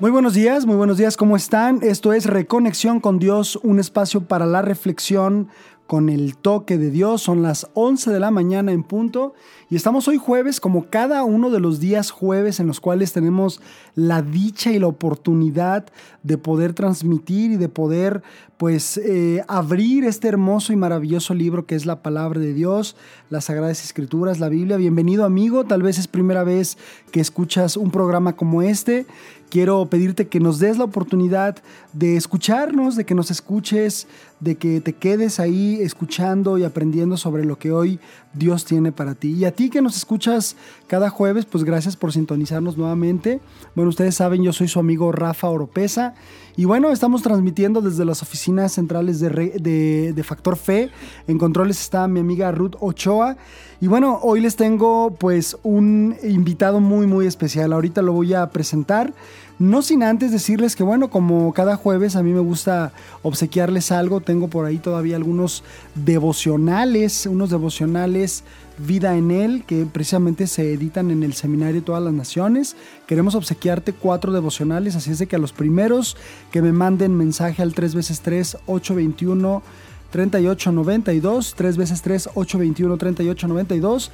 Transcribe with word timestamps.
Muy 0.00 0.10
buenos 0.10 0.32
días, 0.32 0.64
muy 0.64 0.76
buenos 0.76 0.96
días, 0.96 1.18
¿cómo 1.18 1.36
están? 1.36 1.80
Esto 1.82 2.14
es 2.14 2.24
Reconexión 2.24 3.00
con 3.00 3.18
Dios, 3.18 3.56
un 3.62 3.78
espacio 3.78 4.22
para 4.22 4.46
la 4.46 4.62
reflexión 4.62 5.50
con 5.90 6.08
el 6.08 6.36
toque 6.36 6.78
de 6.78 6.88
Dios. 6.88 7.20
Son 7.20 7.42
las 7.42 7.66
11 7.74 8.12
de 8.12 8.20
la 8.20 8.30
mañana 8.30 8.70
en 8.70 8.84
punto 8.84 9.34
y 9.68 9.74
estamos 9.76 10.06
hoy 10.08 10.18
jueves 10.18 10.60
como 10.60 10.88
cada 10.88 11.24
uno 11.24 11.50
de 11.50 11.58
los 11.58 11.80
días 11.80 12.12
jueves 12.12 12.60
en 12.60 12.68
los 12.68 12.80
cuales 12.80 13.12
tenemos 13.12 13.60
la 13.94 14.22
dicha 14.22 14.70
y 14.70 14.78
la 14.78 14.86
oportunidad 14.86 15.86
de 16.22 16.38
poder 16.38 16.74
transmitir 16.74 17.50
y 17.50 17.56
de 17.56 17.68
poder 17.68 18.22
pues 18.56 18.98
eh, 18.98 19.42
abrir 19.48 20.04
este 20.04 20.28
hermoso 20.28 20.72
y 20.72 20.76
maravilloso 20.76 21.34
libro 21.34 21.66
que 21.66 21.74
es 21.74 21.86
la 21.86 22.02
palabra 22.02 22.38
de 22.38 22.54
Dios, 22.54 22.94
las 23.28 23.46
Sagradas 23.46 23.82
Escrituras, 23.82 24.38
la 24.38 24.48
Biblia. 24.48 24.76
Bienvenido 24.76 25.24
amigo, 25.24 25.64
tal 25.64 25.82
vez 25.82 25.98
es 25.98 26.06
primera 26.06 26.44
vez 26.44 26.78
que 27.10 27.20
escuchas 27.20 27.76
un 27.76 27.90
programa 27.90 28.36
como 28.36 28.62
este 28.62 29.06
quiero 29.50 29.84
pedirte 29.86 30.28
que 30.28 30.40
nos 30.40 30.58
des 30.58 30.78
la 30.78 30.84
oportunidad 30.84 31.56
de 31.92 32.16
escucharnos, 32.16 32.96
de 32.96 33.04
que 33.04 33.14
nos 33.14 33.30
escuches, 33.30 34.06
de 34.38 34.54
que 34.54 34.80
te 34.80 34.94
quedes 34.94 35.38
ahí 35.38 35.78
escuchando 35.82 36.56
y 36.56 36.64
aprendiendo 36.64 37.18
sobre 37.18 37.44
lo 37.44 37.58
que 37.58 37.72
hoy 37.72 38.00
Dios 38.32 38.64
tiene 38.64 38.92
para 38.92 39.14
ti. 39.14 39.32
Y 39.32 39.44
a 39.44 39.52
ti 39.52 39.70
que 39.70 39.82
nos 39.82 39.96
escuchas 39.96 40.56
cada 40.86 41.10
jueves, 41.10 41.46
pues 41.46 41.64
gracias 41.64 41.96
por 41.96 42.12
sintonizarnos 42.12 42.76
nuevamente. 42.76 43.40
Bueno, 43.74 43.88
ustedes 43.88 44.14
saben, 44.14 44.42
yo 44.42 44.52
soy 44.52 44.68
su 44.68 44.78
amigo 44.78 45.10
Rafa 45.12 45.48
Oropesa. 45.48 46.14
Y 46.56 46.64
bueno, 46.64 46.90
estamos 46.90 47.22
transmitiendo 47.22 47.80
desde 47.80 48.04
las 48.04 48.22
oficinas 48.22 48.72
centrales 48.72 49.18
de, 49.20 50.12
de, 50.14 50.22
Factor 50.22 50.56
Fe. 50.56 50.90
En 51.26 51.38
controles 51.38 51.80
está 51.80 52.06
mi 52.06 52.20
amiga 52.20 52.52
Ruth 52.52 52.74
Ochoa. 52.80 53.36
Y 53.80 53.86
bueno, 53.86 54.18
hoy 54.22 54.40
les 54.40 54.56
tengo 54.56 55.14
pues 55.18 55.56
un 55.62 56.16
invitado 56.22 56.80
muy 56.80 57.06
muy 57.06 57.26
especial. 57.26 57.72
Ahorita 57.72 58.02
lo 58.02 58.12
voy 58.12 58.34
a 58.34 58.50
presentar. 58.50 59.12
No 59.60 59.82
sin 59.82 60.02
antes 60.02 60.32
decirles 60.32 60.74
que 60.74 60.82
bueno, 60.82 61.10
como 61.10 61.52
cada 61.52 61.76
jueves 61.76 62.16
a 62.16 62.22
mí 62.22 62.32
me 62.32 62.40
gusta 62.40 62.92
obsequiarles 63.20 63.92
algo. 63.92 64.22
Tengo 64.22 64.48
por 64.48 64.64
ahí 64.64 64.78
todavía 64.78 65.16
algunos 65.16 65.62
devocionales, 65.94 67.26
unos 67.26 67.50
devocionales 67.50 68.42
Vida 68.78 69.18
en 69.18 69.30
Él, 69.30 69.64
que 69.66 69.84
precisamente 69.84 70.46
se 70.46 70.72
editan 70.72 71.10
en 71.10 71.22
el 71.22 71.34
Seminario 71.34 71.82
Todas 71.82 72.02
las 72.02 72.14
Naciones. 72.14 72.74
Queremos 73.06 73.34
obsequiarte 73.34 73.92
cuatro 73.92 74.32
devocionales, 74.32 74.96
así 74.96 75.10
es 75.10 75.18
de 75.18 75.26
que 75.26 75.36
a 75.36 75.38
los 75.38 75.52
primeros 75.52 76.16
que 76.50 76.62
me 76.62 76.72
manden 76.72 77.14
mensaje 77.14 77.60
al 77.60 77.74
3x3 77.74 78.60
821 78.64 79.62
3892, 80.10 81.54
3 81.54 81.76
veces 81.76 82.00
3 82.00 82.30
821 82.34 82.96
3892. 82.96 84.10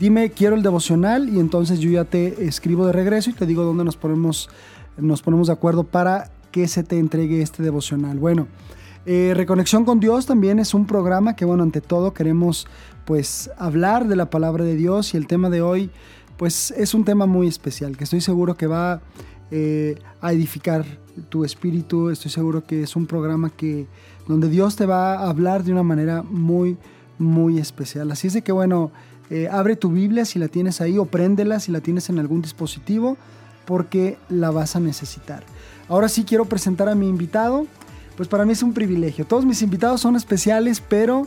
Dime 0.00 0.30
quiero 0.30 0.54
el 0.54 0.62
devocional 0.62 1.28
y 1.28 1.40
entonces 1.40 1.80
yo 1.80 1.90
ya 1.90 2.04
te 2.04 2.46
escribo 2.46 2.86
de 2.86 2.92
regreso 2.92 3.30
y 3.30 3.32
te 3.32 3.46
digo 3.46 3.64
dónde 3.64 3.82
nos 3.84 3.96
ponemos, 3.96 4.48
nos 4.98 5.22
ponemos 5.22 5.46
de 5.46 5.52
acuerdo 5.52 5.84
para 5.84 6.30
que 6.50 6.68
se 6.68 6.82
te 6.82 6.98
entregue 6.98 7.42
este 7.42 7.62
devocional. 7.62 8.18
Bueno, 8.18 8.48
eh, 9.06 9.32
Reconexión 9.34 9.84
con 9.84 10.00
Dios 10.00 10.26
también 10.26 10.58
es 10.58 10.74
un 10.74 10.86
programa 10.86 11.34
que, 11.34 11.44
bueno, 11.44 11.62
ante 11.62 11.80
todo 11.80 12.12
queremos 12.12 12.66
pues 13.04 13.50
hablar 13.56 14.06
de 14.06 14.16
la 14.16 14.28
palabra 14.28 14.64
de 14.64 14.76
Dios 14.76 15.14
y 15.14 15.16
el 15.16 15.26
tema 15.26 15.48
de 15.48 15.62
hoy 15.62 15.90
pues 16.36 16.72
es 16.72 16.92
un 16.92 17.04
tema 17.04 17.24
muy 17.24 17.48
especial 17.48 17.96
que 17.96 18.04
estoy 18.04 18.20
seguro 18.20 18.56
que 18.56 18.66
va 18.66 19.00
eh, 19.50 19.96
a 20.20 20.32
edificar 20.32 20.84
tu 21.30 21.44
espíritu, 21.44 22.10
estoy 22.10 22.30
seguro 22.30 22.64
que 22.64 22.82
es 22.82 22.96
un 22.96 23.06
programa 23.06 23.48
que 23.48 23.86
donde 24.26 24.50
Dios 24.50 24.76
te 24.76 24.84
va 24.84 25.14
a 25.14 25.30
hablar 25.30 25.64
de 25.64 25.72
una 25.72 25.82
manera 25.82 26.22
muy 26.22 26.76
muy 27.18 27.58
especial. 27.58 28.12
Así 28.12 28.26
es 28.28 28.34
de 28.34 28.42
que 28.42 28.52
bueno, 28.52 28.92
eh, 29.30 29.48
abre 29.50 29.74
tu 29.74 29.90
Biblia 29.90 30.24
si 30.24 30.38
la 30.38 30.48
tienes 30.48 30.80
ahí 30.80 30.98
o 30.98 31.06
préndela 31.06 31.60
si 31.60 31.72
la 31.72 31.80
tienes 31.80 32.10
en 32.10 32.18
algún 32.18 32.42
dispositivo 32.42 33.16
porque 33.68 34.16
la 34.30 34.50
vas 34.50 34.76
a 34.76 34.80
necesitar. 34.80 35.42
Ahora 35.90 36.08
sí 36.08 36.24
quiero 36.24 36.46
presentar 36.46 36.88
a 36.88 36.94
mi 36.94 37.06
invitado. 37.06 37.66
Pues 38.16 38.26
para 38.26 38.46
mí 38.46 38.52
es 38.52 38.62
un 38.62 38.72
privilegio. 38.72 39.26
Todos 39.26 39.44
mis 39.44 39.60
invitados 39.60 40.00
son 40.00 40.16
especiales, 40.16 40.80
pero 40.80 41.26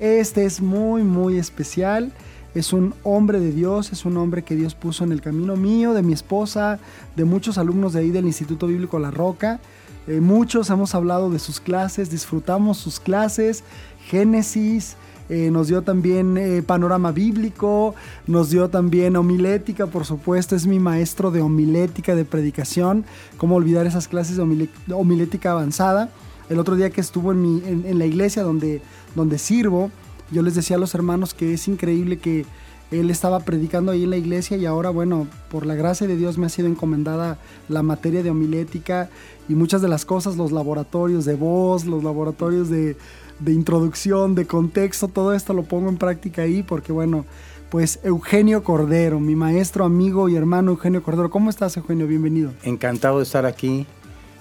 este 0.00 0.46
es 0.46 0.62
muy, 0.62 1.02
muy 1.02 1.36
especial. 1.36 2.12
Es 2.54 2.72
un 2.72 2.94
hombre 3.02 3.40
de 3.40 3.52
Dios, 3.52 3.92
es 3.92 4.06
un 4.06 4.16
hombre 4.16 4.42
que 4.42 4.56
Dios 4.56 4.74
puso 4.74 5.04
en 5.04 5.12
el 5.12 5.20
camino 5.20 5.54
mío, 5.54 5.92
de 5.92 6.02
mi 6.02 6.14
esposa, 6.14 6.78
de 7.14 7.26
muchos 7.26 7.58
alumnos 7.58 7.92
de 7.92 8.00
ahí 8.00 8.10
del 8.10 8.24
Instituto 8.24 8.66
Bíblico 8.68 8.98
La 8.98 9.10
Roca. 9.10 9.60
Eh, 10.08 10.20
muchos 10.20 10.70
hemos 10.70 10.94
hablado 10.94 11.28
de 11.28 11.38
sus 11.38 11.60
clases, 11.60 12.08
disfrutamos 12.08 12.78
sus 12.78 13.00
clases, 13.00 13.64
Génesis, 14.08 14.96
eh, 15.28 15.50
nos 15.50 15.68
dio 15.68 15.82
también 15.82 16.36
eh, 16.36 16.62
panorama 16.62 17.12
bíblico, 17.12 17.94
nos 18.26 18.50
dio 18.50 18.68
también 18.68 19.16
homilética, 19.16 19.86
por 19.86 20.04
supuesto, 20.04 20.54
es 20.54 20.66
mi 20.66 20.78
maestro 20.78 21.30
de 21.30 21.40
homilética, 21.40 22.14
de 22.14 22.24
predicación, 22.24 23.04
cómo 23.36 23.56
olvidar 23.56 23.86
esas 23.86 24.08
clases 24.08 24.36
de 24.36 24.94
homilética 24.94 25.52
avanzada. 25.52 26.10
El 26.48 26.60
otro 26.60 26.76
día 26.76 26.90
que 26.90 27.00
estuvo 27.00 27.32
en, 27.32 27.98
la 27.98 28.06
iglesia 28.06 28.44
donde 28.44 28.80
donde 29.16 29.38
sirvo, 29.38 29.90
yo 30.30 30.42
les 30.42 30.54
decía 30.54 30.76
a 30.76 30.78
los 30.78 30.94
hermanos 30.94 31.34
que 31.34 31.54
es 31.54 31.66
increíble 31.66 32.18
que 32.18 32.44
él 32.90 33.10
estaba 33.10 33.40
predicando 33.40 33.90
ahí 33.90 34.04
en 34.04 34.10
la 34.10 34.16
iglesia 34.16 34.56
y 34.56 34.64
ahora, 34.64 34.90
bueno, 34.90 35.26
por 35.50 35.66
la 35.66 35.74
gracia 35.74 36.06
de 36.06 36.16
Dios 36.16 36.38
me 36.38 36.46
ha 36.46 36.50
sido 36.50 36.68
encomendada 36.68 37.38
la 37.68 37.82
materia 37.82 38.22
de 38.22 38.30
homilética 38.30 39.10
y 39.48 39.54
muchas 39.54 39.82
de 39.82 39.88
las 39.88 40.04
cosas, 40.04 40.36
los 40.36 40.52
laboratorios 40.52 41.24
de 41.24 41.34
voz, 41.34 41.84
los 41.84 42.04
laboratorios 42.04 42.68
de, 42.68 42.96
de 43.38 43.52
introducción, 43.52 44.34
de 44.34 44.46
contexto, 44.46 45.08
todo 45.08 45.34
esto 45.34 45.52
lo 45.52 45.62
pongo 45.62 45.88
en 45.88 45.96
práctica 45.96 46.42
ahí 46.42 46.62
porque, 46.62 46.92
bueno, 46.92 47.24
pues 47.70 47.98
Eugenio 48.04 48.62
Cordero, 48.62 49.20
mi 49.20 49.34
maestro, 49.34 49.84
amigo 49.84 50.28
y 50.28 50.36
hermano 50.36 50.72
Eugenio 50.72 51.02
Cordero. 51.02 51.30
¿Cómo 51.30 51.50
estás, 51.50 51.76
Eugenio? 51.76 52.06
Bienvenido. 52.06 52.52
Encantado 52.62 53.18
de 53.18 53.24
estar 53.24 53.44
aquí, 53.44 53.86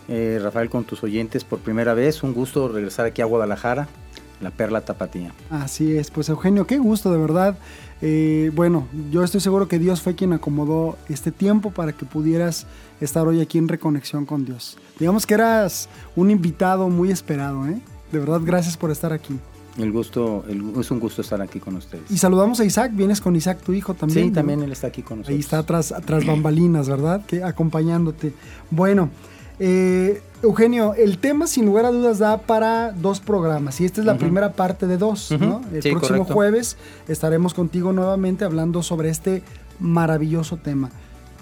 eh, 0.08 0.40
Rafael, 0.42 0.70
con 0.70 0.84
tus 0.84 1.04
oyentes 1.04 1.44
por 1.44 1.60
primera 1.60 1.94
vez. 1.94 2.22
Un 2.24 2.34
gusto 2.34 2.68
regresar 2.68 3.06
aquí 3.06 3.22
a 3.22 3.26
Guadalajara 3.26 3.88
la 4.42 4.52
perla 4.52 4.82
tapatía. 4.82 5.34
Así 5.50 5.98
es, 5.98 6.12
pues 6.12 6.30
Eugenio, 6.30 6.68
qué 6.68 6.78
gusto 6.78 7.12
de 7.12 7.18
verdad. 7.18 7.58
Eh, 8.02 8.52
bueno, 8.54 8.88
yo 9.10 9.24
estoy 9.24 9.42
seguro 9.42 9.68
que 9.68 9.80
Dios 9.80 10.02
fue 10.02 10.16
quien 10.16 10.34
acomodó 10.34 10.98
este 11.10 11.32
tiempo 11.32 11.72
para 11.72 11.94
que 11.94 12.06
pudieras 12.06 12.68
estar 13.02 13.28
hoy 13.28 13.42
aquí 13.42 13.58
en 13.58 13.68
Reconexión 13.68 14.26
con 14.26 14.46
Dios. 14.46 14.78
Digamos 15.00 15.26
que 15.26 15.34
eras 15.34 15.90
un 16.16 16.32
invitado 16.32 16.90
muy 16.90 17.12
esperado, 17.12 17.66
¿eh? 17.68 17.80
De 18.12 18.20
verdad, 18.20 18.42
gracias 18.44 18.78
por 18.78 18.92
estar 18.92 19.12
aquí. 19.14 19.38
El 19.78 19.92
gusto, 19.92 20.46
es 20.80 20.90
un 20.92 21.00
gusto 21.00 21.22
estar 21.22 21.42
aquí 21.42 21.60
con 21.60 21.76
ustedes. 21.76 22.10
Y 22.10 22.18
saludamos 22.18 22.62
a 22.62 22.66
Isaac, 22.66 22.92
vienes 22.94 23.20
con 23.20 23.36
Isaac, 23.36 23.60
tu 23.62 23.74
hijo 23.74 23.94
también. 23.94 24.28
Sí, 24.28 24.34
también 24.34 24.62
él 24.62 24.72
está 24.72 24.88
aquí 24.88 25.02
con 25.02 25.18
nosotros. 25.18 25.36
Ahí 25.36 25.40
está 25.42 25.60
atrás, 25.60 25.92
atrás 25.92 26.26
bambalinas, 26.26 26.88
¿verdad? 26.88 27.26
Que 27.26 27.44
acompañándote. 27.44 28.32
Bueno, 28.72 29.10
eh, 29.60 30.22
Eugenio, 30.42 30.94
el 30.94 31.18
tema 31.18 31.48
sin 31.48 31.66
lugar 31.66 31.86
a 31.86 31.92
dudas 31.92 32.20
da 32.20 32.38
para 32.38 32.92
dos 32.92 33.20
programas 33.20 33.82
y 33.82 33.86
esta 33.86 34.02
es 34.02 34.06
la 34.08 34.18
primera 34.18 34.54
parte 34.54 34.88
de 34.88 34.98
dos. 34.98 35.32
El 35.32 35.92
próximo 35.92 36.24
jueves 36.26 36.78
estaremos 37.08 37.54
contigo 37.54 37.92
nuevamente 37.92 38.46
hablando 38.46 38.84
sobre 38.84 39.10
este 39.10 39.44
maravilloso 39.80 40.58
tema, 40.58 40.90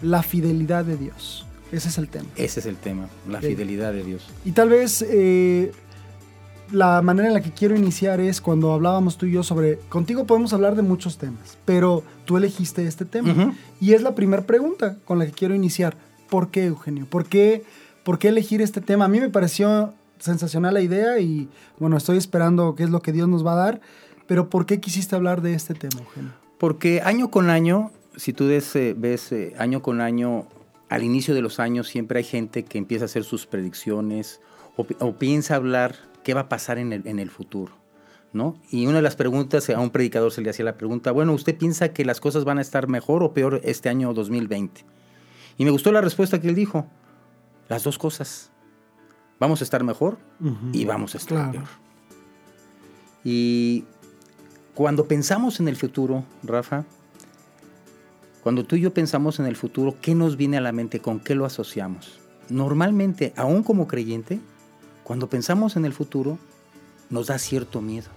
la 0.02 0.24
fidelidad 0.24 0.86
de 0.86 0.98
Dios. 0.98 1.46
Ese 1.72 1.90
es 1.90 1.98
el 1.98 2.08
tema. 2.08 2.28
Ese 2.36 2.60
es 2.60 2.66
el 2.68 2.78
tema, 2.78 3.10
la 3.28 3.42
fidelidad 3.42 3.94
de 3.94 4.04
Dios. 4.04 4.28
Y 4.46 4.52
tal 4.52 4.70
vez 4.70 5.04
eh, 5.08 5.72
la 6.74 7.02
manera 7.02 7.28
en 7.28 7.34
la 7.34 7.42
que 7.42 7.52
quiero 7.52 7.76
iniciar 7.76 8.20
es 8.20 8.42
cuando 8.42 8.74
hablábamos 8.74 9.18
tú 9.18 9.26
y 9.26 9.32
yo 9.32 9.44
sobre, 9.44 9.78
contigo 9.90 10.26
podemos 10.26 10.54
hablar 10.54 10.76
de 10.76 10.82
muchos 10.82 11.18
temas, 11.18 11.58
pero 11.66 12.04
tú 12.26 12.38
elegiste 12.38 12.86
este 12.86 13.06
tema. 13.06 13.54
Y 13.80 13.94
es 13.94 14.02
la 14.02 14.16
primera 14.16 14.44
pregunta 14.44 14.98
con 15.06 15.20
la 15.20 15.26
que 15.26 15.32
quiero 15.32 15.56
iniciar. 15.56 15.96
¿Por 16.30 16.50
qué, 16.50 16.66
Eugenio? 16.66 17.06
¿Por 17.06 17.26
qué? 17.26 17.64
¿por 18.04 18.20
qué 18.20 18.30
elegir 18.30 18.62
este 18.62 18.82
tema? 18.82 19.06
A 19.06 19.08
mí 19.08 19.20
me 19.20 19.30
pareció 19.30 19.94
sensacional 20.20 20.74
la 20.74 20.82
idea 20.82 21.20
y 21.20 21.50
bueno, 21.80 21.98
estoy 21.98 22.18
esperando 22.18 22.76
qué 22.76 22.84
es 22.84 22.90
lo 22.90 23.02
que 23.02 23.12
Dios 23.12 23.28
nos 23.28 23.46
va 23.46 23.54
a 23.54 23.56
dar, 23.56 23.82
pero 24.28 24.50
¿por 24.50 24.66
qué 24.66 24.80
quisiste 24.80 25.16
hablar 25.16 25.42
de 25.42 25.54
este 25.54 25.74
tema, 25.74 26.00
Eugenio? 26.00 26.32
Porque 26.58 27.02
año 27.02 27.30
con 27.32 27.50
año, 27.50 27.92
si 28.16 28.32
tú 28.32 28.48
ves, 28.48 28.76
eh, 28.76 28.94
ves 28.98 29.32
eh, 29.32 29.54
año 29.58 29.82
con 29.82 30.02
año, 30.02 30.48
al 30.90 31.04
inicio 31.04 31.34
de 31.34 31.42
los 31.42 31.60
años 31.60 31.88
siempre 31.88 32.20
hay 32.20 32.24
gente 32.24 32.64
que 32.64 32.78
empieza 32.78 33.06
a 33.06 33.08
hacer 33.08 33.24
sus 33.24 33.46
predicciones 33.48 34.40
o, 34.76 35.14
piensa 35.14 35.56
hablar 35.56 35.96
qué 36.24 36.34
va 36.34 36.42
a 36.42 36.50
pasar 36.50 36.78
en 36.78 36.94
el, 36.94 37.08
en 37.08 37.20
el 37.20 37.30
futuro. 37.30 37.74
¿No? 38.32 38.60
Y 38.72 38.88
una 38.88 38.96
de 38.96 39.04
las 39.04 39.16
preguntas, 39.16 39.70
a 39.70 39.80
un 39.80 39.92
predicador 39.92 40.32
se 40.32 40.42
le 40.42 40.50
hacía 40.50 40.66
la 40.66 40.76
pregunta, 40.76 41.12
bueno, 41.12 41.34
¿usted 41.34 41.56
piensa 41.56 41.90
que 41.90 42.04
las 42.04 42.20
cosas 42.20 42.46
van 42.46 42.58
a 42.58 42.62
estar 42.62 42.88
mejor 42.88 43.22
o 43.22 43.32
peor 43.32 43.62
este 43.64 43.90
año 43.90 44.12
2020? 44.12 44.84
Y 45.60 45.66
me 45.66 45.70
gustó 45.70 45.92
la 45.92 46.02
respuesta 46.02 46.42
que 46.42 46.50
él 46.50 46.56
dijo, 46.56 46.88
las 47.70 47.84
dos 47.84 48.00
cosas. 48.00 48.50
Vamos 49.40 49.62
a 49.62 49.64
estar 49.64 49.84
mejor 49.84 50.18
y 50.72 50.86
vamos 50.86 51.14
a 51.14 51.18
estar 51.20 51.52
peor. 51.52 51.68
Y 53.24 53.86
cuando 54.74 55.08
pensamos 55.08 55.60
en 55.60 55.68
el 55.68 55.76
futuro, 55.76 56.24
Rafa, 56.44 56.86
cuando 58.42 58.66
tú 58.66 58.76
y 58.76 58.82
yo 58.82 58.94
pensamos 58.94 59.40
en 59.40 59.46
el 59.46 59.56
futuro, 59.56 59.96
¿qué 60.02 60.16
nos 60.16 60.36
viene 60.36 60.58
a 60.58 60.62
la 60.62 60.72
mente? 60.72 61.00
¿Con 61.00 61.20
qué 61.20 61.36
lo 61.36 61.46
asociamos? 61.46 62.20
Normalmente, 62.50 63.34
aún 63.38 63.64
como 63.64 63.88
creyente, 63.88 64.40
cuando 65.04 65.30
pensamos 65.30 65.76
en 65.76 65.86
el 65.86 65.94
futuro, 65.94 66.38
nos 67.10 67.28
da 67.28 67.38
cierto 67.38 67.82
miedo. 67.82 68.10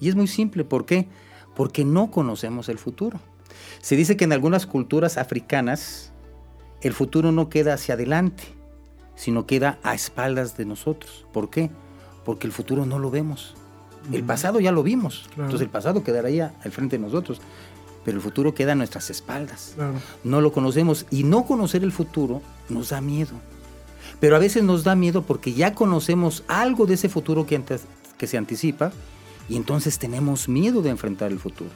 Y 0.00 0.08
es 0.08 0.14
muy 0.14 0.26
simple, 0.26 0.64
¿por 0.64 0.86
qué? 0.86 1.08
Porque 1.54 1.84
no 1.84 2.10
conocemos 2.10 2.68
el 2.68 2.78
futuro. 2.78 3.20
Se 3.80 3.96
dice 3.96 4.16
que 4.16 4.24
en 4.24 4.32
algunas 4.32 4.66
culturas 4.66 5.16
africanas 5.16 6.12
el 6.82 6.92
futuro 6.92 7.32
no 7.32 7.48
queda 7.48 7.74
hacia 7.74 7.94
adelante, 7.94 8.44
sino 9.14 9.46
queda 9.46 9.78
a 9.82 9.94
espaldas 9.94 10.56
de 10.56 10.66
nosotros. 10.66 11.26
¿Por 11.32 11.50
qué? 11.50 11.70
Porque 12.24 12.46
el 12.46 12.52
futuro 12.52 12.84
no 12.84 12.98
lo 12.98 13.10
vemos. 13.10 13.54
El 14.12 14.22
pasado 14.22 14.60
ya 14.60 14.70
lo 14.70 14.82
vimos, 14.82 15.28
entonces 15.30 15.62
el 15.62 15.68
pasado 15.68 16.04
quedaría 16.04 16.54
al 16.62 16.70
frente 16.70 16.96
de 16.96 17.02
nosotros, 17.02 17.40
pero 18.04 18.18
el 18.18 18.22
futuro 18.22 18.54
queda 18.54 18.72
a 18.72 18.74
nuestras 18.76 19.10
espaldas. 19.10 19.74
No 20.22 20.40
lo 20.40 20.52
conocemos 20.52 21.06
y 21.10 21.24
no 21.24 21.44
conocer 21.44 21.82
el 21.82 21.90
futuro 21.90 22.40
nos 22.68 22.90
da 22.90 23.00
miedo. 23.00 23.32
Pero 24.20 24.36
a 24.36 24.38
veces 24.38 24.62
nos 24.62 24.84
da 24.84 24.94
miedo 24.94 25.22
porque 25.22 25.52
ya 25.52 25.74
conocemos 25.74 26.44
algo 26.48 26.86
de 26.86 26.94
ese 26.94 27.08
futuro 27.08 27.46
que, 27.46 27.62
que 28.16 28.26
se 28.26 28.38
anticipa 28.38 28.92
y 29.48 29.56
entonces 29.56 29.98
tenemos 29.98 30.48
miedo 30.48 30.82
de 30.82 30.90
enfrentar 30.90 31.30
el 31.30 31.38
futuro. 31.38 31.70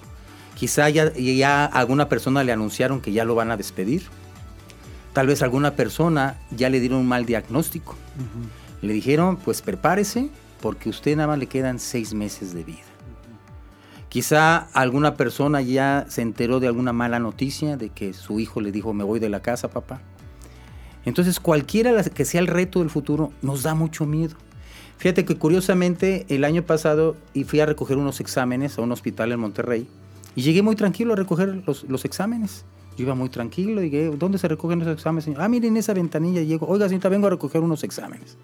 Quizá 0.54 0.88
ya, 0.90 1.12
ya 1.14 1.64
alguna 1.64 2.08
persona 2.08 2.44
le 2.44 2.52
anunciaron 2.52 3.00
que 3.00 3.12
ya 3.12 3.24
lo 3.24 3.34
van 3.34 3.50
a 3.50 3.56
despedir. 3.56 4.02
Tal 5.12 5.26
vez 5.26 5.42
alguna 5.42 5.74
persona 5.74 6.38
ya 6.50 6.68
le 6.68 6.80
dieron 6.80 7.00
un 7.00 7.08
mal 7.08 7.26
diagnóstico. 7.26 7.96
Le 8.82 8.92
dijeron, 8.92 9.36
pues 9.36 9.62
prepárese 9.62 10.30
porque 10.60 10.88
a 10.88 10.90
usted 10.90 11.16
nada 11.16 11.28
más 11.28 11.38
le 11.38 11.46
quedan 11.46 11.78
seis 11.78 12.14
meses 12.14 12.52
de 12.52 12.64
vida. 12.64 12.78
Quizá 14.08 14.68
alguna 14.72 15.14
persona 15.14 15.60
ya 15.60 16.04
se 16.08 16.22
enteró 16.22 16.58
de 16.58 16.66
alguna 16.66 16.92
mala 16.92 17.20
noticia 17.20 17.76
de 17.76 17.90
que 17.90 18.12
su 18.12 18.40
hijo 18.40 18.60
le 18.60 18.72
dijo, 18.72 18.92
me 18.92 19.04
voy 19.04 19.20
de 19.20 19.28
la 19.28 19.40
casa, 19.40 19.68
papá. 19.68 20.00
Entonces, 21.04 21.40
cualquiera 21.40 22.02
que 22.04 22.24
sea 22.24 22.40
el 22.40 22.46
reto 22.46 22.80
del 22.80 22.90
futuro, 22.90 23.32
nos 23.42 23.62
da 23.62 23.74
mucho 23.74 24.06
miedo. 24.06 24.36
Fíjate 24.98 25.24
que 25.24 25.36
curiosamente 25.36 26.26
el 26.28 26.44
año 26.44 26.62
pasado 26.62 27.16
fui 27.46 27.60
a 27.60 27.66
recoger 27.66 27.96
unos 27.96 28.20
exámenes 28.20 28.78
a 28.78 28.82
un 28.82 28.92
hospital 28.92 29.32
en 29.32 29.40
Monterrey 29.40 29.88
y 30.36 30.42
llegué 30.42 30.62
muy 30.62 30.76
tranquilo 30.76 31.14
a 31.14 31.16
recoger 31.16 31.62
los, 31.66 32.04
exámenes. 32.04 32.66
Yo 32.98 33.04
iba 33.04 33.14
muy 33.14 33.30
tranquilo 33.30 33.80
y 33.80 33.84
dije, 33.88 34.10
¿dónde 34.18 34.36
se 34.36 34.46
recogen 34.46 34.80
los 34.80 34.88
exámenes? 34.88 35.26
Ah, 35.38 35.48
miren 35.48 35.78
esa 35.78 35.94
ventanilla. 35.94 36.42
Y 36.42 36.46
llego, 36.46 36.66
oiga, 36.66 36.86
señorita, 36.86 37.08
vengo 37.08 37.28
a 37.28 37.30
recoger 37.30 37.62
unos 37.62 37.82
exámenes. 37.82 38.36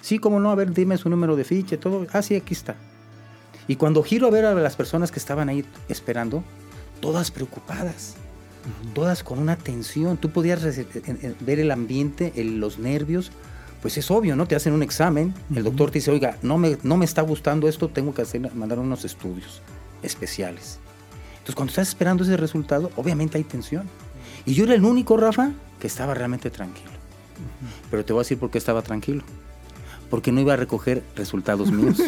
Sí, 0.00 0.18
cómo 0.18 0.40
no, 0.40 0.50
a 0.50 0.54
ver, 0.54 0.72
dime 0.72 0.96
su 0.96 1.10
número 1.10 1.36
de 1.36 1.44
ficha, 1.44 1.78
todo. 1.78 2.06
Ah, 2.12 2.22
sí, 2.22 2.34
aquí 2.34 2.54
está. 2.54 2.76
Y 3.66 3.76
cuando 3.76 4.02
giro 4.02 4.26
a 4.26 4.30
ver 4.30 4.46
a 4.46 4.54
las 4.54 4.76
personas 4.76 5.12
que 5.12 5.18
estaban 5.18 5.50
ahí 5.50 5.62
esperando, 5.90 6.42
todas 7.00 7.30
preocupadas, 7.30 8.16
todas 8.94 9.22
con 9.22 9.38
una 9.38 9.56
tensión. 9.56 10.16
Tú 10.16 10.30
podías 10.30 10.62
ver 11.40 11.60
el 11.60 11.70
ambiente, 11.70 12.32
los 12.36 12.78
nervios, 12.78 13.30
pues 13.82 13.96
es 13.96 14.10
obvio, 14.10 14.36
¿no? 14.36 14.46
Te 14.46 14.56
hacen 14.56 14.72
un 14.72 14.82
examen, 14.82 15.34
el 15.54 15.64
doctor 15.64 15.90
te 15.90 15.98
dice, 15.98 16.10
oiga, 16.10 16.36
no 16.42 16.58
me, 16.58 16.78
no 16.82 16.96
me 16.96 17.04
está 17.04 17.22
gustando 17.22 17.68
esto, 17.68 17.88
tengo 17.88 18.12
que 18.14 18.22
hacer, 18.22 18.54
mandar 18.54 18.78
unos 18.78 19.04
estudios 19.04 19.62
especiales. 20.02 20.78
Entonces, 21.32 21.54
cuando 21.54 21.70
estás 21.70 21.88
esperando 21.88 22.24
ese 22.24 22.36
resultado, 22.36 22.90
obviamente 22.96 23.38
hay 23.38 23.44
tensión. 23.44 23.88
Y 24.44 24.54
yo 24.54 24.64
era 24.64 24.74
el 24.74 24.84
único, 24.84 25.16
Rafa, 25.16 25.52
que 25.78 25.86
estaba 25.86 26.14
realmente 26.14 26.50
tranquilo. 26.50 26.90
Pero 27.90 28.04
te 28.04 28.12
voy 28.12 28.20
a 28.20 28.22
decir 28.22 28.38
por 28.38 28.50
qué 28.50 28.58
estaba 28.58 28.82
tranquilo. 28.82 29.22
Porque 30.10 30.32
no 30.32 30.40
iba 30.40 30.54
a 30.54 30.56
recoger 30.56 31.02
resultados 31.16 31.70
míos. 31.70 31.98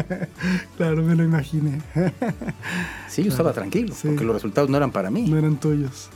claro, 0.76 1.02
me 1.02 1.14
lo 1.14 1.24
imaginé. 1.24 1.80
sí, 3.08 3.22
yo 3.22 3.30
estaba 3.30 3.52
tranquilo, 3.52 3.94
porque 4.02 4.24
los 4.24 4.34
resultados 4.34 4.68
no 4.68 4.76
eran 4.76 4.90
para 4.90 5.10
mí. 5.10 5.22
No 5.22 5.38
eran 5.38 5.56
tuyos. 5.56 6.10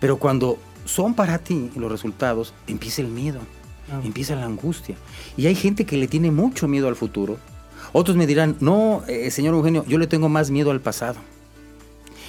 Pero 0.00 0.18
cuando 0.18 0.58
son 0.84 1.14
para 1.14 1.38
ti 1.38 1.70
los 1.76 1.90
resultados, 1.90 2.52
empieza 2.66 3.00
el 3.00 3.08
miedo 3.08 3.40
empieza 4.02 4.34
la 4.34 4.46
angustia. 4.46 4.96
Y 5.36 5.46
hay 5.46 5.54
gente 5.54 5.84
que 5.84 5.96
le 5.96 6.08
tiene 6.08 6.30
mucho 6.30 6.68
miedo 6.68 6.88
al 6.88 6.96
futuro. 6.96 7.38
Otros 7.92 8.16
me 8.16 8.26
dirán, 8.26 8.56
no, 8.60 9.02
eh, 9.06 9.30
señor 9.30 9.54
Eugenio, 9.54 9.84
yo 9.86 9.98
le 9.98 10.06
tengo 10.06 10.28
más 10.28 10.50
miedo 10.50 10.70
al 10.70 10.80
pasado. 10.80 11.16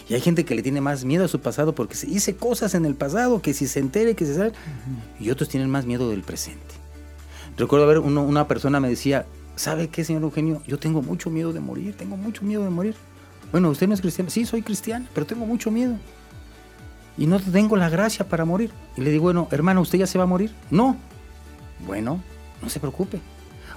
Y 0.08 0.14
hay 0.14 0.22
gente 0.22 0.46
que 0.46 0.54
le 0.54 0.62
tiene 0.62 0.82
más 0.82 1.04
miedo 1.04 1.26
a 1.26 1.28
su 1.28 1.40
pasado 1.40 1.74
porque 1.74 1.96
se 1.96 2.08
hice 2.08 2.36
cosas 2.36 2.76
en 2.76 2.86
el 2.86 2.94
pasado 2.94 3.42
que 3.42 3.54
si 3.54 3.68
se 3.68 3.80
entere, 3.80 4.16
que 4.16 4.26
se 4.26 4.36
sabe. 4.36 4.52
Y 5.20 5.32
otros 5.32 5.50
tienen 5.50 5.70
más 5.70 5.86
miedo 5.86 6.10
del 6.10 6.22
presente. 6.22 6.65
Recuerdo 7.58 7.88
ver 7.88 8.00
una 8.00 8.48
persona 8.48 8.80
me 8.80 8.90
decía, 8.90 9.26
¿sabe 9.56 9.88
qué, 9.88 10.04
señor 10.04 10.24
Eugenio? 10.24 10.62
Yo 10.68 10.78
tengo 10.78 11.02
mucho 11.02 11.30
miedo 11.30 11.54
de 11.54 11.60
morir, 11.60 11.96
tengo 11.96 12.18
mucho 12.18 12.44
miedo 12.44 12.64
de 12.64 12.70
morir. 12.70 12.96
Bueno, 13.52 13.70
¿usted 13.70 13.88
no 13.88 13.94
es 13.94 14.02
cristiano? 14.02 14.30
Sí, 14.30 14.46
soy 14.46 14.62
cristiano, 14.62 15.06
pero 15.14 15.26
tengo 15.26 15.46
mucho 15.46 15.72
miedo. 15.72 15.96
Y 17.18 17.28
no 17.28 17.40
tengo 17.40 17.78
la 17.78 17.90
gracia 17.90 18.28
para 18.28 18.44
morir. 18.44 18.72
Y 18.98 19.02
le 19.02 19.12
digo, 19.12 19.24
bueno, 19.24 19.48
hermano, 19.52 19.82
¿usted 19.82 20.00
ya 20.00 20.08
se 20.08 20.18
va 20.18 20.26
a 20.26 20.28
morir? 20.28 20.54
No, 20.70 20.98
bueno, 21.86 22.22
no 22.62 22.70
se 22.70 22.80
preocupe. 22.80 23.22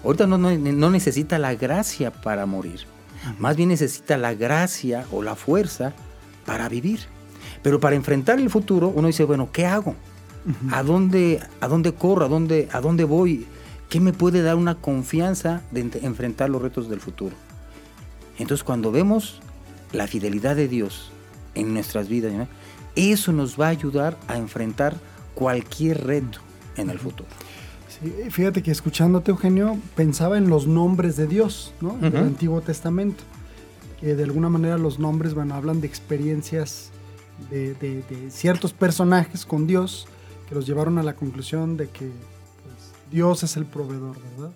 Ahorita 0.05 0.27
no, 0.27 0.91
necesita 0.91 1.39
la 1.39 1.55
gracia 1.55 2.13
para 2.13 2.47
morir. 2.47 2.81
Más 3.39 3.57
bien 3.57 3.69
necesita 3.69 4.17
la 4.17 4.35
gracia 4.35 5.07
o 5.13 5.23
la 5.23 5.35
fuerza 5.35 5.93
para 6.47 6.69
vivir. 6.69 7.01
Pero 7.63 7.81
para 7.81 7.97
enfrentar 7.97 8.39
el 8.39 8.51
futuro, 8.51 8.89
uno 8.89 9.09
dice, 9.09 9.25
bueno, 9.25 9.51
¿qué 9.53 9.67
hago? 9.67 9.95
¿A 10.71 10.83
dónde, 10.83 11.41
a 11.61 11.69
dónde 11.69 11.93
corro? 11.93 12.25
¿A 12.25 12.29
dónde, 12.29 12.69
¿A 12.73 12.81
dónde 12.81 13.05
voy? 13.05 13.47
¿Qué 13.88 14.00
me 14.00 14.12
puede 14.12 14.43
dar 14.43 14.56
una 14.56 14.75
confianza 14.76 15.62
de 15.70 15.81
enfrentar 16.02 16.50
los 16.50 16.61
retos 16.61 16.88
del 16.88 17.00
futuro? 17.00 17.35
Entonces, 18.38 18.62
cuando 18.64 18.93
vemos 18.93 19.40
la 19.93 20.06
fidelidad 20.06 20.56
de 20.56 20.69
Dios 20.69 21.11
en 21.55 21.73
nuestras 21.75 22.08
vidas, 22.08 22.32
eso 22.96 23.32
nos 23.32 23.58
va 23.58 23.67
a 23.67 23.70
ayudar 23.70 24.17
a 24.29 24.37
enfrentar 24.37 24.96
cualquier 25.35 26.06
reto 26.06 26.40
en 26.76 26.90
el 26.90 26.99
futuro 26.99 27.29
fíjate 28.31 28.62
que 28.62 28.70
escuchándote, 28.70 29.31
Eugenio, 29.31 29.79
pensaba 29.96 30.38
en 30.38 30.49
los 30.49 30.67
nombres 30.67 31.17
de 31.17 31.26
Dios, 31.26 31.73
¿no? 31.81 31.96
Del 31.99 32.17
Antiguo 32.17 32.61
Testamento. 32.61 33.25
Que 34.00 34.14
de 34.14 34.23
alguna 34.23 34.49
manera 34.49 34.79
los 34.79 34.99
nombres, 34.99 35.35
bueno, 35.35 35.55
hablan 35.55 35.81
de 35.81 35.88
experiencias 35.88 36.90
de, 37.50 38.05
ciertos 38.31 38.73
personajes 38.73 39.44
con 39.44 39.67
Dios 39.67 40.06
que 40.49 40.55
los 40.55 40.67
llevaron 40.67 40.99
a 40.99 41.02
la 41.02 41.14
conclusión 41.14 41.76
de 41.76 41.88
que 41.88 42.11
Dios 43.11 43.43
es 43.43 43.57
el 43.57 43.67
proveedor, 43.67 44.17
¿verdad? 44.37 44.53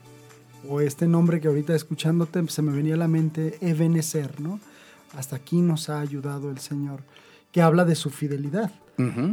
O 0.68 0.80
este 0.80 1.08
nombre 1.08 1.40
que 1.40 1.48
ahorita 1.48 1.74
escuchándote 1.74 2.46
se 2.48 2.62
me 2.62 2.72
venía 2.72 2.94
a 2.94 2.98
la 2.98 3.08
mente, 3.08 3.58
Ebenezer, 3.60 4.40
¿no? 4.40 4.60
Hasta 5.16 5.36
aquí 5.36 5.60
nos 5.60 5.88
ha 5.88 6.00
ayudado 6.00 6.50
el 6.50 6.58
Señor, 6.58 7.02
que 7.50 7.62
habla 7.62 7.84
de 7.84 7.94
su 7.94 8.10
fidelidad. 8.10 8.70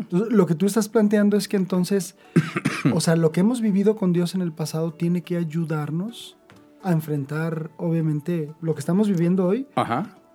Lo 0.10 0.48
que 0.48 0.56
tú 0.56 0.66
estás 0.66 0.89
planteando 0.89 1.38
es 1.38 1.48
que 1.48 1.57
entonces, 1.57 2.16
o 2.94 3.01
sea, 3.01 3.16
lo 3.16 3.31
que 3.31 3.42
hemos 3.42 3.62
vivido 3.62 3.95
con 3.95 4.13
Dios 4.13 4.33
en 4.33 4.42
el 4.42 4.51
pasado 4.51 4.94
tiene 4.94 5.21
que 5.21 5.38
ayudarnos 5.38 6.38
a 6.81 6.92
enfrentar, 6.92 7.69
obviamente, 7.77 8.51
lo 8.62 8.74
que 8.74 8.80
estamos 8.80 9.07
viviendo 9.07 9.45
hoy 9.45 9.68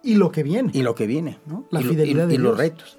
y 0.04 0.14
lo 0.14 0.30
que 0.30 0.42
viene. 0.42 0.70
Y 0.72 0.82
lo 0.82 0.94
que 0.94 1.06
viene. 1.06 1.38
La 1.70 1.80
fidelidad 1.80 2.28
de 2.28 2.34
y 2.34 2.38
los 2.38 2.56
retos. 2.56 2.98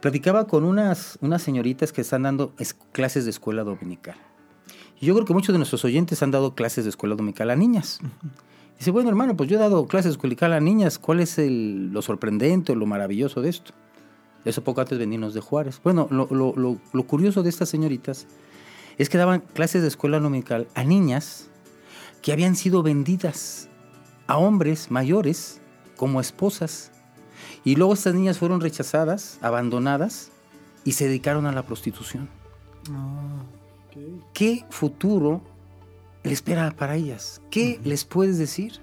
Platicaba 0.00 0.46
con 0.46 0.64
unas, 0.64 1.18
unas 1.22 1.42
señoritas 1.42 1.92
que 1.92 2.02
están 2.02 2.22
dando 2.24 2.52
clases 2.92 3.24
de 3.24 3.30
escuela 3.30 3.64
dominical. 3.64 4.16
Y 5.04 5.06
yo 5.06 5.12
creo 5.12 5.26
que 5.26 5.34
muchos 5.34 5.52
de 5.52 5.58
nuestros 5.58 5.84
oyentes 5.84 6.22
han 6.22 6.30
dado 6.30 6.54
clases 6.54 6.84
de 6.84 6.88
escuela 6.88 7.14
dominical 7.14 7.50
a 7.50 7.56
niñas. 7.56 8.00
Dice, 8.78 8.90
bueno, 8.90 9.10
hermano, 9.10 9.36
pues 9.36 9.50
yo 9.50 9.56
he 9.56 9.60
dado 9.60 9.86
clases 9.86 10.06
de 10.06 10.10
escuela 10.12 10.30
dominical 10.30 10.52
a 10.54 10.60
niñas. 10.60 10.98
¿Cuál 10.98 11.20
es 11.20 11.36
el, 11.36 11.92
lo 11.92 12.00
sorprendente 12.00 12.72
o 12.72 12.74
lo 12.74 12.86
maravilloso 12.86 13.42
de 13.42 13.50
esto? 13.50 13.74
Eso 14.46 14.64
poco 14.64 14.80
antes 14.80 14.98
venimos 14.98 15.34
de 15.34 15.42
Juárez. 15.42 15.78
Bueno, 15.84 16.08
lo, 16.10 17.02
curioso 17.06 17.42
de 17.42 17.50
estas 17.50 17.68
señoritas 17.68 18.26
es 18.96 19.10
que 19.10 19.18
daban 19.18 19.40
clases 19.40 19.82
de 19.82 19.88
escuela 19.88 20.18
dominical 20.20 20.68
a 20.74 20.84
niñas 20.84 21.50
que 22.22 22.32
habían 22.32 22.56
sido 22.56 22.82
vendidas 22.82 23.68
a 24.26 24.38
hombres 24.38 24.90
mayores 24.90 25.60
como 25.98 26.18
esposas. 26.18 26.92
Y 27.62 27.76
luego 27.76 27.92
estas 27.92 28.14
niñas 28.14 28.38
fueron 28.38 28.62
rechazadas, 28.62 29.38
abandonadas 29.42 30.30
y 30.82 30.92
se 30.92 31.08
dedicaron 31.08 31.44
a 31.44 31.52
la 31.52 31.66
prostitución. 31.66 32.30
¿Qué 34.32 34.64
futuro 34.70 35.42
le 36.22 36.32
espera 36.32 36.70
para 36.70 36.96
ellas? 36.96 37.40
¿Qué 37.50 37.80
les 37.84 38.04
puedes 38.04 38.38
decir? 38.38 38.80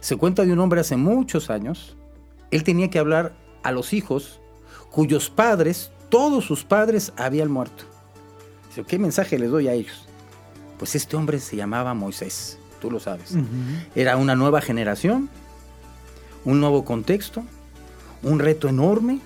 Se 0.00 0.16
cuenta 0.16 0.44
de 0.44 0.52
un 0.52 0.58
hombre 0.58 0.80
hace 0.80 0.96
muchos 0.96 1.50
años. 1.50 1.96
Él 2.50 2.64
tenía 2.64 2.90
que 2.90 2.98
hablar 2.98 3.34
a 3.62 3.72
los 3.72 3.92
hijos 3.92 4.40
cuyos 4.90 5.30
padres, 5.30 5.90
todos 6.08 6.44
sus 6.44 6.64
padres, 6.64 7.12
habían 7.16 7.50
muerto. 7.50 7.84
¿Qué 8.86 8.98
mensaje 8.98 9.38
les 9.38 9.50
doy 9.50 9.68
a 9.68 9.72
ellos? 9.72 10.06
Pues 10.78 10.94
este 10.94 11.16
hombre 11.16 11.40
se 11.40 11.56
llamaba 11.56 11.94
Moisés, 11.94 12.58
tú 12.80 12.90
lo 12.90 13.00
sabes. 13.00 13.34
Era 13.94 14.16
una 14.16 14.36
nueva 14.36 14.60
generación, 14.60 15.28
un 16.44 16.60
nuevo 16.60 16.84
contexto, 16.84 17.42
un 18.22 18.38
reto 18.38 18.68
enorme. 18.68 19.20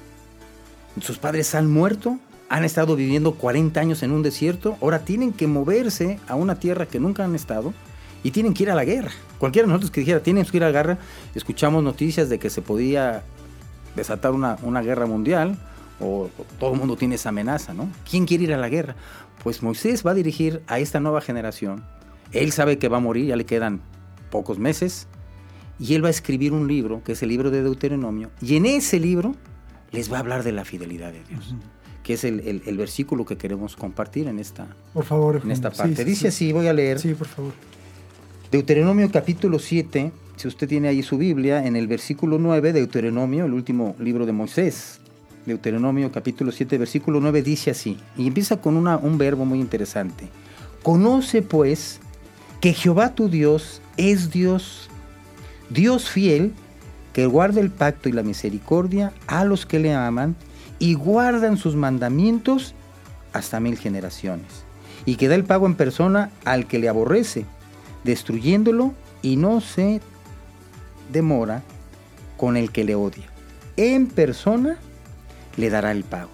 Sus 1.00 1.18
padres 1.18 1.54
han 1.54 1.70
muerto, 1.70 2.18
han 2.52 2.66
estado 2.66 2.96
viviendo 2.96 3.32
40 3.32 3.80
años 3.80 4.02
en 4.02 4.12
un 4.12 4.22
desierto, 4.22 4.76
ahora 4.82 5.06
tienen 5.06 5.32
que 5.32 5.46
moverse 5.46 6.20
a 6.28 6.34
una 6.34 6.56
tierra 6.56 6.84
que 6.84 7.00
nunca 7.00 7.24
han 7.24 7.34
estado 7.34 7.72
y 8.22 8.30
tienen 8.30 8.52
que 8.52 8.64
ir 8.64 8.70
a 8.70 8.74
la 8.74 8.84
guerra. 8.84 9.10
Cualquiera 9.38 9.64
de 9.64 9.70
nosotros 9.70 9.90
que 9.90 10.00
dijera, 10.00 10.20
tienen 10.20 10.44
que 10.44 10.58
ir 10.58 10.62
a 10.62 10.66
la 10.66 10.72
guerra, 10.72 10.98
escuchamos 11.34 11.82
noticias 11.82 12.28
de 12.28 12.38
que 12.38 12.50
se 12.50 12.60
podía 12.60 13.22
desatar 13.96 14.32
una, 14.32 14.82
guerra 14.82 15.06
mundial 15.06 15.56
o, 15.98 16.28
todo 16.60 16.74
el 16.74 16.78
mundo 16.78 16.94
tiene 16.94 17.14
esa 17.14 17.30
amenaza, 17.30 17.72
¿no? 17.72 17.88
¿Quién 18.08 18.26
quiere 18.26 18.44
ir 18.44 18.52
a 18.52 18.58
la 18.58 18.68
guerra? 18.68 18.96
Pues 19.42 19.62
Moisés 19.62 20.06
va 20.06 20.10
a 20.10 20.14
dirigir 20.14 20.60
a 20.66 20.78
esta 20.78 21.00
nueva 21.00 21.22
generación. 21.22 21.86
Él 22.32 22.52
sabe 22.52 22.76
que 22.76 22.88
va 22.88 22.98
a 22.98 23.00
morir, 23.00 23.28
ya 23.28 23.36
le 23.36 23.46
quedan 23.46 23.80
pocos 24.30 24.58
meses, 24.58 25.08
y 25.78 25.94
él 25.94 26.04
va 26.04 26.08
a 26.08 26.10
escribir 26.10 26.52
un 26.52 26.68
libro, 26.68 27.02
que 27.02 27.12
es 27.12 27.22
el 27.22 27.30
libro 27.30 27.50
de 27.50 27.62
Deuteronomio, 27.62 28.30
y 28.42 28.56
en 28.56 28.66
ese 28.66 29.00
libro 29.00 29.36
les 29.90 30.12
va 30.12 30.18
a 30.18 30.20
hablar 30.20 30.42
de 30.42 30.52
la 30.52 30.66
fidelidad 30.66 31.12
de 31.12 31.24
Dios. 31.24 31.54
Que 32.02 32.14
es 32.14 32.24
el, 32.24 32.62
versículo 32.76 33.24
que 33.24 33.36
queremos 33.36 33.76
compartir 33.76 34.28
en 34.28 34.38
esta, 34.38 34.66
por 34.92 35.04
favor, 35.04 35.40
en 35.44 35.50
esta 35.50 35.70
parte. 35.70 36.04
Dice 36.04 36.28
así, 36.28 36.52
voy 36.52 36.66
a 36.66 36.72
leer. 36.72 36.98
Sí, 36.98 37.14
por 37.14 37.28
favor. 37.28 37.52
Deuteronomio 38.50 39.10
capítulo 39.10 39.58
7, 39.58 40.12
si 40.36 40.48
usted 40.48 40.68
tiene 40.68 40.88
ahí 40.88 41.02
su 41.02 41.16
Biblia, 41.16 41.64
en 41.64 41.76
el 41.76 41.86
versículo 41.86 42.38
9, 42.38 42.72
Deuteronomio, 42.72 43.44
el 43.44 43.52
último 43.52 43.96
libro 43.98 44.26
de 44.26 44.32
Moisés. 44.32 45.00
Deuteronomio 45.46 46.12
capítulo 46.12 46.52
7, 46.52 46.78
versículo 46.78 47.20
9 47.20 47.42
dice 47.42 47.70
así, 47.70 47.98
y 48.16 48.26
empieza 48.26 48.60
con 48.60 48.76
una, 48.76 48.96
un 48.96 49.18
verbo 49.18 49.44
muy 49.44 49.60
interesante. 49.60 50.28
Conoce 50.82 51.42
pues 51.42 52.00
que 52.60 52.72
Jehová 52.72 53.14
tu 53.14 53.28
Dios 53.28 53.80
es 53.96 54.30
Dios, 54.30 54.88
Dios 55.70 56.10
fiel, 56.10 56.52
que 57.12 57.26
guarda 57.26 57.60
el 57.60 57.70
pacto 57.70 58.08
y 58.08 58.12
la 58.12 58.22
misericordia 58.22 59.12
a 59.26 59.44
los 59.44 59.66
que 59.66 59.78
le 59.78 59.94
aman 59.94 60.36
y 60.82 60.94
guardan 60.94 61.58
sus 61.58 61.76
mandamientos 61.76 62.74
hasta 63.32 63.60
mil 63.60 63.78
generaciones, 63.78 64.64
y 65.06 65.14
que 65.14 65.28
da 65.28 65.36
el 65.36 65.44
pago 65.44 65.66
en 65.66 65.76
persona 65.76 66.32
al 66.44 66.66
que 66.66 66.80
le 66.80 66.88
aborrece, 66.88 67.44
destruyéndolo 68.02 68.92
y 69.22 69.36
no 69.36 69.60
se 69.60 70.00
demora 71.12 71.62
con 72.36 72.56
el 72.56 72.72
que 72.72 72.82
le 72.82 72.96
odia. 72.96 73.30
En 73.76 74.08
persona 74.08 74.76
le 75.56 75.70
dará 75.70 75.92
el 75.92 76.02
pago. 76.02 76.30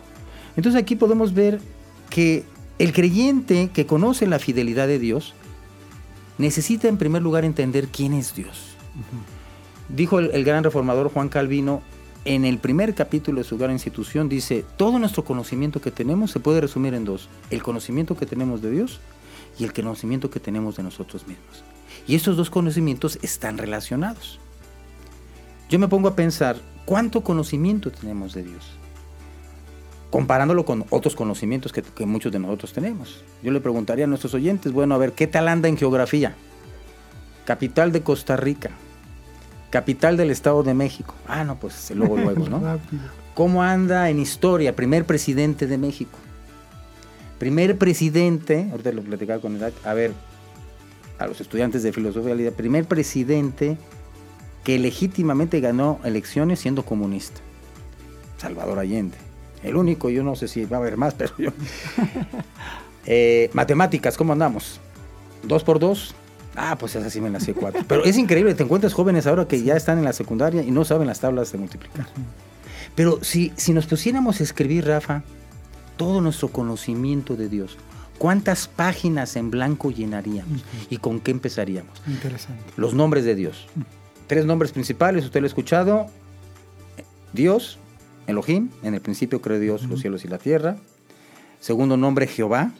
Entonces 0.56 0.80
aquí 0.80 0.96
podemos 0.96 1.34
ver 1.34 1.60
que 2.08 2.42
el 2.78 2.94
creyente 2.94 3.68
que 3.68 3.84
conoce 3.84 4.26
la 4.26 4.38
fidelidad 4.38 4.86
de 4.86 4.98
Dios 4.98 5.34
necesita 6.38 6.88
en 6.88 6.96
primer 6.96 7.20
lugar 7.20 7.44
entender 7.44 7.88
quién 7.88 8.14
es 8.14 8.34
Dios. 8.34 8.68
Dijo 9.90 10.20
el, 10.20 10.42
gran 10.42 10.64
reformador 10.64 11.12
Juan 11.12 11.28
Calvino, 11.28 11.82
en 12.28 12.44
el 12.44 12.58
primer 12.58 12.94
capítulo 12.94 13.38
de 13.38 13.44
su 13.44 13.56
gran 13.56 13.72
institución, 13.72 14.28
dice, 14.28 14.62
todo 14.76 14.98
nuestro 14.98 15.24
conocimiento 15.24 15.80
que 15.80 15.90
tenemos 15.90 16.30
se 16.30 16.40
puede 16.40 16.60
resumir 16.60 16.92
en 16.92 17.06
dos, 17.06 17.26
el 17.48 17.62
conocimiento 17.62 18.18
que 18.18 18.26
tenemos 18.26 18.60
de 18.60 18.70
Dios 18.70 19.00
y 19.58 19.64
el 19.64 19.72
conocimiento 19.72 20.28
que 20.28 20.38
tenemos 20.38 20.76
de 20.76 20.82
nosotros 20.82 21.26
mismos. 21.26 21.64
Y 22.06 22.16
estos 22.16 22.36
dos 22.36 22.50
conocimientos 22.50 23.18
están 23.22 23.56
relacionados. 23.56 24.38
Yo 25.70 25.78
me 25.78 25.88
pongo 25.88 26.08
a 26.08 26.16
pensar, 26.16 26.58
¿cuánto 26.84 27.22
conocimiento 27.22 27.90
tenemos 27.90 28.34
de 28.34 28.42
Dios? 28.42 28.72
Comparándolo 30.10 30.66
con 30.66 30.84
otros 30.90 31.16
conocimientos 31.16 31.72
que, 31.72 31.80
que 31.80 32.04
muchos 32.04 32.30
de 32.30 32.40
nosotros 32.40 32.74
tenemos. 32.74 33.24
Yo 33.42 33.52
le 33.52 33.60
preguntaría 33.62 34.04
a 34.04 34.08
nuestros 34.08 34.34
oyentes, 34.34 34.72
bueno, 34.72 34.94
a 34.94 34.98
ver, 34.98 35.12
¿qué 35.12 35.28
tal 35.28 35.48
anda 35.48 35.66
en 35.70 35.78
geografía? 35.78 36.34
Capital 37.46 37.90
de 37.90 38.02
Costa 38.02 38.36
Rica, 38.36 38.72
Capital 39.70 40.16
del 40.16 40.30
Estado 40.30 40.62
de 40.62 40.74
México. 40.74 41.14
Ah, 41.26 41.44
no, 41.44 41.56
pues 41.56 41.90
luego, 41.94 42.16
luego, 42.16 42.48
¿no? 42.50 42.80
¿Cómo 43.34 43.62
anda 43.62 44.10
en 44.10 44.18
historia? 44.18 44.74
Primer 44.74 45.04
presidente 45.04 45.66
de 45.66 45.78
México. 45.78 46.18
Primer 47.38 47.78
presidente, 47.78 48.68
ahorita 48.70 48.92
lo 48.92 49.02
platicaba 49.02 49.40
con 49.40 49.56
edad, 49.56 49.72
a 49.84 49.94
ver, 49.94 50.12
a 51.18 51.26
los 51.26 51.40
estudiantes 51.40 51.82
de 51.82 51.92
filosofía, 51.92 52.50
primer 52.50 52.86
presidente 52.86 53.78
que 54.64 54.78
legítimamente 54.78 55.60
ganó 55.60 56.00
elecciones 56.04 56.60
siendo 56.60 56.84
comunista. 56.84 57.40
Salvador 58.38 58.78
Allende. 58.78 59.16
El 59.62 59.76
único, 59.76 60.10
yo 60.10 60.22
no 60.22 60.36
sé 60.36 60.48
si 60.48 60.64
va 60.64 60.78
a 60.78 60.80
haber 60.80 60.96
más, 60.96 61.14
pero 61.14 61.32
yo. 61.38 61.50
Eh, 63.10 63.48
matemáticas, 63.54 64.18
¿cómo 64.18 64.34
andamos? 64.34 64.80
¿Dos 65.42 65.64
por 65.64 65.78
dos? 65.78 66.14
Ah, 66.58 66.76
pues 66.76 66.96
esa 66.96 67.08
sí 67.08 67.20
me 67.20 67.30
la 67.30 67.38
sé 67.38 67.54
cuatro. 67.54 67.84
Pero 67.86 68.04
es 68.04 68.18
increíble, 68.18 68.54
te 68.54 68.64
encuentras 68.64 68.92
jóvenes 68.92 69.26
ahora 69.28 69.46
que 69.46 69.62
ya 69.62 69.76
están 69.76 69.98
en 69.98 70.04
la 70.04 70.12
secundaria 70.12 70.62
y 70.62 70.72
no 70.72 70.84
saben 70.84 71.06
las 71.06 71.20
tablas 71.20 71.52
de 71.52 71.58
multiplicar. 71.58 72.06
Pero 72.96 73.22
si, 73.22 73.52
si 73.56 73.72
nos 73.72 73.86
pusiéramos 73.86 74.40
a 74.40 74.42
escribir, 74.42 74.86
Rafa, 74.86 75.22
todo 75.96 76.20
nuestro 76.20 76.48
conocimiento 76.48 77.36
de 77.36 77.48
Dios, 77.48 77.78
¿cuántas 78.18 78.66
páginas 78.66 79.36
en 79.36 79.52
blanco 79.52 79.92
llenaríamos? 79.92 80.64
¿Y 80.90 80.96
con 80.96 81.20
qué 81.20 81.30
empezaríamos? 81.30 82.02
Interesante. 82.08 82.72
Los 82.76 82.92
nombres 82.92 83.24
de 83.24 83.36
Dios. 83.36 83.68
Tres 84.26 84.44
nombres 84.44 84.72
principales, 84.72 85.24
usted 85.24 85.40
lo 85.40 85.46
ha 85.46 85.48
escuchado. 85.48 86.06
Dios, 87.32 87.78
Elohim, 88.26 88.70
en 88.82 88.94
el 88.94 89.00
principio 89.00 89.40
creó 89.40 89.60
Dios 89.60 89.84
los 89.84 90.00
cielos 90.00 90.24
y 90.24 90.28
la 90.28 90.38
tierra. 90.38 90.76
Segundo 91.60 91.96
nombre, 91.96 92.26
Jehová, 92.26 92.72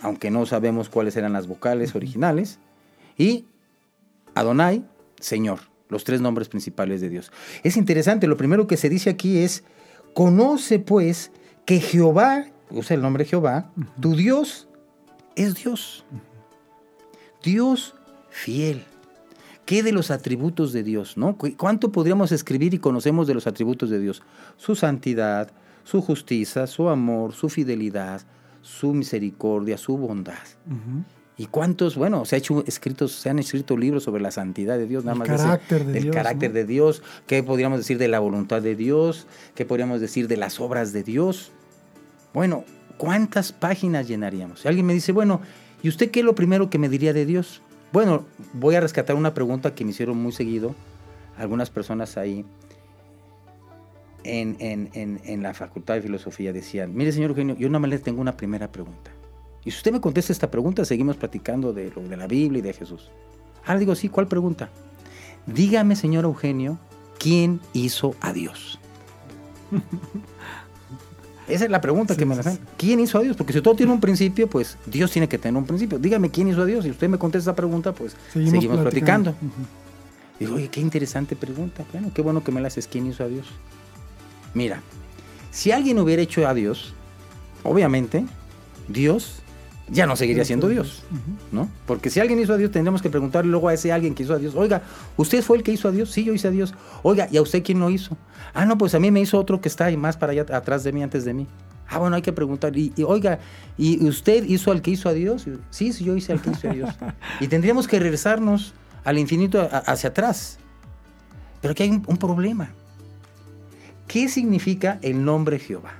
aunque 0.00 0.30
no 0.30 0.46
sabemos 0.46 0.88
cuáles 0.88 1.16
eran 1.16 1.32
las 1.32 1.48
vocales 1.48 1.96
originales 1.96 2.60
y 3.16 3.46
Adonai, 4.34 4.84
Señor, 5.20 5.60
los 5.88 6.04
tres 6.04 6.20
nombres 6.20 6.48
principales 6.48 7.00
de 7.00 7.08
Dios. 7.08 7.32
Es 7.62 7.76
interesante, 7.76 8.26
lo 8.26 8.36
primero 8.36 8.66
que 8.66 8.76
se 8.76 8.88
dice 8.88 9.10
aquí 9.10 9.38
es, 9.38 9.64
conoce 10.14 10.78
pues 10.78 11.30
que 11.64 11.80
Jehová, 11.80 12.46
usa 12.70 12.94
el 12.94 13.02
nombre 13.02 13.24
Jehová, 13.24 13.70
tu 14.00 14.14
Dios 14.14 14.68
es 15.36 15.54
Dios. 15.54 16.04
Dios 17.42 17.94
fiel. 18.30 18.84
¿Qué 19.64 19.82
de 19.82 19.92
los 19.92 20.10
atributos 20.10 20.72
de 20.72 20.82
Dios? 20.82 21.16
¿no? 21.16 21.36
¿Cuánto 21.36 21.90
podríamos 21.90 22.30
escribir 22.30 22.74
y 22.74 22.78
conocemos 22.78 23.26
de 23.26 23.34
los 23.34 23.46
atributos 23.46 23.90
de 23.90 23.98
Dios? 23.98 24.22
Su 24.56 24.76
santidad, 24.76 25.50
su 25.82 26.02
justicia, 26.02 26.66
su 26.66 26.88
amor, 26.88 27.32
su 27.32 27.48
fidelidad, 27.48 28.22
su 28.62 28.92
misericordia, 28.92 29.76
su 29.76 29.96
bondad. 29.96 30.34
¿Y 31.38 31.46
cuántos, 31.46 31.96
bueno, 31.96 32.24
se, 32.24 32.36
ha 32.36 32.38
hecho 32.38 32.64
escritos, 32.66 33.12
se 33.12 33.28
han 33.28 33.38
escrito 33.38 33.76
libros 33.76 34.04
sobre 34.04 34.22
la 34.22 34.30
santidad 34.30 34.78
de 34.78 34.86
Dios, 34.86 35.04
nada 35.04 35.18
más 35.18 35.28
carácter 35.28 35.84
de 35.84 35.92
del 35.92 36.02
Dios, 36.04 36.16
carácter 36.16 36.52
de 36.52 36.64
Dios, 36.64 37.02
qué 37.26 37.42
podríamos 37.42 37.78
decir 37.78 37.98
de 37.98 38.08
la 38.08 38.20
voluntad 38.20 38.62
de 38.62 38.74
Dios, 38.74 39.26
qué 39.54 39.66
podríamos 39.66 40.00
decir 40.00 40.28
de 40.28 40.38
las 40.38 40.60
obras 40.60 40.94
de 40.94 41.02
Dios. 41.02 41.52
Bueno, 42.32 42.64
¿cuántas 42.96 43.52
páginas 43.52 44.08
llenaríamos? 44.08 44.60
Si 44.60 44.68
alguien 44.68 44.86
me 44.86 44.94
dice, 44.94 45.12
bueno, 45.12 45.42
¿y 45.82 45.90
usted 45.90 46.10
qué 46.10 46.20
es 46.20 46.24
lo 46.26 46.34
primero 46.34 46.70
que 46.70 46.78
me 46.78 46.88
diría 46.88 47.12
de 47.12 47.26
Dios? 47.26 47.60
Bueno, 47.92 48.24
voy 48.54 48.74
a 48.74 48.80
rescatar 48.80 49.14
una 49.14 49.34
pregunta 49.34 49.74
que 49.74 49.84
me 49.84 49.90
hicieron 49.90 50.16
muy 50.16 50.32
seguido 50.32 50.74
algunas 51.36 51.68
personas 51.68 52.16
ahí 52.16 52.46
en, 54.24 54.56
en 54.58 55.42
la 55.42 55.52
Facultad 55.52 55.94
de 55.94 56.02
Filosofía. 56.02 56.54
Decían, 56.54 56.94
mire 56.94 57.12
señor 57.12 57.30
Eugenio, 57.30 57.56
yo 57.56 57.68
nada 57.68 57.80
más 57.80 57.90
le 57.90 57.98
tengo 57.98 58.22
una 58.22 58.38
primera 58.38 58.72
pregunta. 58.72 59.15
Y 59.66 59.72
si 59.72 59.78
usted 59.78 59.92
me 59.92 60.00
contesta 60.00 60.32
esta 60.32 60.48
pregunta, 60.48 60.84
seguimos 60.84 61.16
platicando 61.16 61.72
de 61.72 61.90
lo 61.90 62.00
de 62.02 62.16
la 62.16 62.28
Biblia 62.28 62.60
y 62.60 62.62
de 62.62 62.72
Jesús. 62.72 63.10
Ahora 63.64 63.80
digo, 63.80 63.96
sí, 63.96 64.08
¿cuál 64.08 64.28
pregunta? 64.28 64.70
Dígame, 65.44 65.96
señor 65.96 66.24
Eugenio, 66.24 66.78
¿quién 67.18 67.60
hizo 67.72 68.14
a 68.20 68.32
Dios? 68.32 68.78
Esa 71.48 71.64
es 71.64 71.70
la 71.70 71.80
pregunta 71.80 72.16
que 72.16 72.24
me 72.24 72.34
hacen. 72.34 72.60
¿Quién 72.76 73.00
hizo 73.00 73.18
a 73.18 73.22
Dios? 73.22 73.36
Porque 73.36 73.52
si 73.52 73.60
todo 73.60 73.74
tiene 73.74 73.92
un 73.92 74.00
principio, 74.00 74.48
pues 74.48 74.78
Dios 74.86 75.10
tiene 75.10 75.28
que 75.28 75.36
tener 75.36 75.56
un 75.58 75.66
principio. 75.66 75.98
Dígame 75.98 76.30
quién 76.30 76.46
hizo 76.46 76.62
a 76.62 76.64
Dios. 76.64 76.84
Si 76.84 76.90
usted 76.90 77.08
me 77.08 77.18
contesta 77.18 77.50
esa 77.50 77.56
pregunta, 77.56 77.92
pues 77.92 78.16
seguimos, 78.32 78.78
platicando. 78.78 79.34
Digo, 80.38 80.54
oye, 80.54 80.68
qué 80.68 80.80
interesante 80.80 81.34
pregunta. 81.34 81.84
Bueno, 81.92 82.12
qué 82.14 82.22
bueno 82.22 82.44
que 82.44 82.52
me 82.52 82.60
la 82.60 82.68
haces. 82.68 82.86
¿Quién 82.86 83.08
hizo 83.08 83.24
a 83.24 83.28
Dios? 83.28 83.48
Mira, 84.54 84.80
si 85.50 85.72
alguien 85.72 85.98
hubiera 85.98 86.22
hecho 86.22 86.46
a 86.46 86.54
Dios, 86.54 86.94
obviamente, 87.64 88.24
Dios 88.88 89.42
ya 89.88 90.06
no 90.06 90.16
seguiría 90.16 90.44
siendo 90.44 90.68
Dios, 90.68 91.04
¿no? 91.52 91.68
Porque 91.86 92.10
si 92.10 92.18
alguien 92.18 92.40
hizo 92.40 92.52
a 92.52 92.56
Dios, 92.56 92.72
tendríamos 92.72 93.02
que 93.02 93.10
preguntarle 93.10 93.50
luego 93.50 93.68
a 93.68 93.74
ese 93.74 93.92
alguien 93.92 94.14
que 94.14 94.24
hizo 94.24 94.34
a 94.34 94.38
Dios, 94.38 94.54
oiga, 94.56 94.82
¿usted 95.16 95.42
fue 95.42 95.58
el 95.58 95.62
que 95.62 95.72
hizo 95.72 95.88
a 95.88 95.92
Dios? 95.92 96.10
Sí, 96.10 96.24
yo 96.24 96.32
hice 96.32 96.48
a 96.48 96.50
Dios. 96.50 96.74
Oiga, 97.02 97.28
¿y 97.30 97.36
a 97.36 97.42
usted 97.42 97.62
quién 97.62 97.78
lo 97.78 97.88
hizo? 97.90 98.16
Ah, 98.52 98.66
no, 98.66 98.76
pues 98.78 98.94
a 98.94 98.98
mí 98.98 99.10
me 99.10 99.20
hizo 99.20 99.38
otro 99.38 99.60
que 99.60 99.68
está 99.68 99.84
ahí 99.86 99.96
más 99.96 100.16
para 100.16 100.32
allá 100.32 100.44
atrás 100.52 100.82
de 100.82 100.92
mí, 100.92 101.02
antes 101.02 101.24
de 101.24 101.34
mí. 101.34 101.46
Ah, 101.88 101.98
bueno, 101.98 102.16
hay 102.16 102.22
que 102.22 102.32
preguntar. 102.32 102.76
Y, 102.76 102.92
oiga, 103.06 103.38
¿y 103.78 104.04
usted 104.08 104.44
hizo 104.44 104.72
al 104.72 104.82
que 104.82 104.90
hizo 104.90 105.08
a 105.08 105.12
Dios? 105.12 105.46
Sí, 105.70 105.92
sí, 105.92 106.04
yo 106.04 106.16
hice 106.16 106.32
al 106.32 106.42
que 106.42 106.50
hizo 106.50 106.68
a 106.68 106.72
Dios. 106.72 106.90
y 107.40 107.46
tendríamos 107.46 107.86
que 107.86 108.00
regresarnos 108.00 108.74
al 109.04 109.18
infinito 109.18 109.68
hacia 109.70 110.10
atrás. 110.10 110.58
Pero 111.60 111.72
aquí 111.72 111.84
hay 111.84 111.90
un 111.90 112.16
problema. 112.16 112.70
¿Qué 114.08 114.28
significa 114.28 114.98
el 115.02 115.24
nombre 115.24 115.60
Jehová? 115.60 115.92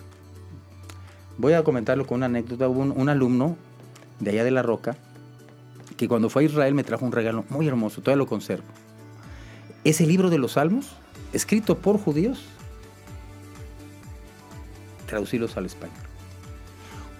Voy 1.39 1.53
a 1.53 1.63
comentarlo 1.63 2.05
con 2.05 2.17
una 2.17 2.27
anécdota. 2.27 2.69
Hubo 2.69 2.81
un 2.81 3.09
alumno 3.09 3.57
de 4.21 4.31
allá 4.31 4.45
de 4.45 4.51
la 4.51 4.63
roca, 4.63 4.97
que 5.97 6.09
cuando 6.09 6.29
fue 6.29 6.43
a 6.43 6.47
Israel 6.47 6.75
me 6.75 6.85
trajo 6.85 7.05
un 7.05 7.13
regalo 7.13 7.45
muy 7.49 7.67
hermoso, 7.67 8.01
todavía 8.01 8.19
lo 8.19 8.27
conservo. 8.27 8.67
Es 9.85 10.01
el 10.01 10.09
libro 10.09 10.31
de 10.31 10.39
los 10.39 10.53
Salmos, 10.53 10.97
escrito 11.33 11.79
por 11.79 11.99
judíos, 11.99 12.45
traducirlos 15.07 15.57
al 15.57 15.67
español. 15.67 15.97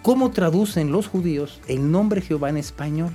¿Cómo 0.03 0.31
traducen 0.31 0.93
los 0.93 1.09
judíos 1.09 1.61
el 1.69 1.91
nombre 1.91 2.21
Jehová 2.21 2.51
en 2.51 2.57
español? 2.57 3.13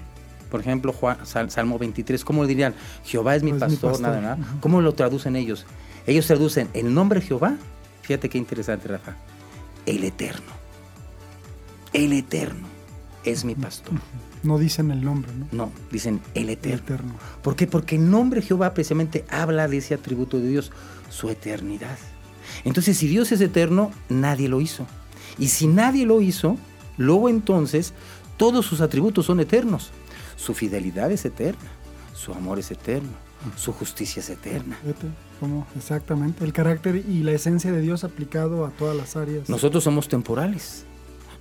Por 0.49 0.59
ejemplo, 0.59 0.91
Juan, 0.91 1.17
Salmo 1.25 1.79
23, 1.79 2.25
¿cómo 2.25 2.45
dirían? 2.45 2.75
Jehová 3.05 3.35
es 3.35 3.43
mi, 3.43 3.53
pastor, 3.53 4.01
nada, 4.01 4.19
nada. 4.19 4.37
¿Cómo 4.59 4.81
lo 4.81 4.93
traducen 4.93 5.37
ellos? 5.37 5.65
Ellos 6.05 6.27
traducen 6.27 6.67
el 6.73 6.93
nombre 6.93 7.21
Jehová, 7.21 7.55
fíjate 8.01 8.27
qué 8.27 8.37
interesante, 8.37 8.87
Rafa, 8.87 9.15
el 9.85 10.03
eterno. 10.03 10.51
El 11.93 12.13
eterno 12.13 12.70
es 13.23 13.45
mi 13.45 13.55
pastor. 13.55 13.95
No 14.43 14.57
dicen 14.57 14.91
el 14.91 15.03
nombre, 15.03 15.31
¿no? 15.33 15.47
No, 15.51 15.71
dicen 15.91 16.21
el 16.33 16.49
eterno. 16.49 17.15
¿Por 17.41 17.55
qué? 17.55 17.67
Porque 17.67 17.95
el 17.95 18.09
nombre 18.09 18.41
Jehová 18.41 18.73
precisamente 18.73 19.25
habla 19.29 19.67
de 19.67 19.77
ese 19.77 19.93
atributo 19.93 20.39
de 20.39 20.47
Dios, 20.47 20.71
su 21.09 21.29
eternidad. 21.29 21.97
Entonces, 22.63 22.97
si 22.97 23.07
Dios 23.07 23.31
es 23.31 23.41
eterno, 23.41 23.91
nadie 24.09 24.49
lo 24.49 24.61
hizo. 24.61 24.87
Y 25.37 25.49
si 25.49 25.67
nadie 25.67 26.05
lo 26.05 26.21
hizo, 26.21 26.57
luego 26.97 27.29
entonces 27.29 27.93
todos 28.37 28.65
sus 28.65 28.81
atributos 28.81 29.27
son 29.27 29.39
eternos. 29.39 29.91
Su 30.35 30.53
fidelidad 30.53 31.11
es 31.11 31.25
eterna, 31.25 31.69
su 32.15 32.33
amor 32.33 32.57
es 32.57 32.71
eterno, 32.71 33.11
su 33.55 33.73
justicia 33.73 34.21
es 34.21 34.29
eterna. 34.29 34.77
¿Cómo? 35.39 35.67
Exactamente, 35.75 36.43
el 36.43 36.53
carácter 36.53 36.95
y 36.95 37.21
la 37.23 37.31
esencia 37.31 37.71
de 37.71 37.81
Dios 37.81 38.03
aplicado 38.03 38.65
a 38.65 38.71
todas 38.71 38.95
las 38.95 39.15
áreas. 39.15 39.49
Nosotros 39.49 39.83
somos 39.83 40.07
temporales. 40.07 40.85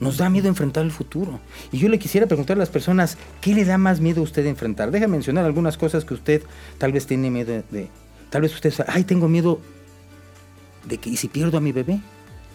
Nos 0.00 0.16
da 0.16 0.30
miedo 0.30 0.48
enfrentar 0.48 0.84
el 0.84 0.90
futuro. 0.90 1.38
Y 1.70 1.78
yo 1.78 1.88
le 1.90 1.98
quisiera 1.98 2.26
preguntar 2.26 2.56
a 2.56 2.58
las 2.58 2.70
personas, 2.70 3.18
¿qué 3.42 3.54
le 3.54 3.66
da 3.66 3.76
más 3.76 4.00
miedo 4.00 4.22
a 4.22 4.24
usted 4.24 4.46
enfrentar? 4.46 4.90
Deja 4.90 5.06
mencionar 5.06 5.44
algunas 5.44 5.76
cosas 5.76 6.06
que 6.06 6.14
usted 6.14 6.42
tal 6.78 6.92
vez 6.92 7.06
tiene 7.06 7.30
miedo 7.30 7.62
de. 7.70 7.88
tal 8.30 8.42
vez 8.42 8.54
usted, 8.54 8.72
ay, 8.88 9.04
tengo 9.04 9.28
miedo 9.28 9.60
de 10.86 10.96
que, 10.96 11.10
¿y 11.10 11.16
si 11.16 11.28
pierdo 11.28 11.58
a 11.58 11.60
mi 11.60 11.72
bebé? 11.72 12.00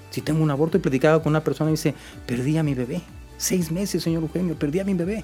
Si 0.09 0.21
tengo 0.21 0.41
un 0.41 0.49
aborto, 0.49 0.77
y 0.77 0.79
predicaba 0.79 1.21
con 1.21 1.31
una 1.31 1.43
persona 1.43 1.69
y 1.69 1.73
dice, 1.73 1.93
perdí 2.25 2.57
a 2.57 2.63
mi 2.63 2.73
bebé. 2.73 3.01
Seis 3.37 3.71
meses, 3.71 4.01
señor 4.01 4.23
Eugenio, 4.23 4.55
perdí 4.55 4.79
a 4.79 4.83
mi 4.83 4.95
bebé. 4.95 5.23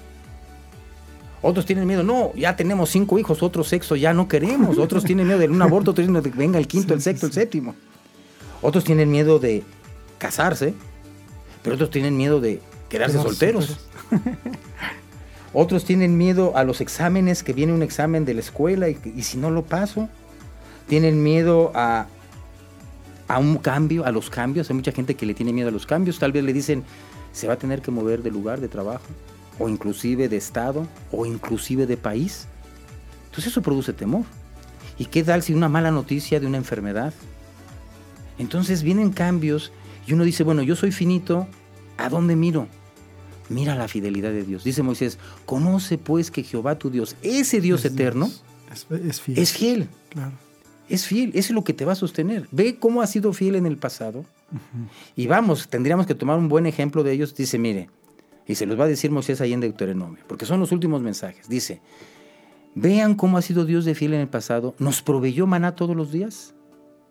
Otros 1.42 1.66
tienen 1.66 1.88
miedo, 1.88 2.04
no, 2.04 2.34
ya 2.36 2.56
tenemos 2.56 2.92
cinco 2.92 3.18
hijos, 3.18 3.42
otro 3.42 3.64
sexo 3.64 3.96
ya 3.96 4.14
no 4.14 4.28
queremos. 4.28 4.78
Otros 4.78 5.04
tienen 5.04 5.26
miedo 5.26 5.40
de 5.40 5.48
un 5.48 5.62
aborto, 5.62 5.92
otros 5.92 6.06
tienen 6.06 6.14
miedo 6.14 6.24
de 6.24 6.32
que 6.32 6.38
venga 6.38 6.60
el 6.60 6.68
quinto, 6.68 6.94
el 6.94 7.02
sexto, 7.02 7.26
el 7.26 7.34
séptimo. 7.34 7.74
Otros 8.62 8.84
tienen 8.84 9.10
miedo 9.10 9.40
de 9.40 9.64
casarse, 10.20 10.76
pero 11.64 11.76
otros 11.76 11.90
tienen 11.90 12.18
miedo 12.18 12.42
de 12.42 12.62
quedarse 12.90 13.22
solteros. 13.22 13.78
otros 15.54 15.86
tienen 15.86 16.18
miedo 16.18 16.56
a 16.56 16.64
los 16.64 16.82
exámenes, 16.82 17.44
que 17.44 17.54
viene 17.54 17.74
un 17.74 17.84
examen 17.84 18.26
de 18.26 18.34
la 18.34 18.40
escuela 18.42 18.90
y, 18.90 18.98
y 19.16 19.24
si 19.24 19.38
no 19.38 19.50
lo 19.52 19.64
paso. 19.64 20.10
Tienen 20.88 21.24
miedo 21.24 21.72
a, 21.74 22.08
a 23.28 23.40
un 23.40 23.58
cambio, 23.58 24.06
a 24.06 24.12
los 24.12 24.30
cambios. 24.30 24.70
Hay 24.70 24.76
mucha 24.76 24.92
gente 24.92 25.16
que 25.16 25.26
le 25.26 25.34
tiene 25.34 25.54
miedo 25.54 25.70
a 25.70 25.72
los 25.72 25.86
cambios. 25.86 26.20
Tal 26.20 26.32
vez 26.32 26.44
le 26.44 26.54
dicen, 26.54 26.84
se 27.32 27.48
va 27.48 27.54
a 27.54 27.58
tener 27.58 27.82
que 27.82 27.92
mover 27.92 28.24
de 28.24 28.32
lugar 28.32 28.60
de 28.60 28.68
trabajo 28.68 29.06
o 29.60 29.70
inclusive 29.70 30.28
de 30.28 30.38
estado, 30.38 30.88
o 31.12 31.26
inclusive 31.26 31.86
de 31.86 31.98
país. 31.98 32.48
Entonces 33.26 33.52
eso 33.52 33.62
produce 33.62 33.94
temor. 33.94 34.24
¿Y 34.98 35.06
qué 35.06 35.24
tal 35.24 35.44
si 35.44 35.54
una 35.54 35.70
mala 35.70 35.92
noticia 35.92 36.40
de 36.40 36.48
una 36.48 36.58
enfermedad? 36.58 37.14
Entonces 38.38 38.82
vienen 38.82 39.12
cambios 39.12 39.72
y 40.08 40.14
uno 40.14 40.24
dice, 40.24 40.44
bueno, 40.44 40.64
yo 40.64 40.76
soy 40.76 40.92
finito, 40.92 41.48
¿a 41.98 42.10
dónde 42.10 42.36
miro? 42.36 42.68
Mira 43.50 43.76
la 43.76 43.88
fidelidad 43.88 44.32
de 44.32 44.44
Dios. 44.44 44.64
Dice 44.64 44.82
Moisés, 44.82 45.20
conoce 45.46 45.98
pues 45.98 46.32
que 46.32 46.44
Jehová 46.44 46.78
tu 46.78 46.90
Dios, 46.90 47.16
ese 47.22 47.60
Dios 47.60 47.84
eterno, 47.86 48.32
es, 48.72 49.22
fiel. 49.22 49.38
Es 49.38 49.52
fiel. 49.52 49.90
Claro. 50.10 50.32
Es 50.88 51.06
fiel, 51.06 51.30
eso 51.30 51.40
es 51.40 51.52
lo 51.52 51.64
que 51.64 51.74
te 51.74 51.86
va 51.86 51.94
a 51.94 51.96
sostener. 51.96 52.48
Ve 52.52 52.78
cómo 52.78 53.02
ha 53.02 53.08
sido 53.08 53.34
fiel 53.34 53.56
en 53.56 53.66
el 53.66 53.78
pasado. 53.78 54.26
Y 55.16 55.28
vamos, 55.28 55.68
tendríamos 55.70 56.06
que 56.06 56.16
tomar 56.16 56.38
un 56.38 56.50
buen 56.50 56.66
ejemplo 56.66 57.04
de 57.04 57.14
ellos. 57.14 57.36
Dice, 57.36 57.58
mire, 57.58 57.90
y 58.48 58.56
se 58.56 58.66
los 58.66 58.80
va 58.80 58.86
a 58.86 58.88
decir 58.88 59.12
Moisés 59.12 59.40
ahí 59.42 59.54
en 59.54 59.62
Deuteronomio, 59.62 60.24
porque 60.28 60.46
son 60.46 60.60
los 60.60 60.72
últimos 60.72 61.02
mensajes. 61.02 61.48
Dice, 61.48 61.82
vean 62.76 63.16
cómo 63.16 63.38
ha 63.38 63.42
sido 63.42 63.66
Dios 63.66 63.86
de 63.86 63.96
fiel 63.96 64.14
en 64.14 64.22
el 64.22 64.28
pasado. 64.28 64.76
¿Nos 64.80 65.02
proveyó 65.02 65.48
maná 65.48 65.76
todos 65.76 65.96
los 65.96 66.12
días? 66.12 66.54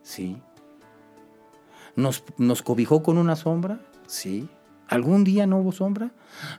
Sí. 0.02 0.36
¿Nos, 2.00 2.24
nos 2.38 2.62
cobijó 2.62 3.02
con 3.02 3.18
una 3.18 3.36
sombra? 3.36 3.80
Sí. 4.06 4.48
¿Algún 4.88 5.22
día 5.22 5.46
no 5.46 5.58
hubo 5.58 5.70
sombra? 5.70 6.10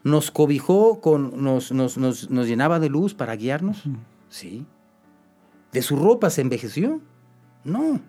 ¿Nos 0.04 0.32
cobijó 0.32 1.02
con, 1.02 1.44
nos, 1.44 1.72
nos, 1.72 1.98
nos, 1.98 2.48
llenaba 2.48 2.80
de 2.80 2.90
luz 2.90 3.14
para 3.14 3.36
guiarnos? 3.36 3.84
Sí. 4.30 4.66
¿De 5.74 5.82
su 5.82 5.98
ropa 5.98 6.30
se 6.30 6.42
envejeció? 6.42 7.02
No. 7.64 8.00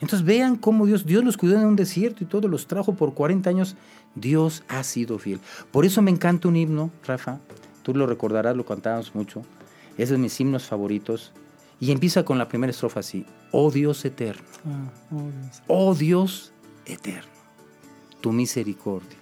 Entonces 0.00 0.24
vean 0.24 0.56
cómo 0.56 0.86
Dios, 0.86 1.04
Dios 1.04 1.24
los 1.24 1.36
cuidó 1.36 1.58
en 1.58 1.66
un 1.66 1.76
desierto 1.76 2.24
y 2.24 2.26
todo 2.26 2.48
los 2.48 2.66
trajo 2.66 2.94
por 2.94 3.14
40 3.14 3.50
años. 3.50 3.76
Dios 4.14 4.62
ha 4.68 4.82
sido 4.84 5.18
fiel. 5.18 5.40
Por 5.70 5.84
eso 5.84 6.00
me 6.00 6.10
encanta 6.10 6.48
un 6.48 6.56
himno, 6.56 6.90
Rafa. 7.06 7.40
Tú 7.82 7.94
lo 7.94 8.06
recordarás, 8.06 8.56
lo 8.56 8.64
cantábamos 8.64 9.14
mucho. 9.14 9.42
Es 9.98 10.10
de 10.10 10.18
mis 10.18 10.40
himnos 10.40 10.64
favoritos. 10.64 11.32
Y 11.80 11.92
empieza 11.92 12.24
con 12.24 12.38
la 12.38 12.48
primera 12.48 12.70
estrofa 12.70 13.00
así. 13.00 13.24
Oh 13.52 13.70
Dios 13.70 14.04
eterno. 14.04 14.42
Ah, 14.66 14.90
oh, 15.12 15.30
Dios. 15.30 15.62
oh 15.68 15.94
Dios 15.94 16.52
eterno. 16.86 17.30
Tu 18.20 18.32
misericordia. 18.32 19.18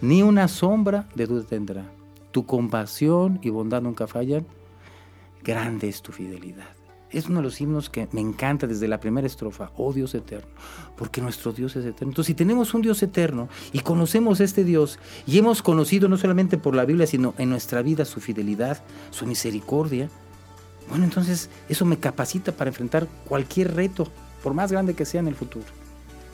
Ni 0.00 0.22
una 0.22 0.48
sombra 0.48 1.08
de 1.14 1.26
duda 1.26 1.44
tendrá. 1.44 1.84
Tu 2.32 2.44
compasión 2.44 3.38
y 3.42 3.50
bondad 3.50 3.80
nunca 3.80 4.06
fallan. 4.06 4.46
Grande 5.42 5.88
es 5.88 6.02
tu 6.02 6.12
fidelidad. 6.12 6.68
Es 7.10 7.28
uno 7.28 7.36
de 7.36 7.44
los 7.44 7.60
himnos 7.60 7.88
que 7.88 8.08
me 8.12 8.20
encanta 8.20 8.66
desde 8.66 8.88
la 8.88 8.98
primera 8.98 9.26
estrofa, 9.26 9.70
oh 9.76 9.92
Dios 9.92 10.14
eterno, 10.14 10.50
porque 10.96 11.22
nuestro 11.22 11.52
Dios 11.52 11.76
es 11.76 11.84
eterno. 11.86 12.10
Entonces, 12.10 12.26
si 12.26 12.34
tenemos 12.34 12.74
un 12.74 12.82
Dios 12.82 13.00
eterno 13.02 13.48
y 13.72 13.78
conocemos 13.78 14.40
este 14.40 14.64
Dios 14.64 14.98
y 15.24 15.38
hemos 15.38 15.62
conocido 15.62 16.08
no 16.08 16.16
solamente 16.16 16.58
por 16.58 16.74
la 16.74 16.84
Biblia, 16.84 17.06
sino 17.06 17.32
en 17.38 17.48
nuestra 17.48 17.80
vida 17.82 18.04
su 18.04 18.20
fidelidad, 18.20 18.82
su 19.10 19.24
misericordia, 19.24 20.10
bueno, 20.88 21.04
entonces 21.04 21.50
eso 21.68 21.84
me 21.84 21.98
capacita 21.98 22.52
para 22.52 22.70
enfrentar 22.70 23.06
cualquier 23.26 23.74
reto, 23.74 24.08
por 24.42 24.54
más 24.54 24.70
grande 24.70 24.94
que 24.94 25.04
sea 25.04 25.20
en 25.20 25.28
el 25.28 25.34
futuro, 25.34 25.66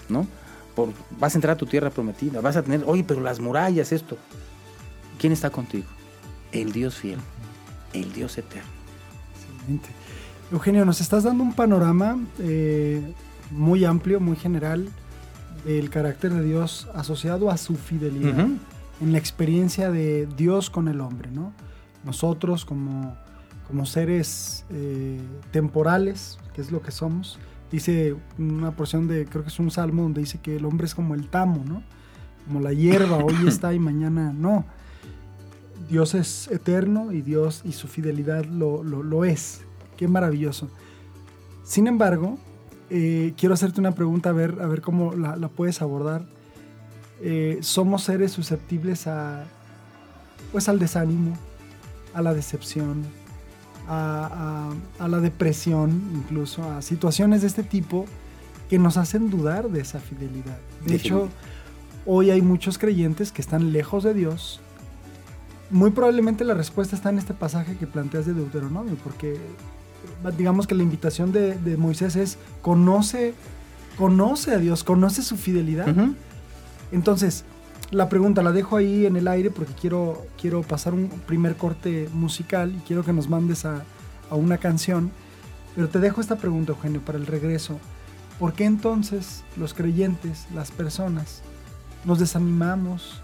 ¿no? 0.09 0.27
Por, 0.75 0.91
vas 1.19 1.35
a 1.35 1.38
entrar 1.38 1.55
a 1.55 1.59
tu 1.59 1.67
tierra 1.67 1.91
prometida, 1.91 2.41
vas 2.41 2.57
a 2.57 2.62
tener, 2.62 2.83
oye, 2.87 3.05
pero 3.05 3.21
las 3.21 3.41
murallas, 3.41 3.93
esto. 3.93 4.17
¿Quién 5.19 5.33
está 5.33 5.51
contigo? 5.51 5.87
El 6.51 6.73
Dios 6.73 6.97
fiel, 6.97 7.19
el 7.93 8.12
Dios 8.12 8.37
eterno. 8.38 8.69
Excelente. 9.35 9.88
Eugenio, 10.51 10.85
nos 10.85 11.01
estás 11.01 11.25
dando 11.25 11.43
un 11.43 11.55
panorama 11.55 12.19
eh, 12.38 13.03
muy 13.51 13.85
amplio, 13.85 14.21
muy 14.21 14.37
general 14.37 14.88
del 15.65 15.91
carácter 15.91 16.33
de 16.33 16.43
Dios 16.43 16.88
asociado 16.95 17.51
a 17.51 17.57
su 17.57 17.77
fidelidad 17.77 18.49
en 19.01 19.12
la 19.12 19.19
experiencia 19.19 19.91
de 19.91 20.27
Dios 20.37 20.71
con 20.71 20.88
el 20.88 21.01
hombre, 21.01 21.31
¿no? 21.31 21.53
Nosotros 22.05 22.65
como, 22.65 23.17
como 23.66 23.87
seres 23.87 24.64
eh, 24.70 25.20
temporales, 25.51 26.38
que 26.55 26.61
es 26.61 26.70
lo 26.70 26.83
que 26.83 26.90
somos, 26.90 27.38
dice 27.70 28.14
una 28.38 28.72
porción 28.72 29.09
de, 29.09 29.25
creo 29.27 29.42
que 29.42 29.48
es 29.48 29.59
un 29.59 29.70
salmo 29.70 30.03
donde 30.03 30.20
dice 30.20 30.38
que 30.38 30.57
el 30.57 30.64
hombre 30.64 30.87
es 30.87 30.94
como 30.94 31.14
el 31.14 31.29
tamo, 31.29 31.64
¿no? 31.66 31.83
Como 32.46 32.61
la 32.61 32.72
hierba, 32.72 33.18
hoy 33.18 33.35
está 33.46 33.72
y 33.75 33.79
mañana 33.79 34.33
no. 34.33 34.64
Dios 35.88 36.14
es 36.14 36.48
eterno 36.48 37.12
y 37.12 37.22
Dios 37.22 37.62
y 37.64 37.72
su 37.72 37.88
fidelidad 37.88 38.44
lo, 38.44 38.83
lo, 38.83 39.03
lo 39.03 39.25
es. 39.25 39.62
Qué 39.96 40.07
maravilloso. 40.09 40.70
Sin 41.64 41.87
embargo, 41.87 42.38
eh, 42.94 43.33
quiero 43.38 43.55
hacerte 43.55 43.81
una 43.81 43.92
pregunta 43.94 44.29
a 44.29 44.33
ver, 44.33 44.59
a 44.61 44.66
ver 44.66 44.83
cómo 44.83 45.14
la, 45.14 45.48
puedes 45.48 45.81
abordar. 45.81 46.27
Eh, 47.22 47.59
somos 47.62 48.03
seres 48.03 48.33
susceptibles 48.33 49.07
a, 49.07 49.44
pues 50.51 50.68
al 50.68 50.79
desánimo, 50.79 51.35
a 52.12 52.20
la 52.20 52.35
decepción, 52.35 53.05
a, 53.88 54.71
la 54.99 55.21
depresión, 55.21 56.11
incluso 56.14 56.62
a 56.71 56.83
situaciones 56.83 57.42
de 57.42 57.49
este 57.49 57.62
tipo 57.62 58.07
que 58.68 58.79
nos 58.79 58.97
hacen 58.97 59.31
dudar 59.31 59.68
de 59.68 59.81
esa 59.81 60.01
fidelidad. 60.01 60.59
De 60.87 60.95
hecho, 60.95 61.29
hoy 62.07 62.31
hay 62.31 62.42
muchos 62.42 62.79
creyentes 62.79 63.33
que 63.33 63.42
están 63.42 63.73
lejos 63.73 64.05
de 64.05 64.14
Dios. 64.14 64.61
Muy 65.71 65.90
probablemente 65.90 66.45
la 66.45 66.55
respuesta 66.55 66.97
está 66.97 67.11
en 67.11 67.18
este 67.18 67.35
pasaje 67.35 67.77
que 67.77 67.87
planteas 67.87 68.27
de 68.27 68.35
Deuteronomio, 68.35 68.97
porque 69.03 69.38
digamos 70.37 70.66
que 70.66 70.75
la 70.75 70.83
invitación 70.83 71.33
de, 71.33 71.77
Moisés 71.77 72.16
es 72.16 72.38
conoce, 72.61 73.35
conoce 73.97 74.53
a 74.53 74.59
Dios, 74.59 74.85
conoce 74.85 75.23
su 75.23 75.37
fidelidad. 75.37 75.95
Entonces, 76.92 77.45
la 77.92 78.09
pregunta 78.09 78.42
la 78.42 78.52
dejo 78.52 78.76
ahí 78.76 79.05
en 79.05 79.16
el 79.16 79.28
aire 79.28 79.50
porque 79.50 79.74
quiero, 79.74 80.26
quiero 80.40 80.62
pasar 80.62 80.94
un 80.94 81.09
primer 81.26 81.57
corte 81.57 82.09
musical 82.14 82.74
y 82.74 82.78
quiero 82.81 83.05
que 83.05 83.12
nos 83.12 83.28
mandes 83.28 83.66
a, 83.66 83.85
a 84.31 84.35
una 84.35 84.57
canción. 84.57 85.12
Pero 85.74 85.88
te 85.88 86.00
dejo 86.00 86.20
esta 86.20 86.37
pregunta, 86.37 86.72
Eugenio, 86.72 87.02
para 87.02 87.18
el 87.18 87.26
regreso. 87.26 87.78
¿Por 88.38 88.55
qué 88.55 88.64
entonces 88.64 89.44
los 89.57 89.74
creyentes, 89.74 90.46
las 90.55 90.70
personas, 90.70 91.42
nos 92.05 92.18
desanimamos, 92.18 93.20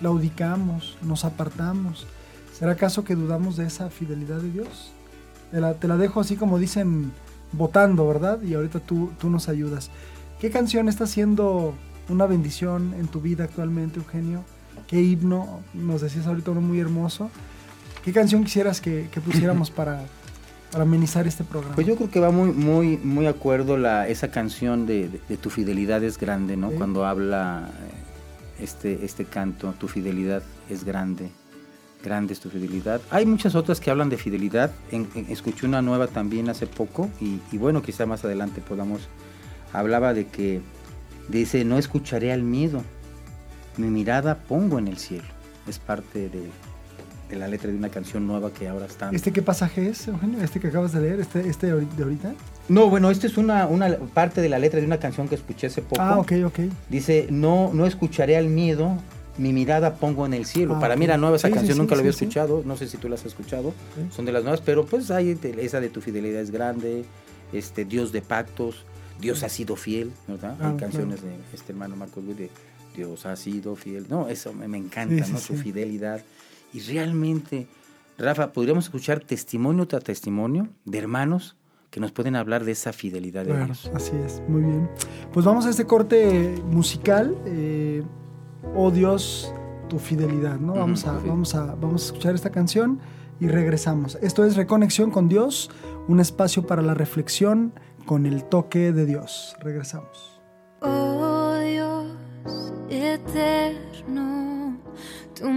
claudicamos, 0.00 0.96
nos 1.02 1.26
apartamos? 1.26 2.06
¿Será 2.58 2.72
acaso 2.72 3.04
que 3.04 3.14
dudamos 3.14 3.56
de 3.56 3.66
esa 3.66 3.90
fidelidad 3.90 4.38
de 4.38 4.50
Dios? 4.52 4.92
Te 5.50 5.88
la, 5.88 5.96
dejo 5.98 6.20
así 6.20 6.36
como 6.36 6.58
dicen, 6.58 7.12
votando, 7.52 8.08
¿verdad? 8.08 8.40
Y 8.42 8.54
ahorita 8.54 8.80
tú, 8.80 9.12
tú 9.18 9.28
nos 9.28 9.50
ayudas. 9.50 9.90
¿Qué 10.40 10.50
canción 10.50 10.88
está 10.88 11.06
siendo 11.06 11.74
una 12.08 12.26
bendición 12.26 12.94
en 12.98 13.08
tu 13.08 13.20
vida 13.20 13.44
actualmente, 13.44 13.98
Eugenio? 13.98 14.44
¿Qué 14.86 15.00
himno? 15.00 15.60
Nos 15.72 16.00
decías 16.00 16.26
ahorita 16.26 16.50
uno 16.50 16.60
muy 16.60 16.80
hermoso. 16.80 17.30
¿Qué 18.04 18.12
canción 18.12 18.44
quisieras 18.44 18.80
que, 18.80 19.08
pusiéramos 19.24 19.70
para, 19.72 20.04
para 20.70 20.84
amenizar 20.84 21.26
este 21.26 21.44
programa? 21.44 21.74
Pues 21.74 21.86
yo 21.86 21.96
creo 21.96 22.10
que 22.10 22.20
va 22.20 22.30
muy, 22.30 22.52
muy, 22.52 22.98
muy 22.98 23.26
acuerdo 23.26 23.76
la, 23.76 24.08
esa 24.08 24.30
canción 24.30 24.86
de, 24.86 25.08
Tu 25.40 25.50
fidelidad 25.50 26.02
es 26.04 26.18
grande, 26.18 26.56
¿no? 26.56 26.70
Cuando 26.70 27.06
habla 27.06 27.68
eh, 27.68 28.62
este, 28.62 29.04
este 29.04 29.24
canto, 29.24 29.74
Tu 29.78 29.88
fidelidad 29.88 30.42
es 30.68 30.84
grande 30.84 31.30
grande 32.04 32.34
es 32.34 32.40
tu 32.40 32.50
fidelidad. 32.50 33.00
Hay 33.10 33.26
muchas 33.26 33.56
otras 33.56 33.80
que 33.80 33.90
hablan 33.90 34.10
de 34.10 34.18
fidelidad. 34.18 34.70
escuché 35.28 35.66
una 35.66 35.82
nueva 35.82 36.06
también 36.06 36.48
hace 36.48 36.66
poco 36.66 37.10
y, 37.20 37.56
bueno, 37.56 37.82
quizá 37.82 38.06
más 38.06 38.24
adelante 38.24 38.60
podamos. 38.60 39.08
Hablaba 39.72 40.14
de 40.14 40.26
que 40.26 40.60
Dice, 41.28 41.64
no 41.64 41.78
escucharé 41.78 42.32
al 42.32 42.42
miedo, 42.42 42.82
mi 43.76 43.88
mirada 43.88 44.36
pongo 44.38 44.78
en 44.78 44.88
el 44.88 44.98
cielo. 44.98 45.24
Es 45.66 45.78
parte 45.78 46.28
de, 46.28 46.42
de 47.30 47.36
la 47.36 47.48
letra 47.48 47.70
de 47.70 47.76
una 47.76 47.88
canción 47.88 48.26
nueva 48.26 48.52
que 48.52 48.68
ahora 48.68 48.86
está... 48.86 49.10
¿Este 49.10 49.32
qué 49.32 49.40
pasaje 49.42 49.88
es, 49.88 50.06
Eugenio? 50.06 50.42
¿Este 50.42 50.60
que 50.60 50.68
acabas 50.68 50.92
de 50.92 51.00
leer? 51.00 51.20
¿Este, 51.20 51.48
este 51.48 51.68
de 51.68 52.02
ahorita? 52.02 52.34
No, 52.68 52.88
bueno, 52.90 53.10
esta 53.10 53.26
es 53.26 53.36
una, 53.38 53.66
una 53.66 53.96
parte 54.12 54.40
de 54.42 54.48
la 54.48 54.58
letra 54.58 54.80
de 54.80 54.86
una 54.86 54.98
canción 54.98 55.28
que 55.28 55.34
escuché 55.34 55.66
hace 55.68 55.80
poco. 55.82 56.00
Ah, 56.02 56.18
ok, 56.18 56.32
ok. 56.46 56.58
Dice, 56.90 57.26
no, 57.30 57.70
no 57.72 57.86
escucharé 57.86 58.36
al 58.36 58.48
miedo, 58.48 58.98
mi 59.38 59.52
mirada 59.54 59.94
pongo 59.94 60.26
en 60.26 60.34
el 60.34 60.44
cielo. 60.44 60.76
Ah, 60.76 60.80
Para 60.80 60.96
mí 60.96 61.06
era 61.06 61.16
nueva 61.16 61.36
esa 61.36 61.48
Sí, 61.48 61.52
sí, 61.52 61.56
canción, 61.58 61.76
sí, 61.76 61.80
nunca 61.80 61.94
la 61.94 62.00
había 62.00 62.12
sí, 62.12 62.18
sí. 62.18 62.24
escuchado, 62.26 62.62
no 62.66 62.76
sé 62.76 62.86
si 62.88 62.98
tú 62.98 63.08
la 63.08 63.14
has 63.16 63.24
escuchado, 63.24 63.72
Sí. 63.96 64.02
son 64.14 64.24
de 64.26 64.32
las 64.32 64.42
nuevas, 64.44 64.60
pero 64.60 64.84
pues 64.84 65.10
hay 65.10 65.38
esa 65.58 65.80
de 65.80 65.88
tu 65.88 66.00
fidelidad 66.02 66.40
es 66.42 66.50
grande, 66.50 67.04
este 67.52 67.84
Dios 67.84 68.12
de 68.12 68.20
pactos, 68.22 68.84
Dios 69.20 69.42
ha 69.42 69.48
sido 69.48 69.76
fiel, 69.76 70.12
¿verdad? 70.28 70.56
Ah, 70.60 70.70
hay 70.70 70.76
canciones 70.76 71.22
de 71.22 71.34
este 71.52 71.72
hermano 71.72 71.96
Marcos 71.96 72.22
Luis 72.24 72.36
de 72.36 72.50
Dios 72.96 73.26
ha 73.26 73.34
sido 73.36 73.74
fiel, 73.76 74.06
no, 74.08 74.28
eso 74.28 74.52
me, 74.52 74.68
me 74.68 74.78
encanta, 74.78 75.16
Sí, 75.16 75.24
sí, 75.24 75.32
¿no? 75.32 75.38
Su 75.38 75.56
sí. 75.56 75.62
fidelidad. 75.64 76.22
Y 76.72 76.80
realmente, 76.80 77.66
Rafa, 78.18 78.52
podríamos 78.52 78.84
escuchar 78.84 79.20
testimonio 79.20 79.86
tras 79.88 80.04
testimonio 80.04 80.68
de 80.84 80.98
hermanos 80.98 81.56
que 81.90 82.00
nos 82.00 82.12
pueden 82.12 82.34
hablar 82.36 82.64
de 82.64 82.72
esa 82.72 82.92
fidelidad 82.92 83.44
de 83.44 83.50
Claro, 83.52 83.66
Dios. 83.66 83.90
así 83.94 84.12
es, 84.24 84.42
muy 84.48 84.62
bien. 84.62 84.88
Pues 85.32 85.44
vamos 85.46 85.66
a 85.66 85.70
este 85.70 85.86
corte 85.86 86.54
musical. 86.70 87.36
eh, 87.46 88.02
oh 88.76 88.90
Dios, 88.90 89.52
tu 89.88 89.98
fidelidad, 89.98 90.58
¿no? 90.58 90.72
Vamos, 90.74 91.04
a, 91.06 91.12
vamos, 91.18 91.54
a, 91.54 91.74
vamos 91.74 92.02
a 92.02 92.06
escuchar 92.06 92.34
esta 92.34 92.50
canción 92.50 92.98
y 93.40 93.46
regresamos. 93.48 94.18
Esto 94.22 94.44
es 94.44 94.56
Reconexión 94.56 95.10
con 95.10 95.28
Dios, 95.28 95.70
un 96.08 96.18
espacio 96.20 96.66
para 96.66 96.82
la 96.82 96.94
reflexión 96.94 97.72
con 98.04 98.26
el 98.26 98.44
toque 98.44 98.92
de 98.92 99.06
Dios. 99.06 99.56
Regresamos. 99.60 100.42
Oh 100.80 101.58
Dios 101.62 102.06
eterno, 102.90 104.78
tu 105.34 105.48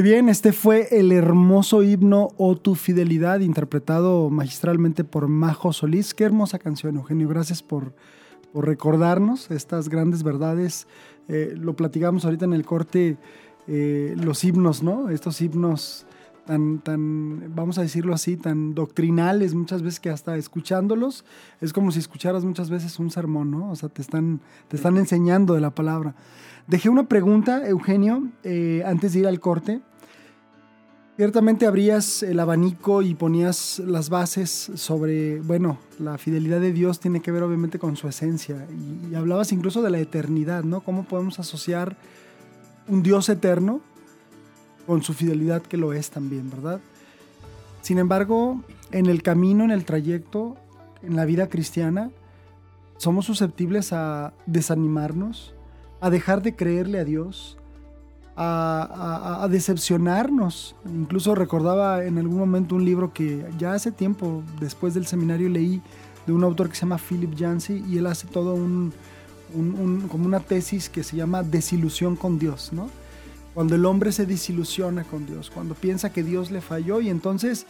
Muy 0.00 0.08
bien, 0.08 0.30
este 0.30 0.54
fue 0.54 0.88
el 0.98 1.12
hermoso 1.12 1.82
himno 1.82 2.28
O 2.38 2.56
tu 2.56 2.74
fidelidad, 2.74 3.40
interpretado 3.40 4.30
magistralmente 4.30 5.04
por 5.04 5.28
Majo 5.28 5.74
Solís. 5.74 6.14
Qué 6.14 6.24
hermosa 6.24 6.58
canción, 6.58 6.96
Eugenio. 6.96 7.28
Gracias 7.28 7.62
por, 7.62 7.92
recordarnos 8.54 9.50
estas 9.50 9.90
grandes 9.90 10.22
verdades. 10.22 10.86
Eh, 11.28 11.52
lo 11.54 11.76
platicamos 11.76 12.24
ahorita 12.24 12.46
en 12.46 12.54
el 12.54 12.64
corte, 12.64 13.18
eh, 13.68 14.14
los 14.16 14.42
himnos, 14.42 14.82
¿no? 14.82 15.10
Estos 15.10 15.38
himnos 15.42 16.06
tan, 16.46 16.78
tan, 16.78 17.54
vamos 17.54 17.76
a 17.76 17.82
decirlo 17.82 18.14
así, 18.14 18.38
tan 18.38 18.74
doctrinales, 18.74 19.54
muchas 19.54 19.82
veces 19.82 20.00
que 20.00 20.08
hasta 20.08 20.34
escuchándolos 20.38 21.26
es 21.60 21.74
como 21.74 21.92
si 21.92 21.98
escucharas 21.98 22.42
muchas 22.46 22.70
veces 22.70 22.98
un 22.98 23.10
sermón, 23.10 23.50
¿no? 23.50 23.70
O 23.70 23.76
sea, 23.76 23.90
te 23.90 24.00
están, 24.00 24.40
te 24.68 24.76
están 24.76 24.96
enseñando 24.96 25.52
de 25.52 25.60
la 25.60 25.74
palabra. 25.74 26.14
Dejé 26.66 26.88
una 26.88 27.06
pregunta, 27.06 27.68
Eugenio, 27.68 28.30
eh, 28.44 28.82
antes 28.86 29.12
de 29.12 29.18
ir 29.18 29.26
al 29.26 29.40
corte. 29.40 29.82
Ciertamente 31.20 31.66
abrías 31.66 32.22
el 32.22 32.40
abanico 32.40 33.02
y 33.02 33.14
ponías 33.14 33.78
las 33.80 34.08
bases 34.08 34.70
sobre, 34.74 35.40
bueno, 35.40 35.76
la 35.98 36.16
fidelidad 36.16 36.62
de 36.62 36.72
Dios 36.72 36.98
tiene 36.98 37.20
que 37.20 37.30
ver 37.30 37.42
obviamente 37.42 37.78
con 37.78 37.94
su 37.94 38.08
esencia. 38.08 38.66
Y, 38.70 39.12
y 39.12 39.14
hablabas 39.14 39.52
incluso 39.52 39.82
de 39.82 39.90
la 39.90 39.98
eternidad, 39.98 40.64
¿no? 40.64 40.80
¿Cómo 40.80 41.04
podemos 41.04 41.38
asociar 41.38 41.94
un 42.88 43.02
Dios 43.02 43.28
eterno 43.28 43.82
con 44.86 45.02
su 45.02 45.12
fidelidad 45.12 45.60
que 45.60 45.76
lo 45.76 45.92
es 45.92 46.08
también, 46.08 46.48
¿verdad? 46.48 46.80
Sin 47.82 47.98
embargo, 47.98 48.64
en 48.90 49.04
el 49.04 49.22
camino, 49.22 49.64
en 49.64 49.72
el 49.72 49.84
trayecto, 49.84 50.56
en 51.02 51.16
la 51.16 51.26
vida 51.26 51.50
cristiana, 51.50 52.10
somos 52.96 53.26
susceptibles 53.26 53.92
a 53.92 54.32
desanimarnos, 54.46 55.52
a 56.00 56.08
dejar 56.08 56.40
de 56.40 56.56
creerle 56.56 56.98
a 56.98 57.04
Dios, 57.04 57.58
a, 58.36 59.46
decepcionarnos. 59.50 60.74
Incluso 60.86 61.34
recordaba 61.34 62.04
en 62.04 62.18
algún 62.18 62.38
momento 62.38 62.76
un 62.76 62.84
libro 62.84 63.12
que 63.12 63.44
ya 63.58 63.74
hace 63.74 63.92
tiempo, 63.92 64.42
después 64.60 64.94
del 64.94 65.06
seminario, 65.06 65.48
leí 65.48 65.82
de 66.26 66.32
un 66.32 66.44
autor 66.44 66.68
que 66.68 66.74
se 66.74 66.82
llama 66.82 66.98
Philip 66.98 67.34
Yancey 67.34 67.84
y 67.88 67.98
él 67.98 68.06
hace 68.06 68.26
todo 68.26 68.54
un- 68.54 68.92
como 70.08 70.26
una 70.26 70.38
tesis 70.40 70.88
que 70.88 71.02
se 71.02 71.16
llama 71.16 71.42
desilusión 71.42 72.14
con 72.14 72.38
Dios, 72.38 72.70
¿no? 72.72 72.88
Cuando 73.52 73.74
el 73.74 73.84
hombre 73.84 74.12
se 74.12 74.24
desilusiona 74.24 75.02
con 75.02 75.26
Dios, 75.26 75.50
cuando 75.50 75.74
piensa 75.74 76.12
que 76.12 76.22
Dios 76.22 76.52
le 76.52 76.60
falló 76.60 77.00
y 77.00 77.08
entonces 77.08 77.66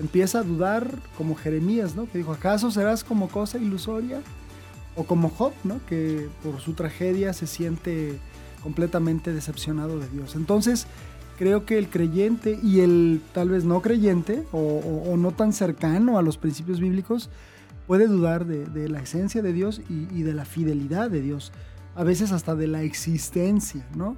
empieza 0.00 0.38
a 0.38 0.42
dudar 0.42 0.98
como 1.18 1.34
Jeremías, 1.34 1.94
¿no? 1.96 2.10
Que 2.10 2.18
dijo, 2.18 2.32
¿acaso 2.32 2.70
serás 2.70 3.04
como 3.04 3.28
cosa 3.28 3.58
ilusoria? 3.58 4.22
O 4.96 5.04
como 5.04 5.28
Job, 5.28 5.52
¿no? 5.64 5.80
Que 5.86 6.28
por 6.42 6.60
su 6.60 6.72
tragedia 6.72 7.32
se 7.34 7.46
siente 7.46 8.18
completamente 8.62 9.32
decepcionado 9.32 9.98
de 9.98 10.08
Dios. 10.08 10.36
Entonces, 10.36 10.86
creo 11.38 11.64
que 11.64 11.78
el 11.78 11.88
creyente 11.88 12.58
y 12.62 12.80
el 12.80 13.22
tal 13.32 13.50
vez 13.50 13.64
no 13.64 13.80
creyente 13.80 14.44
o, 14.52 15.14
no 15.16 15.30
tan 15.32 15.52
cercano 15.52 16.18
a 16.18 16.22
los 16.22 16.36
principios 16.36 16.80
bíblicos 16.80 17.30
puede 17.86 18.06
dudar 18.06 18.44
de, 18.44 18.88
la 18.88 19.00
esencia 19.00 19.40
de 19.40 19.52
Dios 19.52 19.80
y, 19.88 20.08
y 20.14 20.22
de 20.22 20.34
la 20.34 20.44
fidelidad 20.44 21.10
de 21.10 21.20
Dios. 21.20 21.52
A 21.94 22.04
veces 22.04 22.32
hasta 22.32 22.54
de 22.54 22.66
la 22.66 22.82
existencia, 22.82 23.86
¿no? 23.96 24.16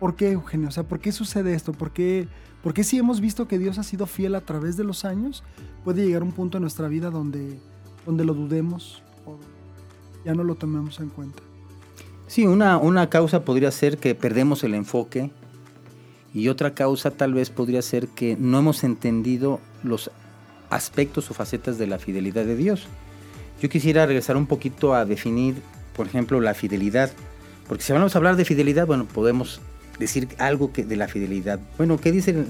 ¿Por 0.00 0.16
qué, 0.16 0.32
Eugenio? 0.32 0.68
O 0.68 0.70
sea, 0.72 0.84
¿por 0.84 0.98
qué 0.98 1.12
sucede 1.12 1.52
esto? 1.54 1.72
¿Por 1.72 1.92
qué, 1.92 2.26
por 2.62 2.72
qué 2.72 2.84
si 2.84 2.96
hemos 2.96 3.20
visto 3.20 3.46
que 3.46 3.58
Dios 3.58 3.76
ha 3.78 3.82
sido 3.82 4.06
fiel 4.06 4.34
a 4.34 4.40
través 4.40 4.78
de 4.78 4.84
los 4.84 5.04
años, 5.04 5.44
puede 5.84 6.06
llegar 6.06 6.22
un 6.22 6.32
punto 6.32 6.56
en 6.56 6.62
nuestra 6.62 6.88
vida 6.88 7.10
donde, 7.10 7.60
donde 8.06 8.24
lo 8.24 8.32
dudemos 8.32 9.02
o 9.26 9.38
ya 10.24 10.34
no 10.34 10.42
lo 10.42 10.54
tomemos 10.54 11.00
en 11.00 11.10
cuenta? 11.10 11.42
Sí, 12.30 12.46
una, 12.46 12.78
una 12.78 13.10
causa 13.10 13.44
podría 13.44 13.72
ser 13.72 13.98
que 13.98 14.14
perdemos 14.14 14.62
el 14.62 14.74
enfoque 14.74 15.32
y 16.32 16.46
otra 16.46 16.74
causa 16.74 17.10
tal 17.10 17.34
vez 17.34 17.50
podría 17.50 17.82
ser 17.82 18.06
que 18.06 18.36
no 18.38 18.60
hemos 18.60 18.84
entendido 18.84 19.58
los 19.82 20.12
aspectos 20.70 21.28
o 21.28 21.34
facetas 21.34 21.76
de 21.76 21.88
la 21.88 21.98
fidelidad 21.98 22.44
de 22.44 22.54
Dios. 22.54 22.86
Yo 23.60 23.68
quisiera 23.68 24.06
regresar 24.06 24.36
un 24.36 24.46
poquito 24.46 24.94
a 24.94 25.04
definir, 25.04 25.56
por 25.96 26.06
ejemplo, 26.06 26.40
la 26.40 26.54
fidelidad, 26.54 27.10
porque 27.66 27.82
si 27.82 27.92
vamos 27.92 28.14
a 28.14 28.18
hablar 28.18 28.36
de 28.36 28.44
fidelidad, 28.44 28.86
bueno, 28.86 29.06
podemos 29.06 29.60
decir 29.98 30.28
algo 30.38 30.72
que 30.72 30.84
de 30.84 30.94
la 30.94 31.08
fidelidad. 31.08 31.58
Bueno, 31.78 31.98
¿qué 31.98 32.12
dice? 32.12 32.44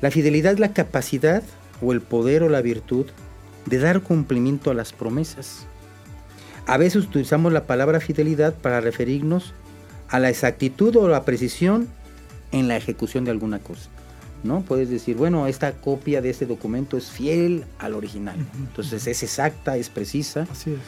La 0.00 0.12
fidelidad 0.12 0.52
es 0.52 0.60
la 0.60 0.72
capacidad 0.74 1.42
o 1.82 1.92
el 1.92 2.02
poder 2.02 2.44
o 2.44 2.48
la 2.48 2.62
virtud 2.62 3.06
de 3.66 3.78
dar 3.78 4.00
cumplimiento 4.00 4.70
a 4.70 4.74
las 4.74 4.92
promesas. 4.92 5.66
A 6.68 6.76
veces 6.76 7.04
utilizamos 7.06 7.52
la 7.52 7.64
palabra 7.64 7.98
fidelidad 8.00 8.54
para 8.54 8.80
referirnos 8.80 9.52
a 10.08 10.18
la 10.20 10.28
exactitud 10.28 10.94
o 10.96 11.08
la 11.08 11.24
precisión 11.24 11.88
en 12.52 12.68
la 12.68 12.76
ejecución 12.76 13.24
de 13.24 13.30
alguna 13.30 13.58
cosa. 13.58 13.88
¿no? 14.44 14.60
Puedes 14.60 14.88
decir, 14.88 15.16
bueno, 15.16 15.46
esta 15.48 15.72
copia 15.72 16.22
de 16.22 16.30
este 16.30 16.46
documento 16.46 16.96
es 16.96 17.10
fiel 17.10 17.64
al 17.80 17.94
original. 17.94 18.36
Entonces 18.58 19.06
es 19.08 19.22
exacta, 19.24 19.76
es 19.76 19.88
precisa. 19.90 20.46
Así 20.50 20.70
es. 20.72 20.78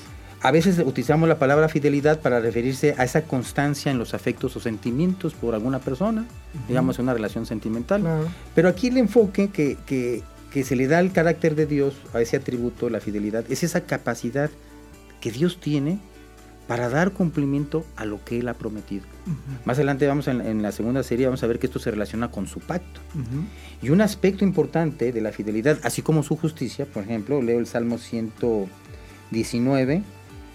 A 0.43 0.53
veces 0.53 0.79
utilizamos 0.79 1.29
la 1.29 1.39
palabra 1.39 1.69
fidelidad 1.69 2.21
para 2.21 2.41
referirse 2.41 2.95
a 2.97 3.05
esa 3.05 3.23
constancia 3.23 3.91
en 3.91 3.99
los 3.99 4.15
afectos 4.15 4.57
o 4.57 4.61
sentimientos 4.61 5.35
por 5.35 5.55
alguna 5.55 5.81
persona, 5.81 6.25
digamos 6.69 6.99
una 6.99 7.13
relación 7.13 7.45
sentimental. 7.45 8.01
Claro. 8.03 8.29
Pero 8.55 8.69
aquí 8.69 8.87
el 8.89 8.97
enfoque 8.99 9.49
que, 9.51 9.77
que- 9.87 10.23
que 10.51 10.65
se 10.65 10.75
le 10.77 10.89
da 10.89 10.99
al 10.99 11.13
carácter 11.13 11.55
de 11.55 11.67
Dios, 11.67 11.95
a 12.13 12.21
ese 12.21 12.37
atributo, 12.37 12.89
la 12.91 13.01
fidelidad, 13.01 13.45
es 13.51 13.63
esa 13.63 13.83
capacidad 13.83 14.51
que 15.21 15.31
Dios 15.31 15.61
tiene 15.61 15.99
para 16.71 16.89
dar 16.89 17.11
cumplimiento 17.11 17.85
a 17.97 18.05
lo 18.05 18.25
que 18.25 18.39
Él 18.39 18.49
ha 18.49 18.55
prometido. 18.55 19.05
Más 19.65 19.79
adelante 19.79 20.07
vamos 20.07 20.29
en, 20.29 20.41
en 20.41 20.63
la 20.63 20.71
segunda 20.71 21.03
serie, 21.03 21.27
vamos 21.27 21.43
a 21.43 21.49
ver 21.49 21.59
que 21.59 21.67
esto 21.67 21.81
se 21.81 21.91
relaciona 21.91 22.31
con 22.31 22.47
su 22.47 22.61
pacto. 22.61 23.01
Y 23.83 23.91
un 23.91 24.01
aspecto 24.01 24.45
importante 24.45 25.11
de 25.11 25.21
la 25.21 25.33
fidelidad, 25.33 25.81
así 25.83 26.01
como 26.01 26.23
su 26.23 26.37
justicia, 26.37 26.87
por 26.87 27.03
ejemplo, 27.03 27.43
leo 27.43 27.59
el 27.59 27.67
Salmo 27.67 27.99
119, 27.99 30.05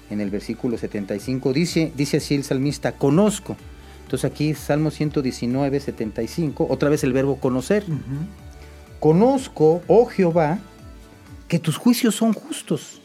en 0.10 0.22
el 0.22 0.30
versículo 0.30 0.78
75, 0.78 1.52
dice, 1.52 1.92
dice 1.98 2.16
así 2.16 2.36
el 2.36 2.46
salmista, 2.46 2.94
conozco. 2.94 3.58
Entonces 4.04 4.32
aquí 4.32 4.54
Salmo 4.54 4.92
119, 4.92 5.82
75, 5.82 6.66
otra 6.70 6.88
vez 6.88 7.04
el 7.04 7.12
verbo 7.12 7.42
conocer. 7.42 7.84
Conozco, 9.02 9.82
oh 9.88 10.06
Jehová, 10.06 10.60
que 11.50 11.60
tus 11.60 11.76
juicios 11.76 12.16
son 12.16 12.32
justos 12.32 13.02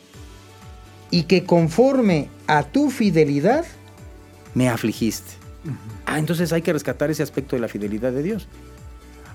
y 1.11 1.25
que 1.25 1.45
conforme 1.45 2.29
a 2.47 2.63
tu 2.63 2.91
fidelidad 2.91 3.65
me 4.55 4.69
afligiste. 4.69 5.33
Ah, 6.07 6.19
entonces 6.19 6.53
hay 6.53 6.63
que 6.63 6.73
rescatar 6.73 7.11
ese 7.11 7.23
aspecto 7.23 7.57
de 7.57 7.61
la 7.61 7.69
fidelidad 7.69 8.13
de 8.13 8.23
Dios. 8.23 8.49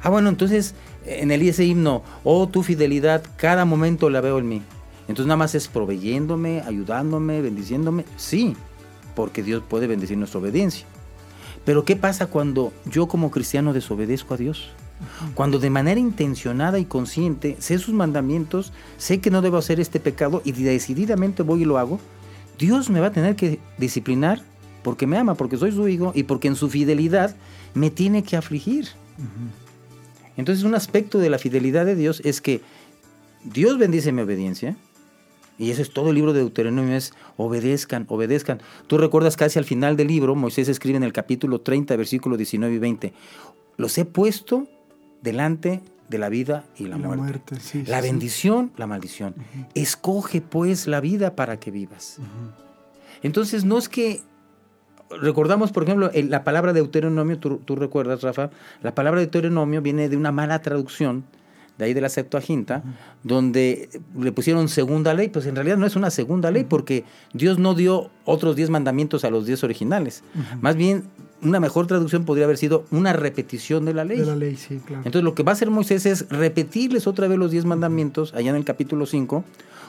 Ah, 0.01 0.09
bueno, 0.09 0.29
entonces 0.29 0.75
en 1.05 1.31
el 1.31 1.41
ese 1.41 1.65
himno, 1.65 2.03
oh 2.23 2.47
tu 2.47 2.63
fidelidad, 2.63 3.23
cada 3.37 3.65
momento 3.65 4.09
la 4.09 4.21
veo 4.21 4.39
en 4.39 4.47
mí. 4.47 4.61
Entonces 5.07 5.27
nada 5.27 5.37
más 5.37 5.55
es 5.55 5.67
proveyéndome, 5.67 6.61
ayudándome, 6.61 7.41
bendiciéndome. 7.41 8.05
Sí, 8.17 8.55
porque 9.15 9.43
Dios 9.43 9.63
puede 9.67 9.87
bendecir 9.87 10.17
nuestra 10.17 10.39
obediencia. 10.39 10.85
Pero 11.63 11.85
¿qué 11.85 11.95
pasa 11.95 12.27
cuando 12.27 12.73
yo 12.85 13.07
como 13.07 13.31
cristiano 13.31 13.73
desobedezco 13.73 14.33
a 14.33 14.37
Dios? 14.37 14.71
Cuando 15.33 15.59
de 15.59 15.69
manera 15.69 15.99
intencionada 15.99 16.79
y 16.79 16.85
consciente 16.85 17.57
sé 17.59 17.77
sus 17.79 17.93
mandamientos, 17.93 18.71
sé 18.97 19.19
que 19.19 19.31
no 19.31 19.41
debo 19.41 19.57
hacer 19.57 19.79
este 19.79 19.99
pecado 19.99 20.41
y 20.45 20.51
decididamente 20.51 21.43
voy 21.43 21.63
y 21.63 21.65
lo 21.65 21.77
hago, 21.77 21.99
Dios 22.57 22.89
me 22.89 22.99
va 22.99 23.07
a 23.07 23.11
tener 23.11 23.35
que 23.35 23.59
disciplinar 23.77 24.41
porque 24.83 25.07
me 25.07 25.17
ama, 25.17 25.35
porque 25.35 25.57
soy 25.57 25.71
su 25.71 25.87
hijo 25.87 26.11
y 26.15 26.23
porque 26.23 26.47
en 26.47 26.55
su 26.55 26.69
fidelidad 26.69 27.35
me 27.73 27.89
tiene 27.89 28.23
que 28.23 28.37
afligir. 28.37 28.89
Entonces 30.37 30.63
un 30.63 30.75
aspecto 30.75 31.19
de 31.19 31.29
la 31.29 31.39
fidelidad 31.39 31.85
de 31.85 31.95
Dios 31.95 32.21
es 32.23 32.39
que 32.39 32.61
Dios 33.43 33.77
bendice 33.77 34.11
mi 34.11 34.21
obediencia. 34.21 34.75
Y 35.57 35.71
ese 35.71 35.83
es 35.83 35.93
todo 35.93 36.09
el 36.09 36.15
libro 36.15 36.33
de 36.33 36.39
Deuteronomio, 36.39 36.97
es 36.97 37.13
obedezcan, 37.37 38.05
obedezcan. 38.09 38.61
Tú 38.87 38.97
recuerdas 38.97 39.37
casi 39.37 39.57
al 39.57 39.63
final 39.63 39.95
del 39.95 40.09
libro, 40.09 40.35
Moisés 40.35 40.67
escribe 40.67 40.97
en 40.97 41.03
el 41.03 41.13
capítulo 41.13 41.61
30, 41.61 41.95
versículo 41.95 42.35
19 42.35 42.75
y 42.75 42.77
20, 42.77 43.13
los 43.77 43.97
he 43.97 44.03
puesto 44.03 44.67
delante 45.25 45.81
de 46.07 46.17
la 46.17 46.29
vida 46.29 46.63
y 46.77 46.83
la, 46.83 46.91
la 46.97 47.07
muerte. 47.07 47.21
muerte, 47.23 47.55
sí, 47.59 47.79
la 47.79 47.97
sí, 47.97 48.03
sí. 48.03 48.09
bendición, 48.11 48.71
la 48.77 48.87
maldición. 48.87 49.35
Escoge 49.73 50.39
pues 50.39 50.87
la 50.87 51.01
vida 51.01 51.35
para 51.35 51.59
que 51.59 51.71
vivas. 51.71 52.19
Entonces 53.23 53.65
no 53.65 53.77
es 53.77 53.89
que 53.89 54.21
recordamos, 55.21 55.71
por 55.71 55.83
ejemplo, 55.83 56.11
el- 56.13 56.29
la 56.29 56.43
palabra 56.43 56.73
Deuteronomio, 56.73 57.37
tú, 57.39 57.57
tú 57.65 57.75
recuerdas, 57.75 58.21
Rafa, 58.21 58.49
la 58.81 58.93
palabra 58.95 59.19
Deuteronomio 59.19 59.81
viene 59.81 60.09
de 60.09 60.17
una 60.17 60.31
mala 60.31 60.61
traducción, 60.61 61.23
de 61.77 61.85
ahí 61.85 61.93
de 61.93 61.99
la 62.01 62.07
Septuaginta, 62.09 62.83
donde 63.23 63.89
le 64.17 64.31
pusieron 64.31 64.69
segunda 64.69 65.13
ley, 65.13 65.27
pues 65.27 65.45
en 65.45 65.55
realidad 65.55 65.75
no 65.77 65.85
es 65.85 65.95
una 65.97 66.09
segunda 66.09 66.49
ley, 66.49 66.63
porque 66.63 67.03
Dios 67.33 67.59
no 67.59 67.73
dio 67.75 68.09
otros 68.23 68.55
diez 68.55 68.69
mandamientos 68.69 69.25
a 69.25 69.29
los 69.29 69.45
diez 69.45 69.61
originales. 69.63 70.23
Más 70.61 70.75
bien, 70.77 71.03
una 71.41 71.59
mejor 71.59 71.85
traducción 71.87 72.25
podría 72.25 72.45
haber 72.45 72.57
sido 72.57 72.85
una 72.91 73.13
repetición 73.13 73.85
de 73.85 73.93
la 73.93 74.05
ley. 74.05 74.19
De 74.19 74.25
la 74.25 74.35
ley, 74.35 74.55
sí, 74.55 74.79
claro. 74.85 75.03
Entonces 75.05 75.23
lo 75.23 75.35
que 75.35 75.43
va 75.43 75.51
a 75.51 75.53
hacer 75.53 75.69
Moisés 75.69 76.05
es 76.05 76.27
repetirles 76.29 77.07
otra 77.07 77.27
vez 77.27 77.37
los 77.37 77.51
diez 77.51 77.65
mandamientos 77.65 78.33
allá 78.33 78.49
en 78.49 78.55
el 78.55 78.65
capítulo 78.65 79.05
5, 79.05 79.43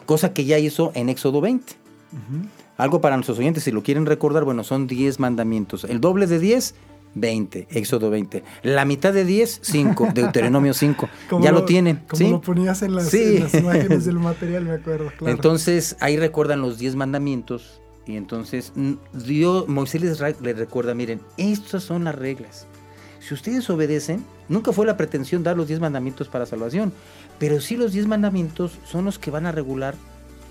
cosa 0.06 0.32
que 0.32 0.44
ya 0.44 0.58
hizo 0.58 0.92
en 0.94 1.08
Éxodo 1.08 1.40
20. 1.40 1.72
Ujú. 2.12 2.48
Algo 2.76 3.00
para 3.00 3.16
nuestros 3.16 3.38
oyentes, 3.38 3.62
si 3.64 3.72
lo 3.72 3.82
quieren 3.82 4.04
recordar, 4.06 4.44
bueno, 4.44 4.62
son 4.64 4.86
10 4.86 5.18
mandamientos. 5.18 5.84
El 5.84 6.00
doble 6.00 6.26
de 6.26 6.38
10, 6.38 6.74
20, 7.14 7.68
Éxodo 7.70 8.10
20. 8.10 8.44
La 8.64 8.84
mitad 8.84 9.14
de 9.14 9.24
10, 9.24 9.60
5, 9.62 10.08
Deuteronomio 10.14 10.74
5. 10.74 11.08
Como 11.30 11.42
Ya 11.44 11.52
lo, 11.52 11.64
tienen. 11.64 12.02
Como 12.08 12.18
¿sí? 12.18 12.28
lo 12.30 12.40
ponías 12.42 12.82
en 12.82 12.94
las, 12.94 13.08
Sí. 13.08 13.36
en 13.36 13.42
las 13.44 13.54
imágenes 13.54 14.04
del 14.04 14.18
material, 14.18 14.64
me 14.64 14.72
acuerdo, 14.72 15.10
claro. 15.16 15.32
Entonces 15.34 15.96
ahí 16.00 16.18
recuerdan 16.18 16.60
los 16.60 16.76
10 16.78 16.96
mandamientos 16.96 17.80
y 18.06 18.16
entonces 18.16 18.72
Dios, 19.12 19.68
Moisés 19.68 20.00
les, 20.00 20.40
les 20.40 20.56
recuerda, 20.56 20.94
miren, 20.94 21.20
estas 21.36 21.82
son 21.82 22.04
las 22.04 22.14
reglas. 22.14 22.66
Si 23.20 23.34
ustedes 23.34 23.68
obedecen, 23.68 24.24
nunca 24.48 24.72
fue 24.72 24.86
la 24.86 24.96
pretensión 24.96 25.42
dar 25.42 25.56
los 25.56 25.66
10 25.66 25.80
mandamientos 25.80 26.28
para 26.28 26.46
salvación, 26.46 26.92
pero 27.40 27.60
sí 27.60 27.76
los 27.76 27.92
10 27.92 28.06
mandamientos 28.06 28.78
son 28.84 29.04
los 29.04 29.18
que 29.18 29.32
van 29.32 29.46
a 29.46 29.52
regular 29.52 29.96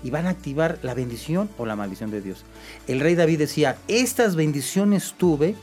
y 0.02 0.10
van 0.10 0.26
a 0.26 0.30
activar 0.30 0.78
la 0.82 0.92
bendición 0.92 1.48
o 1.56 1.64
la 1.64 1.76
maldición 1.76 2.10
de 2.10 2.20
Dios. 2.20 2.44
El 2.86 3.00
rey 3.00 3.14
David 3.14 3.38
decía, 3.38 3.78
estas 3.88 4.36
bendiciones 4.36 5.14
tuve 5.16 5.54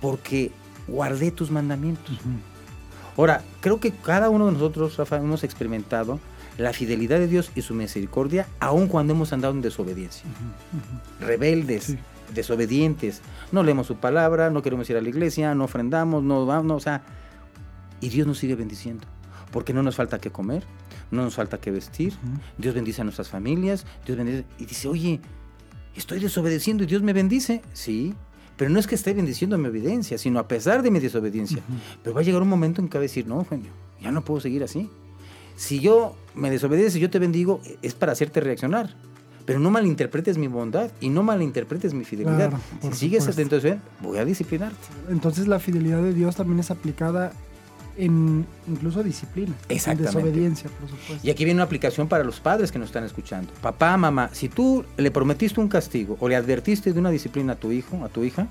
porque 0.00 0.50
guardé 0.88 1.30
tus 1.30 1.50
mandamientos. 1.50 2.18
Ahora, 3.18 3.42
creo 3.60 3.78
que 3.78 3.92
cada 3.92 4.30
uno 4.30 4.46
de 4.46 4.52
nosotros, 4.52 4.96
Rafa, 4.96 5.18
hemos 5.18 5.44
experimentado 5.44 6.18
la 6.58 6.72
fidelidad 6.72 7.18
de 7.18 7.28
Dios 7.28 7.50
y 7.54 7.62
su 7.62 7.74
misericordia, 7.74 8.46
aun 8.60 8.86
cuando 8.88 9.14
hemos 9.14 9.32
andado 9.32 9.54
en 9.54 9.62
desobediencia. 9.62 10.24
Rebeldes, 11.20 11.84
Sí. 11.84 11.98
desobedientes. 12.34 13.20
No 13.52 13.62
leemos 13.62 13.86
su 13.86 13.96
palabra, 13.96 14.50
no 14.50 14.62
queremos 14.62 14.88
ir 14.90 14.96
a 14.96 15.00
la 15.00 15.08
iglesia, 15.08 15.54
no 15.54 15.64
ofrendamos, 15.64 16.22
no 16.22 16.46
vamos, 16.46 16.76
o 16.76 16.80
sea, 16.80 17.02
y 18.00 18.08
Dios 18.08 18.26
nos 18.26 18.38
sigue 18.38 18.54
bendiciendo. 18.54 19.06
Porque 19.50 19.72
no 19.74 19.82
nos 19.82 19.96
falta 19.96 20.18
que 20.18 20.30
comer, 20.30 20.64
no 21.10 21.22
nos 21.22 21.34
falta 21.34 21.58
que 21.58 21.70
vestir, 21.70 22.14
Dios 22.56 22.74
bendice 22.74 23.02
a 23.02 23.04
nuestras 23.04 23.28
familias, 23.28 23.84
Dios 24.06 24.16
bendice... 24.16 24.44
Y 24.58 24.64
dice, 24.64 24.88
oye, 24.88 25.20
estoy 25.94 26.20
desobedeciendo 26.20 26.84
y 26.84 26.86
Dios 26.86 27.02
me 27.02 27.12
bendice. 27.12 27.60
Sí, 27.74 28.14
pero 28.56 28.70
no 28.70 28.78
es 28.78 28.86
que 28.86 28.94
esté 28.94 29.12
bendiciendo 29.12 29.58
mi 29.58 29.68
obediencia, 29.68 30.16
sino 30.16 30.38
a 30.38 30.48
pesar 30.48 30.82
de 30.82 30.90
mi 30.90 31.00
desobediencia. 31.00 31.62
Pero 32.02 32.14
va 32.14 32.22
a 32.22 32.24
llegar 32.24 32.40
un 32.40 32.48
momento 32.48 32.80
en 32.80 32.88
que 32.88 32.96
va 32.96 33.00
a 33.00 33.02
decir, 33.02 33.26
no, 33.26 33.40
Eugenio, 33.40 33.72
ya 34.00 34.10
no 34.10 34.24
puedo 34.24 34.40
seguir 34.40 34.62
así. 34.64 34.88
Si 35.56 35.80
yo 35.80 36.16
me 36.34 36.50
desobedeces 36.50 36.96
y 36.96 37.00
yo 37.00 37.10
te 37.10 37.18
bendigo, 37.18 37.60
es 37.82 37.94
para 37.94 38.12
hacerte 38.12 38.40
reaccionar. 38.40 38.94
Pero 39.44 39.58
no 39.58 39.70
malinterpretes 39.70 40.38
mi 40.38 40.46
bondad 40.46 40.90
y 41.00 41.08
no 41.08 41.22
malinterpretes 41.22 41.94
mi 41.94 42.04
fidelidad. 42.04 42.50
Claro, 42.50 42.60
si 42.80 42.92
sigues 42.92 43.26
atento 43.26 43.56
eso, 43.56 43.76
voy 44.00 44.18
a 44.18 44.24
disciplinarte. 44.24 44.76
Entonces 45.10 45.48
la 45.48 45.58
fidelidad 45.58 46.00
de 46.00 46.14
Dios 46.14 46.36
también 46.36 46.60
es 46.60 46.70
aplicada 46.70 47.32
en 47.96 48.46
incluso 48.68 49.02
disciplina. 49.02 49.52
Exactamente. 49.68 50.18
En 50.18 50.24
desobediencia, 50.24 50.70
por 50.70 50.88
supuesto. 50.88 51.26
Y 51.26 51.30
aquí 51.30 51.44
viene 51.44 51.58
una 51.58 51.64
aplicación 51.64 52.08
para 52.08 52.24
los 52.24 52.40
padres 52.40 52.70
que 52.70 52.78
nos 52.78 52.86
están 52.88 53.04
escuchando. 53.04 53.52
Papá, 53.60 53.96
mamá, 53.96 54.30
si 54.32 54.48
tú 54.48 54.84
le 54.96 55.10
prometiste 55.10 55.60
un 55.60 55.68
castigo 55.68 56.16
o 56.20 56.28
le 56.28 56.36
advertiste 56.36 56.92
de 56.92 57.00
una 57.00 57.10
disciplina 57.10 57.54
a 57.54 57.56
tu 57.56 57.72
hijo, 57.72 58.04
a 58.04 58.08
tu 58.08 58.22
hija, 58.22 58.46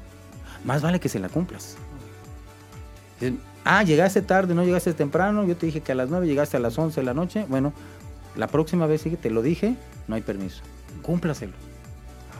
más 0.66 0.82
vale 0.82 1.00
que 1.00 1.10
se 1.10 1.20
la 1.20 1.30
cumplas. 1.30 1.78
Ah, 3.64 3.84
llegaste 3.84 4.22
tarde, 4.22 4.56
no 4.56 4.64
llegaste 4.64 4.94
temprano, 4.94 5.46
yo 5.46 5.56
te 5.56 5.68
dije 5.68 5.82
que 5.82 5.92
a 5.92 5.96
las 5.96 6.10
9 6.10 6.26
llegaste 6.28 6.58
a 6.58 6.60
las 6.60 6.78
11 6.78 7.00
de 7.02 7.06
la 7.06 7.14
noche. 7.14 7.46
Bueno, 7.48 7.74
la 8.36 8.48
próxima 8.48 8.88
vez 8.88 9.02
sí 9.02 9.10
que 9.12 9.18
te 9.18 9.30
lo 9.30 9.42
dije, 9.42 9.76
no 10.08 10.16
hay 10.16 10.22
permiso. 10.22 10.62
Cúmplaselo. 11.04 11.54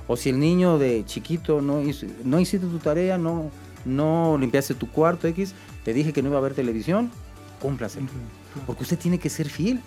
O 0.08 0.18
si 0.18 0.30
el 0.30 0.40
niño 0.40 0.78
de 0.80 1.04
chiquito 1.06 1.62
no, 1.62 1.82
hizo, 1.82 2.08
no 2.24 2.40
hiciste 2.40 2.66
tu 2.68 2.80
tarea, 2.80 3.18
no, 3.20 3.52
no 3.86 4.38
limpiaste 4.40 4.74
tu 4.74 4.90
cuarto 4.90 5.28
X, 5.28 5.54
te 5.86 5.94
dije 5.94 6.12
que 6.12 6.22
no 6.24 6.30
iba 6.30 6.38
a 6.38 6.40
haber 6.40 6.54
televisión, 6.56 7.12
cúmplaselo. 7.62 8.08
Porque 8.66 8.84
usted 8.84 8.98
tiene 8.98 9.20
que 9.20 9.30
ser 9.30 9.48
fiel 9.48 9.80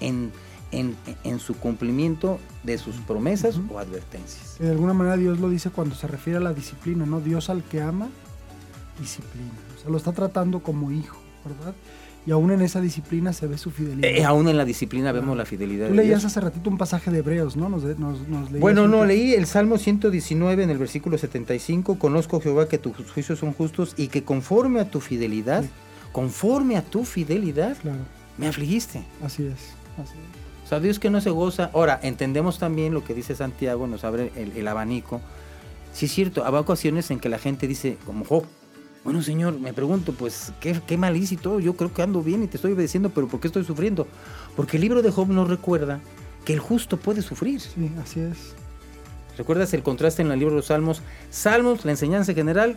en, 0.00 0.32
en- 0.72 0.96
en 1.22 1.38
su 1.38 1.54
cumplimiento 1.54 2.38
de 2.64 2.76
sus 2.76 2.96
promesas 2.96 3.58
o 3.70 3.78
advertencias. 3.78 4.56
De 4.58 4.70
alguna 4.70 4.94
manera 4.94 5.16
Dios 5.16 5.38
lo 5.38 5.48
dice 5.48 5.70
cuando 5.70 5.94
se 5.94 6.08
refiere 6.08 6.38
a 6.38 6.42
la 6.42 6.52
disciplina, 6.52 7.06
¿no? 7.06 7.20
Dios 7.20 7.48
al 7.50 7.62
que 7.62 7.80
ama, 7.80 8.08
disciplina. 9.00 9.50
Sea, 9.82 9.90
lo 9.90 9.96
está 9.98 10.12
tratando 10.12 10.60
como 10.62 10.90
hijo, 10.92 11.18
¿verdad? 11.44 11.74
Y 12.24 12.30
aún 12.30 12.52
en 12.52 12.60
esa 12.62 12.80
disciplina 12.80 13.32
se 13.32 13.48
ve 13.48 13.58
su 13.58 13.72
fidelidad. 13.72 14.08
Eh, 14.08 14.24
aún 14.24 14.48
en 14.48 14.56
la 14.56 14.64
disciplina 14.64 15.10
vemos 15.10 15.36
la 15.36 15.44
fidelidad 15.44 15.86
Tú 15.88 15.92
de 15.96 16.02
leías 16.04 16.20
Dios. 16.20 16.30
hace 16.30 16.40
ratito 16.40 16.70
un 16.70 16.78
pasaje 16.78 17.10
de 17.10 17.18
Hebreos, 17.18 17.56
¿no? 17.56 17.68
Nos, 17.68 17.82
de- 17.82 17.96
nos, 17.96 18.28
nos 18.28 18.46
leías 18.48 18.60
Bueno, 18.60 18.86
no, 18.86 19.04
leí 19.04 19.34
el 19.34 19.46
Salmo 19.46 19.76
119 19.76 20.62
en 20.62 20.70
el 20.70 20.78
versículo 20.78 21.18
75. 21.18 21.98
Conozco, 21.98 22.40
Jehová, 22.40 22.68
que 22.68 22.78
tus 22.78 22.94
juicios 23.10 23.40
son 23.40 23.52
justos 23.52 23.94
y 23.96 24.06
que 24.06 24.22
conforme 24.22 24.78
a 24.78 24.88
tu 24.88 25.00
fidelidad, 25.00 25.64
Sí. 25.64 25.70
conforme 26.12 26.76
a 26.76 26.82
tu 26.82 27.04
fidelidad, 27.04 27.76
Claro, 27.82 27.98
me 28.38 28.46
afligiste. 28.46 29.02
así 29.24 29.44
es. 29.44 29.54
Así 30.00 30.14
es. 30.14 30.64
O 30.64 30.68
sea, 30.68 30.78
Dios 30.78 31.00
que 31.00 31.10
no 31.10 31.20
se 31.20 31.30
goza. 31.30 31.70
Ahora, 31.74 31.98
entendemos 32.04 32.60
también 32.60 32.94
lo 32.94 33.02
que 33.02 33.14
dice 33.14 33.34
Santiago, 33.34 33.88
nos 33.88 34.04
abre 34.04 34.30
el, 34.36 34.52
el 34.56 34.68
abanico. 34.68 35.20
Sí 35.92 36.06
es 36.06 36.12
cierto, 36.12 36.44
habrá 36.44 36.60
ocasiones 36.60 37.10
en 37.10 37.18
que 37.18 37.28
la 37.28 37.38
gente 37.38 37.66
dice, 37.66 37.98
como 38.06 38.24
Job, 38.24 38.44
bueno, 39.04 39.22
Señor, 39.22 39.58
me 39.58 39.72
pregunto, 39.72 40.12
pues, 40.12 40.52
¿qué, 40.60 40.80
qué 40.86 40.96
mal 40.96 41.16
hice 41.16 41.34
y 41.34 41.36
todo? 41.38 41.58
Yo 41.60 41.74
creo 41.74 41.92
que 41.92 42.02
ando 42.02 42.22
bien 42.22 42.42
y 42.42 42.46
te 42.46 42.56
estoy 42.56 42.72
obedeciendo, 42.72 43.10
pero 43.10 43.26
¿por 43.28 43.40
qué 43.40 43.48
estoy 43.48 43.64
sufriendo? 43.64 44.06
Porque 44.56 44.76
el 44.76 44.82
libro 44.82 45.02
de 45.02 45.10
Job 45.10 45.28
nos 45.28 45.48
recuerda 45.48 46.00
que 46.44 46.52
el 46.52 46.60
justo 46.60 46.96
puede 46.96 47.22
sufrir. 47.22 47.60
Sí, 47.60 47.90
así 48.02 48.20
es. 48.20 48.54
¿Recuerdas 49.36 49.72
el 49.74 49.82
contraste 49.82 50.22
en 50.22 50.30
el 50.30 50.38
libro 50.38 50.54
de 50.54 50.58
los 50.58 50.66
Salmos? 50.66 51.02
Salmos, 51.30 51.84
la 51.84 51.92
enseñanza 51.92 52.34
general, 52.34 52.76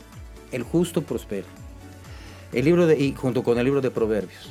el 0.52 0.64
justo 0.64 1.02
prospera. 1.04 1.48
El 2.54 2.66
libro 2.66 2.88
de, 2.88 2.98
y 2.98 3.14
junto 3.14 3.44
con 3.44 3.58
el 3.58 3.66
libro 3.66 3.82
de 3.82 3.92
Proverbios. 3.92 4.50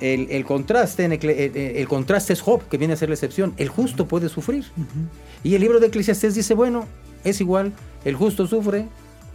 El, 0.00 0.30
el 0.30 0.44
contraste 0.44 1.04
en 1.04 1.12
Ecle- 1.12 1.38
el, 1.38 1.56
el 1.56 1.88
contraste 1.88 2.34
es 2.34 2.42
Job, 2.42 2.68
que 2.68 2.76
viene 2.76 2.92
a 2.92 2.96
ser 2.98 3.08
la 3.08 3.14
excepción. 3.14 3.54
El 3.56 3.70
justo 3.70 4.06
puede 4.06 4.28
sufrir. 4.28 4.66
Y 5.42 5.54
el 5.54 5.62
libro 5.62 5.80
de 5.80 5.86
Eclesiastés 5.86 6.34
dice, 6.34 6.52
bueno, 6.52 6.84
es 7.24 7.40
igual, 7.40 7.72
el 8.04 8.14
justo 8.14 8.46
sufre 8.46 8.86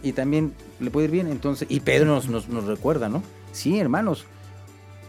y 0.02 0.12
también 0.12 0.52
le 0.80 0.90
puede 0.90 1.06
ir 1.06 1.10
bien. 1.10 1.26
Entonces, 1.28 1.66
y 1.70 1.80
Pedro 1.80 2.06
nos, 2.06 2.28
nos, 2.28 2.48
nos 2.48 2.64
recuerda, 2.64 3.08
¿no? 3.08 3.22
Sí, 3.52 3.78
hermanos, 3.78 4.24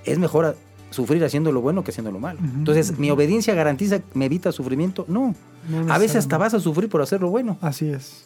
es 0.05 0.19
mejor 0.19 0.55
sufrir 0.89 1.23
haciendo 1.23 1.51
lo 1.51 1.61
bueno 1.61 1.83
que 1.83 1.91
haciendo 1.91 2.11
lo 2.11 2.19
malo. 2.19 2.39
Entonces, 2.43 2.99
¿mi 2.99 3.09
obediencia 3.09 3.55
garantiza, 3.55 4.01
me 4.13 4.25
evita 4.25 4.51
sufrimiento? 4.51 5.05
No. 5.07 5.33
No 5.69 5.91
A 5.91 5.97
veces 5.97 6.17
hasta 6.17 6.37
vas 6.37 6.53
a 6.53 6.59
sufrir 6.59 6.89
por 6.89 7.01
hacer 7.01 7.21
lo 7.21 7.29
bueno. 7.29 7.57
Así 7.61 7.89
es. 7.89 8.25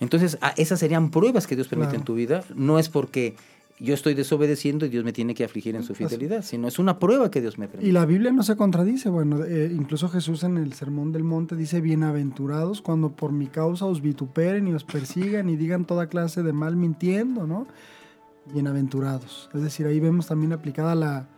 Entonces, 0.00 0.38
esas 0.56 0.78
serían 0.78 1.10
pruebas 1.10 1.46
que 1.46 1.54
Dios 1.56 1.68
permite 1.68 1.88
Claro. 1.90 2.00
en 2.00 2.04
tu 2.04 2.14
vida. 2.14 2.44
No 2.54 2.78
es 2.78 2.88
porque 2.88 3.34
yo 3.78 3.94
estoy 3.94 4.14
desobedeciendo 4.14 4.86
y 4.86 4.88
Dios 4.88 5.04
me 5.04 5.12
tiene 5.12 5.34
que 5.34 5.44
afligir 5.44 5.76
en 5.76 5.82
su 5.82 5.94
fidelidad, 5.94 6.42
sino 6.42 6.66
es 6.66 6.78
una 6.78 6.98
prueba 6.98 7.30
que 7.30 7.40
Dios 7.40 7.58
me 7.58 7.68
permite. 7.68 7.88
Y 7.88 7.92
la 7.92 8.06
Biblia 8.06 8.32
no 8.32 8.42
se 8.42 8.56
contradice. 8.56 9.10
Bueno, 9.10 9.44
eh, 9.44 9.70
incluso 9.74 10.08
Jesús 10.08 10.44
en 10.44 10.56
el 10.56 10.72
Sermón 10.72 11.12
del 11.12 11.24
Monte 11.24 11.56
dice, 11.56 11.80
bienaventurados 11.80 12.80
cuando 12.80 13.12
por 13.12 13.32
mi 13.32 13.48
causa 13.48 13.84
os 13.84 14.00
vituperen 14.00 14.66
y 14.68 14.72
os 14.72 14.84
persigan 14.84 15.50
y 15.50 15.56
digan 15.56 15.84
toda 15.84 16.08
clase 16.08 16.42
de 16.42 16.52
mal 16.52 16.76
mintiendo, 16.76 17.46
¿no? 17.46 17.66
Bienaventurados. 18.52 19.50
Es 19.52 19.62
decir, 19.62 19.86
ahí 19.86 20.00
vemos 20.00 20.26
también 20.26 20.52
aplicada 20.52 20.94
la, 20.94 21.28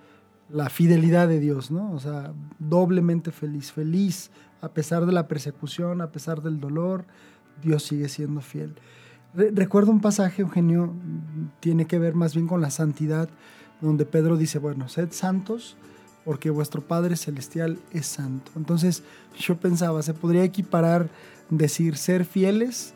la 0.48 0.68
fidelidad 0.70 1.27
de 1.27 1.40
Dios, 1.40 1.70
¿no? 1.70 1.92
O 1.92 1.98
sea, 1.98 2.33
doblemente 2.59 3.33
feliz, 3.33 3.72
feliz 3.72 4.31
a 4.61 4.68
pesar 4.72 5.07
de 5.07 5.12
la 5.12 5.29
persecución, 5.29 6.01
a 6.01 6.11
pesar 6.12 6.42
del 6.42 6.61
dolor, 6.61 7.05
Dios 7.62 7.83
sigue 7.83 8.09
siendo 8.09 8.40
fiel. 8.40 8.74
Re- 9.34 9.50
recuerdo 9.54 9.90
un 9.92 10.00
pasaje, 10.00 10.42
Eugenio, 10.42 10.92
tiene 11.60 11.86
que 11.86 11.98
ver 11.98 12.14
más 12.14 12.34
bien 12.34 12.46
con 12.46 12.60
la 12.60 12.70
santidad, 12.70 13.28
donde 13.80 14.04
Pedro 14.04 14.36
dice, 14.36 14.58
bueno, 14.58 14.88
sed 14.88 15.08
santos 15.12 15.76
porque 16.24 16.50
vuestro 16.50 16.82
Padre 16.82 17.16
Celestial 17.16 17.78
es 17.92 18.06
santo. 18.06 18.50
Entonces 18.56 19.02
yo 19.38 19.56
pensaba, 19.56 20.02
se 20.02 20.12
podría 20.14 20.44
equiparar 20.44 21.08
decir 21.48 21.96
ser 21.96 22.24
fieles 22.26 22.92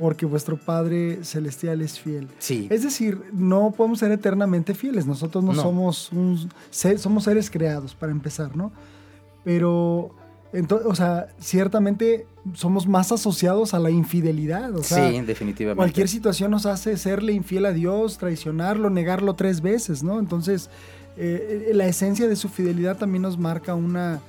porque 0.00 0.26
vuestro 0.26 0.56
Padre 0.58 1.22
Celestial 1.22 1.80
es 1.80 2.00
fiel. 2.00 2.28
Sí. 2.38 2.66
Es 2.70 2.82
decir, 2.82 3.20
no 3.32 3.70
podemos 3.76 4.00
ser 4.00 4.10
eternamente 4.10 4.74
fieles. 4.74 5.06
Nosotros 5.06 5.44
no, 5.44 5.52
No. 5.52 5.62
somos 5.62 6.10
un, 6.12 6.48
somos 6.70 7.24
seres 7.24 7.50
creados 7.50 7.94
para 7.94 8.10
empezar, 8.12 8.56
¿no? 8.56 8.72
Pero, 9.44 10.10
ento- 10.52 10.82
o 10.84 10.94
sea, 10.94 11.28
ciertamente 11.40 12.26
somos 12.54 12.86
más 12.86 13.12
asociados 13.12 13.74
a 13.74 13.78
la 13.78 13.90
infidelidad. 13.90 14.74
O 14.76 14.82
sea, 14.82 15.10
sí, 15.10 15.20
definitivamente. 15.20 15.76
cualquier 15.78 16.08
situación 16.08 16.50
nos 16.50 16.66
hace 16.66 16.96
serle 16.96 17.32
infiel 17.32 17.66
a 17.66 17.72
Dios, 17.72 18.18
traicionarlo, 18.18 18.90
negarlo 18.90 19.34
tres 19.34 19.60
veces, 19.60 20.02
¿no? 20.02 20.18
Entonces, 20.18 20.70
eh, 21.16 21.70
la 21.74 21.86
esencia 21.86 22.28
de 22.28 22.36
su 22.36 22.48
fidelidad 22.48 22.98
también 22.98 23.22
nos 23.22 23.38
marca 23.38 23.74
una, 23.74 24.20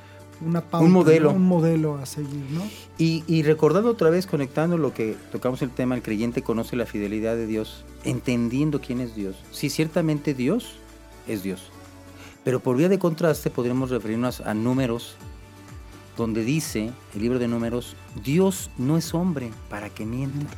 una 0.45 0.61
pauta, 0.61 0.85
Un 0.85 0.91
modelo. 0.93 1.31
Un 1.31 1.45
modelo 1.45 1.97
a 1.97 2.05
seguir, 2.05 2.45
¿no? 2.51 2.61
Y, 2.97 3.23
y 3.27 3.43
recordando 3.43 3.89
otra 3.91 4.09
vez, 4.09 4.25
conectando 4.25 4.77
lo 4.77 4.93
que 4.93 5.15
tocamos 5.31 5.61
el 5.61 5.69
tema, 5.69 5.95
el 5.95 6.01
creyente 6.01 6.41
conoce 6.41 6.75
la 6.75 6.85
fidelidad 6.85 7.35
de 7.35 7.45
Dios, 7.45 7.83
entendiendo 8.03 8.79
quién 8.81 9.01
es 9.01 9.15
Dios. 9.15 9.35
Sí, 9.51 9.69
ciertamente 9.69 10.33
Dios 10.33 10.75
es 11.27 11.43
Dios. 11.43 11.69
Pero 12.43 12.61
por 12.61 12.77
vía 12.77 12.87
de 12.89 12.97
contraste 12.97 13.49
podríamos 13.49 13.89
referirnos 13.89 14.39
a 14.41 14.53
números, 14.53 15.17
donde 16.17 16.43
dice 16.43 16.91
el 17.15 17.21
libro 17.21 17.39
de 17.39 17.47
números, 17.47 17.95
Dios 18.23 18.71
no 18.77 18.97
es 18.97 19.13
hombre 19.13 19.51
para 19.69 19.89
que 19.89 20.05
mienta, 20.05 20.57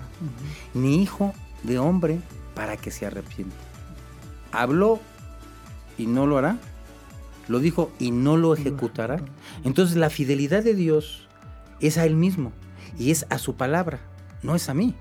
ni 0.74 1.04
hijo 1.04 1.34
de 1.64 1.78
hombre 1.78 2.20
para 2.56 2.78
que 2.78 2.90
se 2.90 3.06
arrepienta. 3.06 3.56
Habló 4.52 5.00
y 5.98 6.08
no 6.08 6.26
lo 6.26 6.38
hará. 6.38 6.58
Lo 7.48 7.60
dijo 7.60 7.92
y 8.00 8.12
no 8.12 8.38
lo 8.38 8.54
ejecutará. 8.54 9.22
Entonces 9.64 9.98
la 9.98 10.10
fidelidad 10.10 10.64
de 10.64 10.76
Dios 10.76 11.28
es 11.80 11.98
a 11.98 12.06
Él 12.06 12.16
mismo 12.16 12.52
y 12.98 13.12
es 13.12 13.26
a 13.30 13.38
su 13.38 13.56
palabra, 13.56 14.00
no 14.44 14.56
es 14.56 14.70
a 14.70 14.74
mí. 14.74 14.96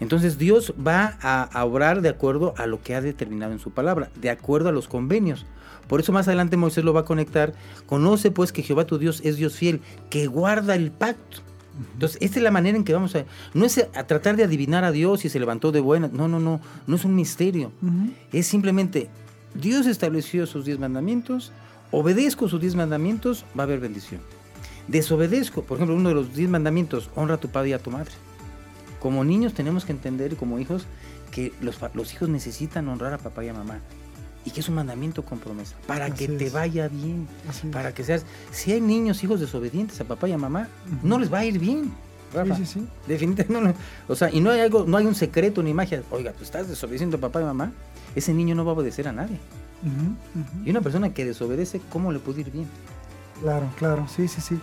Entonces 0.00 0.38
Dios 0.38 0.74
va 0.84 1.18
a, 1.20 1.42
a 1.42 1.64
obrar 1.64 2.02
de 2.02 2.08
acuerdo 2.08 2.54
a 2.56 2.66
lo 2.66 2.82
que 2.82 2.94
ha 2.94 3.00
determinado 3.00 3.52
en 3.52 3.58
su 3.58 3.72
palabra, 3.72 4.10
de 4.14 4.30
acuerdo 4.30 4.68
a 4.68 4.72
los 4.72 4.88
convenios. 4.88 5.44
Por 5.88 6.00
eso 6.00 6.12
más 6.12 6.28
adelante 6.28 6.56
Moisés 6.56 6.84
lo 6.84 6.92
va 6.92 7.00
a 7.00 7.04
conectar. 7.04 7.54
Conoce 7.86 8.30
pues 8.30 8.52
que 8.52 8.62
Jehová 8.62 8.86
tu 8.86 8.98
Dios 8.98 9.20
es 9.24 9.36
Dios 9.36 9.56
fiel, 9.56 9.80
que 10.10 10.26
guarda 10.26 10.74
el 10.74 10.90
pacto. 10.90 11.38
Entonces, 11.94 12.18
esta 12.20 12.38
es 12.38 12.42
la 12.42 12.50
manera 12.50 12.76
en 12.76 12.84
que 12.84 12.92
vamos 12.92 13.16
a... 13.16 13.24
No 13.52 13.64
es 13.64 13.78
a 13.78 14.06
tratar 14.06 14.36
de 14.36 14.44
adivinar 14.44 14.84
a 14.84 14.92
Dios 14.92 15.20
si 15.20 15.28
se 15.28 15.40
levantó 15.40 15.72
de 15.72 15.80
buena. 15.80 16.08
No, 16.12 16.28
no, 16.28 16.38
no. 16.38 16.60
No 16.86 16.96
es 16.96 17.04
un 17.04 17.14
misterio. 17.16 17.72
Es 18.32 18.46
simplemente, 18.46 19.08
Dios 19.54 19.86
estableció 19.86 20.46
sus 20.46 20.64
diez 20.64 20.78
mandamientos, 20.78 21.52
obedezco 21.90 22.48
sus 22.48 22.60
diez 22.60 22.74
mandamientos, 22.76 23.44
va 23.58 23.64
a 23.64 23.66
haber 23.66 23.80
bendición. 23.80 24.20
Desobedezco, 24.86 25.62
por 25.62 25.78
ejemplo, 25.78 25.96
uno 25.96 26.10
de 26.10 26.14
los 26.14 26.34
diez 26.34 26.48
mandamientos, 26.48 27.10
honra 27.14 27.36
a 27.36 27.40
tu 27.40 27.48
padre 27.48 27.70
y 27.70 27.72
a 27.72 27.78
tu 27.78 27.90
madre. 27.90 28.12
Como 29.00 29.24
niños 29.24 29.54
tenemos 29.54 29.84
que 29.84 29.92
entender, 29.92 30.36
como 30.36 30.58
hijos, 30.58 30.86
que 31.30 31.52
los, 31.60 31.78
los 31.94 32.12
hijos 32.12 32.28
necesitan 32.28 32.88
honrar 32.88 33.14
a 33.14 33.18
papá 33.18 33.44
y 33.44 33.48
a 33.48 33.54
mamá. 33.54 33.80
Y 34.44 34.50
que 34.50 34.60
es 34.60 34.68
un 34.68 34.74
mandamiento 34.74 35.24
con 35.24 35.38
promesa, 35.38 35.74
para 35.86 36.10
que 36.10 36.28
te 36.28 36.46
es. 36.46 36.52
vaya 36.52 36.88
bien, 36.88 37.26
Así 37.48 37.66
es. 37.66 37.72
para 37.72 37.94
que 37.94 38.04
seas... 38.04 38.24
Si 38.50 38.72
hay 38.72 38.80
niños, 38.80 39.24
hijos 39.24 39.40
desobedientes 39.40 40.00
a 40.00 40.04
papá 40.04 40.28
y 40.28 40.32
a 40.32 40.38
mamá, 40.38 40.68
no 41.02 41.18
les 41.18 41.32
va 41.32 41.38
a 41.38 41.44
ir 41.44 41.58
bien. 41.58 41.92
Rafa. 42.34 42.56
Sí, 42.56 42.66
sí, 42.66 42.80
sí. 42.80 42.86
Definitivamente 43.06 43.72
no. 43.72 43.74
O 44.12 44.16
sea, 44.16 44.30
y 44.30 44.40
no 44.40 44.50
hay 44.50 44.60
algo, 44.60 44.84
no 44.86 44.96
hay 44.96 45.06
un 45.06 45.14
secreto 45.14 45.62
ni 45.62 45.72
magia. 45.72 46.02
Oiga, 46.10 46.32
pues 46.32 46.42
estás 46.42 46.68
desobedeciendo 46.68 47.16
a 47.16 47.20
papá 47.20 47.40
y 47.40 47.44
mamá. 47.44 47.72
Ese 48.14 48.34
niño 48.34 48.54
no 48.54 48.64
va 48.64 48.72
a 48.72 48.74
obedecer 48.74 49.08
a 49.08 49.12
nadie. 49.12 49.38
Y 50.64 50.70
una 50.70 50.80
persona 50.80 51.12
que 51.12 51.24
desobedece, 51.24 51.80
¿cómo 51.90 52.10
le 52.12 52.18
puede 52.18 52.40
ir 52.40 52.50
bien? 52.50 52.66
Claro, 53.42 53.68
claro, 53.76 54.06
sí, 54.14 54.28
sí, 54.28 54.40
sí. 54.40 54.58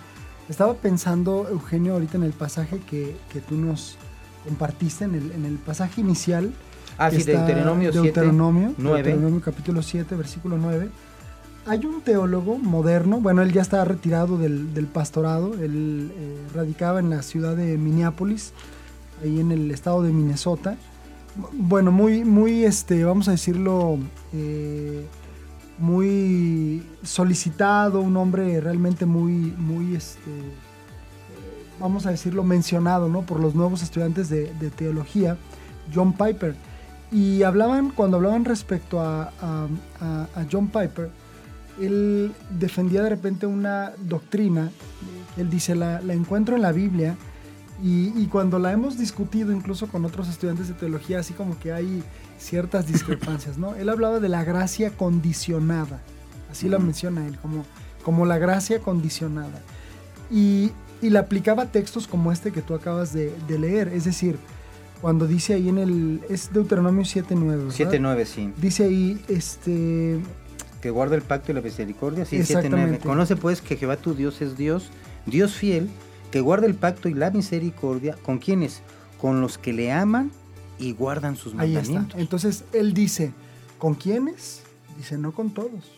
Estaba 0.49 0.73
pensando, 0.73 1.47
Eugenio, 1.49 1.93
ahorita 1.93 2.17
en 2.17 2.23
el 2.23 2.33
pasaje 2.33 2.79
que, 2.79 3.15
que 3.31 3.39
tú 3.39 3.55
nos 3.55 3.97
compartiste, 4.43 5.05
en 5.05 5.15
el, 5.15 5.31
en 5.31 5.45
el 5.45 5.55
pasaje 5.55 6.01
inicial. 6.01 6.51
Ah, 6.97 7.09
sí, 7.11 7.23
Deuteronomio 7.23 7.91
7, 7.91 8.03
Deuteronomio, 8.03 8.73
9. 8.77 9.03
Deuteronomio 9.03 9.41
capítulo 9.41 9.81
7, 9.81 10.15
versículo 10.15 10.57
9. 10.57 10.89
Hay 11.67 11.85
un 11.85 12.01
teólogo 12.01 12.57
moderno, 12.57 13.21
bueno, 13.21 13.43
él 13.43 13.51
ya 13.53 13.61
está 13.61 13.85
retirado 13.85 14.37
del, 14.37 14.73
del 14.73 14.87
pastorado, 14.87 15.53
él 15.53 16.11
eh, 16.15 16.37
radicaba 16.55 16.99
en 16.99 17.11
la 17.11 17.21
ciudad 17.21 17.55
de 17.55 17.77
Minneapolis, 17.77 18.53
ahí 19.21 19.39
en 19.39 19.51
el 19.51 19.69
estado 19.69 20.01
de 20.01 20.11
Minnesota. 20.11 20.77
Bueno, 21.53 21.91
muy, 21.91 22.25
muy, 22.25 22.65
este, 22.65 23.03
vamos 23.03 23.27
a 23.27 23.31
decirlo, 23.31 23.99
eh, 24.33 25.05
muy 25.77 26.83
solicitado, 27.03 28.01
un 28.01 28.17
hombre 28.17 28.59
realmente 28.59 29.05
muy, 29.05 29.31
muy, 29.31 29.95
este, 29.95 30.31
vamos 31.79 32.07
a 32.07 32.11
decirlo, 32.11 32.43
mencionado, 32.43 33.07
¿no? 33.07 33.21
Por 33.21 33.39
los 33.39 33.53
nuevos 33.53 33.83
estudiantes 33.83 34.29
de, 34.29 34.51
de 34.55 34.71
teología, 34.71 35.37
John 35.93 36.13
Piper. 36.13 36.55
Y 37.11 37.43
hablaban, 37.43 37.89
cuando 37.91 38.17
hablaban 38.17 38.45
respecto 38.45 39.01
a, 39.01 39.23
a- 39.41 39.67
a- 39.99 40.27
a 40.35 40.45
John 40.51 40.67
Piper, 40.67 41.09
él 41.79 42.31
defendía 42.59 43.01
de 43.03 43.09
repente 43.09 43.45
una 43.45 43.91
doctrina, 44.07 44.71
él 45.37 45.49
dice, 45.49 45.75
la, 45.75 46.01
la 46.01 46.13
encuentro 46.13 46.55
en 46.55 46.61
la 46.61 46.71
Biblia, 46.71 47.15
y, 47.83 48.13
y 48.15 48.27
cuando 48.27 48.59
la 48.59 48.71
hemos 48.71 48.97
discutido 48.97 49.51
incluso 49.51 49.87
con 49.87 50.05
otros 50.05 50.29
estudiantes 50.29 50.67
de 50.67 50.73
teología, 50.75 51.19
así 51.19 51.33
como 51.33 51.57
que 51.59 51.73
hay 51.73 52.03
ciertas 52.37 52.85
discrepancias, 52.87 53.57
¿no? 53.57 53.75
Él 53.75 53.89
hablaba 53.89 54.19
de 54.19 54.29
la 54.29 54.43
gracia 54.43 54.91
condicionada, 54.91 55.99
así 56.51 56.69
la 56.69 56.77
Ujú. 56.77 56.85
menciona 56.85 57.25
él, 57.27 57.37
como, 57.39 57.65
como 58.03 58.25
la 58.25 58.37
gracia 58.37 58.79
condicionada. 58.79 59.59
Y, 60.29 60.71
y 61.01 61.09
le 61.09 61.17
aplicaba 61.19 61.65
textos 61.67 62.07
como 62.07 62.31
este 62.31 62.51
que 62.51 62.61
tú 62.61 62.75
acabas 62.75 63.13
de, 63.13 63.35
de 63.47 63.57
leer, 63.59 63.87
es 63.89 64.05
decir, 64.05 64.37
cuando 65.01 65.27
dice 65.27 65.55
ahí 65.55 65.69
en 65.69 65.79
el, 65.79 66.21
es 66.29 66.53
Deuteronomio 66.53 67.03
7.9, 67.03 67.47
¿verdad? 67.47 67.73
7.9, 67.73 68.25
sí. 68.25 68.53
Dice 68.57 68.83
ahí, 68.83 69.19
este, 69.27 70.19
Que 70.81 70.91
guarda 70.91 71.15
el 71.15 71.23
pacto 71.23 71.51
y 71.51 71.55
la 71.55 71.61
misericordia, 71.61 72.25
sí, 72.25 72.37
7.9. 72.37 72.41
Exactamente. 72.41 72.99
Conoce 72.99 73.35
pues 73.35 73.61
que 73.61 73.77
Jehová 73.77 73.97
tu 73.97 74.13
Dios 74.13 74.41
es 74.41 74.57
Dios, 74.57 74.91
Dios 75.25 75.53
fiel, 75.53 75.89
que 76.29 76.39
guarda 76.39 76.67
el 76.67 76.75
pacto 76.75 77.09
y 77.09 77.15
la 77.15 77.31
misericordia, 77.31 78.15
¿con 78.21 78.37
quiénes? 78.37 78.81
Con 79.19 79.41
los 79.41 79.57
que 79.57 79.73
le 79.73 79.91
aman 79.91 80.31
y 80.77 80.93
guardan 80.93 81.35
sus 81.35 81.53
Ahí 81.57 81.75
está. 81.75 82.07
Entonces 82.17 82.63
él 82.71 82.93
dice, 82.93 83.33
¿con 83.79 83.95
quiénes? 83.95 84.61
Dice, 84.97 85.17
no 85.17 85.31
con 85.33 85.51
todos. 85.51 85.91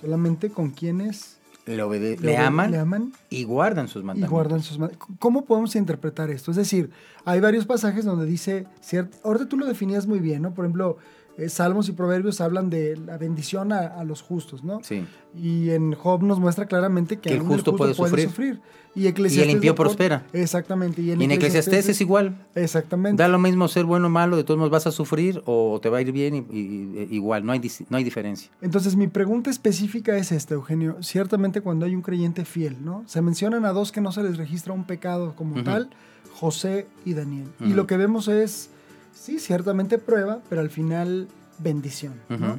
Solamente 0.00 0.50
con 0.50 0.70
quienes 0.70 1.38
Le, 1.66 1.82
obede- 1.82 2.18
le 2.20 2.36
aman 2.36 2.70
le 2.70 2.78
aman 2.78 3.12
y 3.30 3.44
guardan 3.44 3.88
sus 3.88 4.02
y 4.02 4.04
mandamientos. 4.04 4.30
guardan 4.30 4.62
sus 4.62 4.78
¿Cómo 5.18 5.44
podemos 5.46 5.74
interpretar 5.76 6.30
esto? 6.30 6.50
Es 6.50 6.56
decir, 6.58 6.90
hay 7.24 7.40
varios 7.40 7.64
pasajes 7.64 8.04
donde 8.04 8.26
dice, 8.26 8.66
ciert- 8.82 9.10
ahorita 9.24 9.48
tú 9.48 9.56
lo 9.56 9.66
definías 9.66 10.06
muy 10.06 10.18
bien, 10.18 10.42
¿no? 10.42 10.52
Por 10.52 10.64
ejemplo, 10.66 10.98
eh, 11.36 11.48
Salmos 11.48 11.88
y 11.88 11.92
Proverbios 11.92 12.40
hablan 12.40 12.70
de 12.70 12.96
la 12.96 13.18
bendición 13.18 13.72
a, 13.72 13.78
a 13.80 14.04
los 14.04 14.22
justos, 14.22 14.62
¿no? 14.64 14.80
Sí. 14.82 15.04
Y 15.36 15.70
en 15.70 15.94
Job 15.94 16.22
nos 16.22 16.38
muestra 16.38 16.66
claramente 16.66 17.16
que, 17.16 17.28
Que 17.30 17.34
el 17.34 17.40
aún 17.40 17.48
justo 17.48 17.74
puede 17.76 17.94
sufrir. 17.94 18.60
Y, 18.96 19.08
Eclesiastés 19.08 19.52
impío 19.52 19.74
prospera. 19.74 20.24
Exactamente. 20.32 21.02
Y 21.02 21.10
en, 21.10 21.20
Y 21.20 21.24
en 21.24 21.32
Eclesiastés 21.32 21.88
es 21.88 22.00
igual. 22.00 22.36
Exactamente. 22.54 23.20
Da 23.20 23.28
lo 23.28 23.40
mismo 23.40 23.66
ser 23.66 23.84
bueno 23.84 24.06
o 24.06 24.10
malo, 24.10 24.36
de 24.36 24.44
todos 24.44 24.56
modos 24.58 24.70
vas 24.70 24.86
a 24.86 24.92
sufrir 24.92 25.42
o 25.46 25.80
te 25.82 25.88
va 25.88 25.98
a 25.98 26.00
ir 26.02 26.12
bien 26.12 26.36
y, 26.36 26.38
y- 26.56 27.08
igual, 27.10 27.44
no 27.44 27.50
hay, 27.50 27.60
no 27.88 27.96
hay 27.96 28.04
diferencia. 28.04 28.50
Entonces 28.62 28.94
mi 28.94 29.08
pregunta 29.08 29.50
específica 29.50 30.16
es 30.16 30.30
esta, 30.30 30.54
Eugenio. 30.54 30.96
Ciertamente 31.02 31.60
cuando 31.60 31.86
hay 31.86 31.94
un 31.96 32.02
creyente 32.02 32.44
fiel, 32.44 32.76
¿no? 32.84 33.02
Se 33.06 33.20
mencionan 33.20 33.64
a 33.64 33.72
dos 33.72 33.90
que 33.90 34.00
no 34.00 34.12
se 34.12 34.22
les 34.22 34.36
registra 34.36 34.72
un 34.72 34.84
pecado 34.84 35.34
como 35.34 35.64
tal, 35.64 35.90
José 36.32 36.86
y 37.04 37.14
Daniel. 37.14 37.48
Y 37.60 37.72
lo 37.74 37.88
que 37.88 37.96
vemos 37.96 38.28
es, 38.28 38.70
sí, 39.14 39.38
ciertamente 39.38 39.98
prueba, 39.98 40.40
pero 40.48 40.60
al 40.60 40.70
final 40.70 41.28
bendición, 41.58 42.14
¿no? 42.28 42.58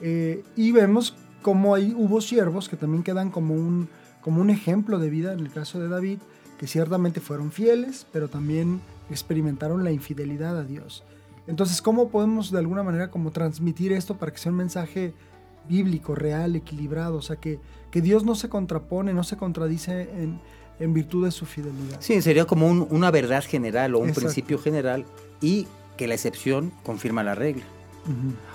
Eh, 0.00 0.42
y 0.56 0.72
vemos 0.72 1.14
cómo 1.42 1.74
ahí 1.74 1.94
hubo 1.96 2.20
siervos 2.20 2.68
que 2.68 2.76
también 2.76 3.02
quedan 3.02 3.30
como 3.30 3.54
un, 3.54 3.88
como 4.22 4.40
un 4.40 4.50
ejemplo 4.50 4.98
de 4.98 5.10
vida, 5.10 5.32
en 5.32 5.40
el 5.40 5.50
caso 5.50 5.78
de 5.80 5.88
David, 5.88 6.18
que 6.58 6.66
ciertamente 6.66 7.20
fueron 7.20 7.50
fieles, 7.52 8.06
pero 8.12 8.28
también 8.28 8.80
experimentaron 9.10 9.82
la 9.84 9.90
infidelidad 9.90 10.56
a 10.58 10.64
Dios. 10.64 11.02
Entonces, 11.46 11.82
¿cómo 11.82 12.10
podemos 12.10 12.50
de 12.50 12.58
alguna 12.58 12.82
manera 12.82 13.10
como 13.10 13.30
transmitir 13.32 13.92
esto 13.92 14.16
para 14.16 14.30
que 14.32 14.38
sea 14.38 14.52
un 14.52 14.58
mensaje 14.58 15.12
bíblico, 15.68 16.14
real, 16.14 16.54
equilibrado? 16.54 17.16
O 17.16 17.22
sea, 17.22 17.36
que, 17.36 17.58
que 17.90 18.00
Dios 18.00 18.24
no 18.24 18.34
se 18.34 18.48
contrapone, 18.48 19.12
no 19.14 19.24
se 19.24 19.36
contradice 19.36 20.02
en, 20.22 20.38
en 20.78 20.94
virtud 20.94 21.24
de 21.24 21.30
su 21.32 21.46
fidelidad. 21.46 21.96
Sí, 22.00 22.20
sería 22.22 22.44
como 22.46 22.68
un- 22.68 22.86
una 22.90 23.10
verdad 23.10 23.42
general 23.44 23.94
o 23.94 23.98
un 23.98 24.08
Exacto. 24.10 24.26
principio 24.26 24.58
general 24.58 25.04
y 25.40 25.66
que 26.00 26.06
la 26.06 26.14
excepción 26.14 26.72
confirma 26.82 27.22
la 27.22 27.34
regla. 27.34 27.62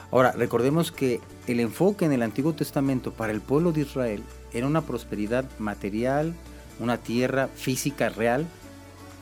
Ahora, 0.10 0.32
recordemos 0.32 0.92
que 0.92 1.22
el 1.46 1.60
enfoque 1.60 2.04
en 2.04 2.12
el 2.12 2.24
Antiguo 2.24 2.54
Testamento 2.54 3.14
para 3.14 3.32
el 3.34 3.40
pueblo 3.40 3.72
de 3.72 3.82
Israel 3.82 4.24
era 4.52 4.66
una 4.66 4.82
prosperidad 4.82 5.46
material, 5.60 6.34
una 6.80 6.98
tierra 6.98 7.48
física 7.56 8.10
real, 8.10 8.48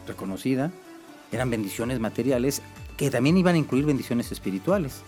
reconocida, 0.07 0.71
eran 1.33 1.49
bendiciones 1.49 1.99
materiales 1.99 2.61
que 2.95 3.11
también 3.11 3.35
iban 3.35 3.55
a 3.55 3.57
incluir 3.57 3.83
bendiciones 3.83 4.31
espirituales. 4.31 5.01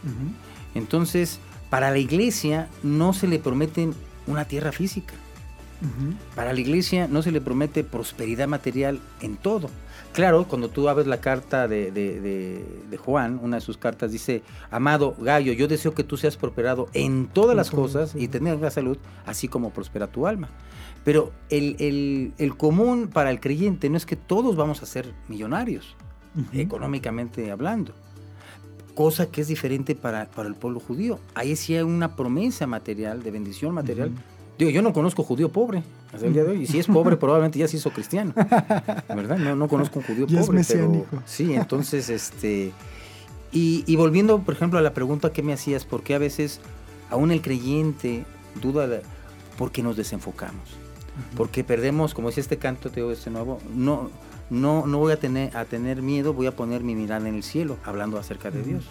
Entonces, 0.74 1.39
para 1.70 1.91
la 1.91 1.99
iglesia 1.99 2.68
no 2.84 3.13
se 3.13 3.28
le 3.28 3.39
prometen 3.39 3.93
una 4.28 4.43
tierra 4.43 4.74
física. 4.74 5.13
Para 6.36 6.51
la 6.51 6.59
iglesia 6.59 7.07
no 7.07 7.22
se 7.22 7.32
le 7.32 7.39
promete 7.39 7.86
prosperidad 7.86 8.49
material 8.49 8.99
en 9.22 9.38
todo. 9.38 9.70
Claro, 10.16 10.45
cuando 10.47 10.70
tú 10.70 10.88
abres 10.88 11.07
la 11.07 11.20
carta 11.20 11.68
de, 11.68 11.91
de- 11.91 12.22
de- 12.22 12.66
de 12.89 12.97
Juan, 12.97 13.38
una 13.43 13.57
de 13.57 13.61
sus 13.61 13.78
cartas 13.78 14.13
dice, 14.13 14.43
amado 14.72 15.13
Gallo, 15.20 15.51
yo 15.51 15.68
deseo 15.68 15.93
que 15.93 16.05
tú 16.05 16.16
seas 16.16 16.38
prosperado 16.38 16.88
en 16.93 17.28
todas 17.28 17.53
las 17.53 17.70
cosas 17.70 18.16
y 18.16 18.30
tener 18.30 18.59
la 18.59 18.72
salud, 18.72 18.97
así 19.26 19.49
como 19.49 19.72
prospera 19.72 20.07
tu 20.07 20.26
alma. 20.26 20.47
Pero 21.03 21.34
el, 21.49 21.76
el- 21.80 22.34
el 22.38 22.55
común 22.55 23.09
para 23.11 23.30
el 23.30 23.41
creyente 23.41 23.89
no 23.89 23.97
es 23.97 24.05
que 24.05 24.16
todos 24.16 24.55
vamos 24.55 24.82
a 24.82 24.86
ser 24.86 25.13
millonarios, 25.28 25.95
económicamente 26.53 27.51
hablando. 27.51 27.91
Cosa 28.95 29.26
que 29.30 29.41
es 29.41 29.49
diferente 29.49 29.95
para, 29.95 30.28
para 30.32 30.47
el 30.47 30.55
pueblo 30.55 30.80
judío. 30.80 31.20
Ahí 31.34 31.57
sí 31.57 31.76
hay 31.76 31.84
una 31.84 32.16
promesa 32.16 32.66
material, 32.66 33.22
de 33.22 33.32
bendición 33.32 33.74
material. 33.74 34.11
Digo, 34.57 34.72
yo 34.72 34.82
no 34.82 34.93
conozco 34.93 35.22
judío 35.24 35.49
pobre 35.51 35.84
hasta 36.16 36.28
el 36.28 36.34
día 36.34 36.43
de 36.43 36.51
hoy. 36.51 36.63
Y 36.63 36.68
si 36.68 36.80
es 36.80 36.88
pobre, 36.88 37.16
probablemente 37.18 37.59
ya 37.59 37.68
se 37.68 37.78
hizo 37.78 37.91
cristiano. 37.91 38.34
¿Verdad? 38.36 39.38
No, 39.38 39.55
no 39.55 39.68
conozco 39.68 39.99
un 39.99 40.05
judío 40.05 40.28
Ya 40.28 40.41
es 40.41 40.47
pobre. 40.47 40.63
pero- 40.68 40.89
mesiánico. 40.89 41.24
sí, 41.26 41.53
entonces, 41.53 42.09
este. 42.09 42.72
Y, 43.51 43.84
y 43.88 43.95
volviendo, 43.95 44.39
por 44.39 44.53
ejemplo, 44.53 44.80
a 44.80 44.82
la 44.82 44.93
pregunta 44.93 45.32
que 45.32 45.41
me 45.43 45.53
hacías, 45.53 45.86
¿por 45.86 46.03
qué 46.03 46.16
a 46.16 46.18
veces 46.20 46.59
aún 47.09 47.32
el 47.32 47.41
creyente 47.41 48.26
duda? 48.61 48.88
de- 48.88 49.01
porque 49.57 49.82
nos 49.84 49.95
desenfocamos. 49.95 50.70
Porque 51.38 51.63
perdemos, 51.63 52.13
como 52.13 52.28
decía 52.28 52.41
este 52.41 52.57
canto 52.57 52.89
teo 52.89 53.09
este 53.11 53.30
nuevo, 53.30 53.59
no, 53.74 54.09
no, 54.49 54.86
no 54.86 54.97
voy 54.97 55.13
a 55.13 55.18
tener, 55.20 55.55
a 55.55 55.63
tener 55.63 56.01
miedo, 56.01 56.34
voy 56.34 56.47
a 56.47 56.51
poner 56.53 56.84
mi 56.84 56.93
mirada 56.93 57.30
en 57.30 57.36
el 57.36 57.43
cielo, 57.43 57.78
hablando 57.86 58.18
acerca 58.20 58.51
de 58.51 58.61
Dios. 58.63 58.84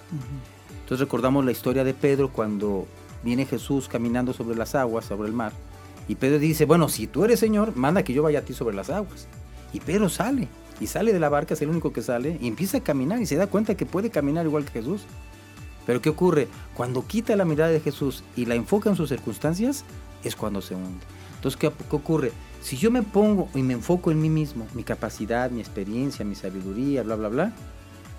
Entonces 0.81 1.01
recordamos 1.01 1.45
la 1.45 1.53
historia 1.53 1.85
de 1.85 1.93
Pedro 1.93 2.31
cuando 2.33 2.87
viene 3.23 3.45
Jesús 3.45 3.89
caminando 3.89 4.33
sobre 4.33 4.57
las 4.57 4.75
aguas, 4.75 5.05
sobre 5.05 5.29
el 5.29 5.35
mar. 5.35 5.53
Y 6.09 6.17
Pedro 6.17 6.39
dice, 6.39 6.65
bueno, 6.65 6.89
si 6.89 7.07
tú 7.07 7.25
eres 7.25 7.41
Señor, 7.41 7.77
manda 7.77 8.03
que 8.03 8.13
yo 8.13 8.23
vaya 8.23 8.41
a 8.41 8.43
ti 8.43 8.53
sobre 8.53 8.77
las 8.77 8.91
aguas. 8.91 9.27
Y 9.73 9.81
Pedro 9.81 10.09
sale, 10.09 10.49
y 10.81 10.87
sale 10.87 11.13
de 11.13 11.21
la 11.21 11.29
barca, 11.29 11.55
es 11.55 11.63
el 11.63 11.71
único 11.71 11.93
que 11.93 12.03
sale, 12.03 12.39
y 12.41 12.49
empieza 12.49 12.79
a 12.79 12.83
caminar 12.83 13.21
y 13.21 13.27
se 13.27 13.37
da 13.37 13.47
cuenta 13.47 13.77
que 13.77 13.87
puede 13.87 14.11
caminar 14.11 14.47
igual 14.47 14.65
que 14.65 14.73
Jesús. 14.73 15.03
Pero 15.87 16.01
¿qué 16.01 16.11
ocurre? 16.11 16.49
Cuando 16.75 17.07
quita 17.07 17.37
la 17.37 17.45
mirada 17.45 17.71
de 17.71 17.81
Jesús 17.81 18.25
y 18.37 18.47
la 18.47 18.55
enfoca 18.55 18.91
en 18.91 18.97
sus 18.97 19.09
circunstancias, 19.09 19.85
es 20.23 20.37
cuando 20.37 20.63
se 20.63 20.75
hunde. 20.75 21.05
Entonces, 21.37 21.59
¿qué, 21.59 21.71
qué 21.91 21.97
ocurre? 21.97 22.33
Si 22.63 22.77
yo 22.77 22.91
me 22.91 23.03
pongo 23.03 23.49
y 23.55 23.63
me 23.63 23.75
enfoco 23.75 24.11
en 24.11 24.21
mí 24.21 24.31
mismo, 24.31 24.67
mi 24.73 24.85
capacidad, 24.85 25.51
mi 25.51 25.61
experiencia, 25.61 26.25
mi 26.25 26.35
sabiduría, 26.35 27.03
bla, 27.03 27.17
bla, 27.17 27.29
bla, 27.29 27.53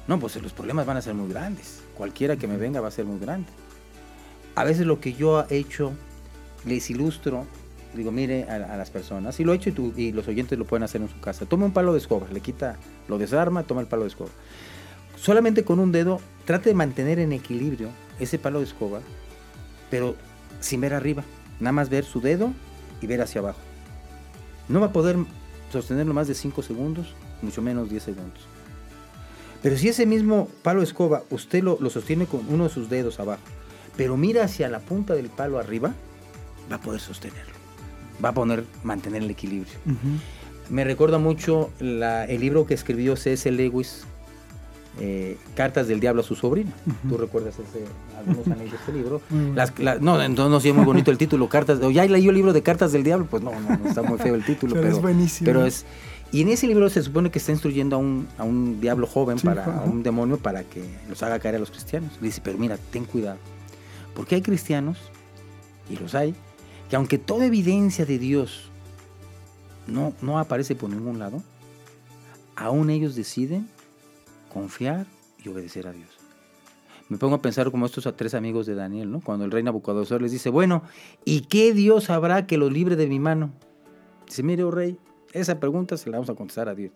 no, 0.08 0.20
pues 0.20 0.36
los 0.42 0.54
problemas 0.54 0.86
van 0.86 0.98
a 0.98 1.02
ser 1.02 1.16
muy 1.16 1.30
grandes. 1.30 1.82
Cualquiera 1.96 2.38
que 2.38 2.48
me 2.48 2.58
venga 2.58 2.82
va 2.82 2.90
a 2.90 2.92
ser 2.92 3.06
muy 3.06 3.20
grande. 3.20 3.48
A 4.54 4.64
veces 4.64 4.86
lo 4.86 5.00
que 5.00 5.14
yo 5.14 5.46
he 5.50 5.58
hecho, 5.58 5.94
les 6.64 6.90
ilustro, 6.92 7.46
digo, 7.96 8.12
mire 8.12 8.43
a, 8.43 8.78
las 8.78 8.89
personas, 8.89 9.39
y 9.39 9.43
lo 9.43 9.54
he 9.54 9.56
hecho 9.56 9.72
y, 9.96 10.12
los 10.12 10.28
oyentes 10.28 10.58
lo 10.58 10.66
pueden 10.66 10.84
hacer 10.84 11.02
en 11.02 11.10
su 11.10 11.20
casa. 11.20 11.46
Toma 11.46 11.66
un 11.66 11.74
palo 11.74 11.93
de 11.93 12.00
escoba, 12.00 12.28
le 12.32 12.39
quita, 12.41 12.78
lo 13.08 13.18
desarma, 13.18 13.64
toma 13.64 13.82
el 13.82 13.88
palo 13.88 14.04
de 14.04 14.10
escoba. 14.10 14.30
Solamente 15.16 15.64
con 15.64 15.80
un 15.80 15.91
dedo, 15.91 16.20
trate 16.46 16.70
de 16.70 16.76
mantener 16.76 17.20
en 17.20 17.32
equilibrio 17.32 17.89
ese 18.20 18.38
palo 18.38 18.60
de 18.60 18.66
escoba, 18.66 19.00
pero 19.89 20.16
sin 20.60 20.82
ver 20.82 20.93
arriba. 20.93 21.24
Nada 21.60 21.72
más 21.72 21.89
ver 21.89 22.04
su 22.04 22.22
dedo 22.22 22.52
y 23.02 23.08
ver 23.08 23.22
hacia 23.22 23.39
abajo. 23.39 23.60
No 24.68 24.80
va 24.80 24.88
a 24.88 24.93
poder 24.93 25.18
sostenerlo 25.72 26.14
más 26.14 26.28
de 26.28 26.36
5 26.36 26.62
segundos, 26.62 27.14
mucho 27.41 27.62
menos 27.62 27.89
10 27.89 28.04
segundos. 28.04 28.41
Pero 29.62 29.78
si 29.78 29.88
ese 29.88 30.06
mismo 30.06 30.50
palo 30.62 30.82
de 30.82 30.86
escoba 30.86 31.24
usted 31.30 31.64
lo 31.64 31.89
sostiene 31.89 32.26
con 32.26 32.46
uno 32.50 32.66
de 32.66 32.70
sus 32.70 32.89
dedos 32.89 33.20
abajo, 33.20 33.41
pero 33.98 34.18
mira 34.18 34.43
hacia 34.43 34.70
la 34.70 34.80
punta 34.80 35.14
del 35.14 35.30
palo 35.30 35.58
arriba, 35.58 35.93
va 36.72 36.76
a 36.76 36.82
poder 36.82 37.00
sostenerlo. 37.00 37.55
Va 38.24 38.30
a 38.30 38.34
poder 38.34 38.63
mantener 38.84 39.24
el 39.24 39.30
equilibrio. 39.30 39.74
Ujú. 39.86 40.74
Me 40.74 40.84
recuerda 40.84 41.18
mucho 41.18 41.70
la- 41.80 42.26
el 42.26 42.41
libro 42.41 42.66
que 42.66 42.74
escribió 42.74 43.16
C.S. 43.16 43.51
Lewis, 43.51 44.03
eh, 44.99 45.38
Cartas 45.55 45.88
del 45.88 45.99
Diablo 45.99 46.22
a 46.22 46.24
su 46.24 46.36
sobrina. 46.36 46.72
¿Tú 47.07 47.18
recuerdas 47.18 47.55
ese, 47.55 47.84
algunos 48.18 48.47
han 48.47 48.57
leído 48.59 48.76
este 48.78 48.93
libro? 48.93 49.22
Las- 49.53 49.78
la- 49.78 49.95
no, 49.99 50.22
entonces 50.22 50.49
no 50.51 50.59
sé, 50.61 50.72
muy 50.74 50.86
bonito 50.86 51.11
el 51.11 51.18
título, 51.18 51.49
Cartas, 51.49 51.80
o 51.82 51.91
ya 51.91 52.05
leí 52.05 52.28
el 52.28 52.34
libro 52.36 52.53
de 52.53 52.61
Cartas 52.63 52.93
del 52.93 53.03
Diablo, 53.03 53.28
pues 53.30 53.43
no, 53.43 53.51
no, 53.59 53.78
no, 53.78 53.89
está 53.89 54.01
muy 54.01 54.18
feo 54.18 54.36
el 54.36 54.45
título, 54.45 54.74
Pero 54.74 54.84
pero, 54.86 54.95
es 54.95 55.01
buenísimo. 55.01 55.45
pero 55.45 55.66
es 55.66 55.86
y 56.32 56.41
en 56.41 56.49
ese 56.49 56.66
libro 56.68 56.89
se 56.89 57.01
supone 57.03 57.30
que 57.30 57.39
está 57.39 57.51
instruyendo 57.51 57.95
a 57.95 57.99
un, 57.99 58.28
a 58.38 58.43
un 58.43 58.82
diablo 58.82 59.05
joven, 59.07 59.38
Sí, 59.38 59.45
para, 59.45 59.61
ajá. 59.61 59.80
a 59.82 59.84
un 59.84 60.01
demonio 60.03 60.38
para 60.38 60.63
que 60.63 60.84
los 61.07 61.22
haga 61.24 61.39
caer 61.39 61.55
a 61.55 61.59
los 61.59 61.70
cristianos. 61.72 62.11
Le 62.20 62.28
dice, 62.28 62.41
pero 62.43 62.57
mira, 62.57 62.78
ten 62.91 63.05
cuidado, 63.05 63.38
porque 64.16 64.36
hay 64.36 64.41
cristianos, 64.41 64.97
y 65.89 65.95
los 65.97 66.16
hay, 66.16 66.34
que 66.96 66.98
aunque 66.98 67.18
toda 67.18 67.46
evidencia 67.46 68.06
de 68.06 68.18
Dios 68.18 68.72
no, 69.86 70.14
no 70.22 70.39
aparece 70.39 70.78
por 70.78 70.89
ningún 70.89 71.20
lado, 71.20 71.43
aún 72.56 72.89
ellos 72.89 73.16
deciden 73.16 73.68
confiar 74.54 75.06
y 75.43 75.50
obedecer 75.50 75.88
a 75.88 75.91
Dios. 75.91 76.08
Me 77.10 77.18
pongo 77.18 77.36
a 77.36 77.41
pensar 77.41 77.70
como 77.70 77.86
estos 77.86 78.08
tres 78.16 78.34
amigos 78.34 78.66
de 78.66 78.76
Daniel, 78.76 79.12
¿no? 79.12 79.20
Cuando 79.20 79.43
el 79.43 79.52
rey 79.52 79.62
Nabucodonosor 79.62 80.22
les 80.22 80.32
dice, 80.32 80.50
bueno, 80.50 80.84
¿y 81.26 81.41
qué 81.41 81.74
Dios 81.74 82.10
habrá 82.10 82.48
que 82.48 82.58
los 82.58 82.72
libre 82.72 82.96
de 82.96 83.08
mi 83.08 83.20
mano? 83.20 83.52
Dice, 84.26 84.41
mire, 84.41 84.64
oh 84.64 84.72
rey, 84.72 84.98
esa 85.34 85.60
pregunta 85.60 85.98
se 85.98 86.10
la 86.10 86.16
vamos 86.16 86.30
a 86.30 86.36
contestar 86.36 86.70
a 86.70 86.76
Dios. 86.76 86.93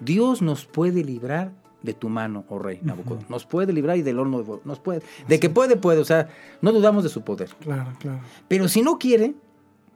Dios 0.00 0.42
nos 0.42 0.64
puede 0.64 1.04
librar 1.04 1.52
de 1.82 1.94
tu 1.94 2.08
mano, 2.08 2.44
oh 2.48 2.58
rey 2.58 2.78
Nabucodonosor. 2.82 3.30
Nos 3.30 3.46
puede 3.46 3.72
librar 3.72 3.96
y 3.96 4.02
del 4.02 4.18
horno 4.18 4.38
de 4.38 4.44
fuego. 4.44 4.62
Nos 4.64 4.78
puede. 4.78 5.02
De 5.28 5.40
que 5.40 5.50
puede, 5.50 5.76
puede. 5.76 6.00
O 6.00 6.04
sea, 6.04 6.28
no 6.60 6.72
dudamos 6.72 7.02
de 7.04 7.10
su 7.10 7.22
poder. 7.22 7.50
Claro, 7.60 7.92
claro. 7.98 8.20
Pero 8.48 8.68
si 8.68 8.82
no 8.82 8.98
quiere, 8.98 9.34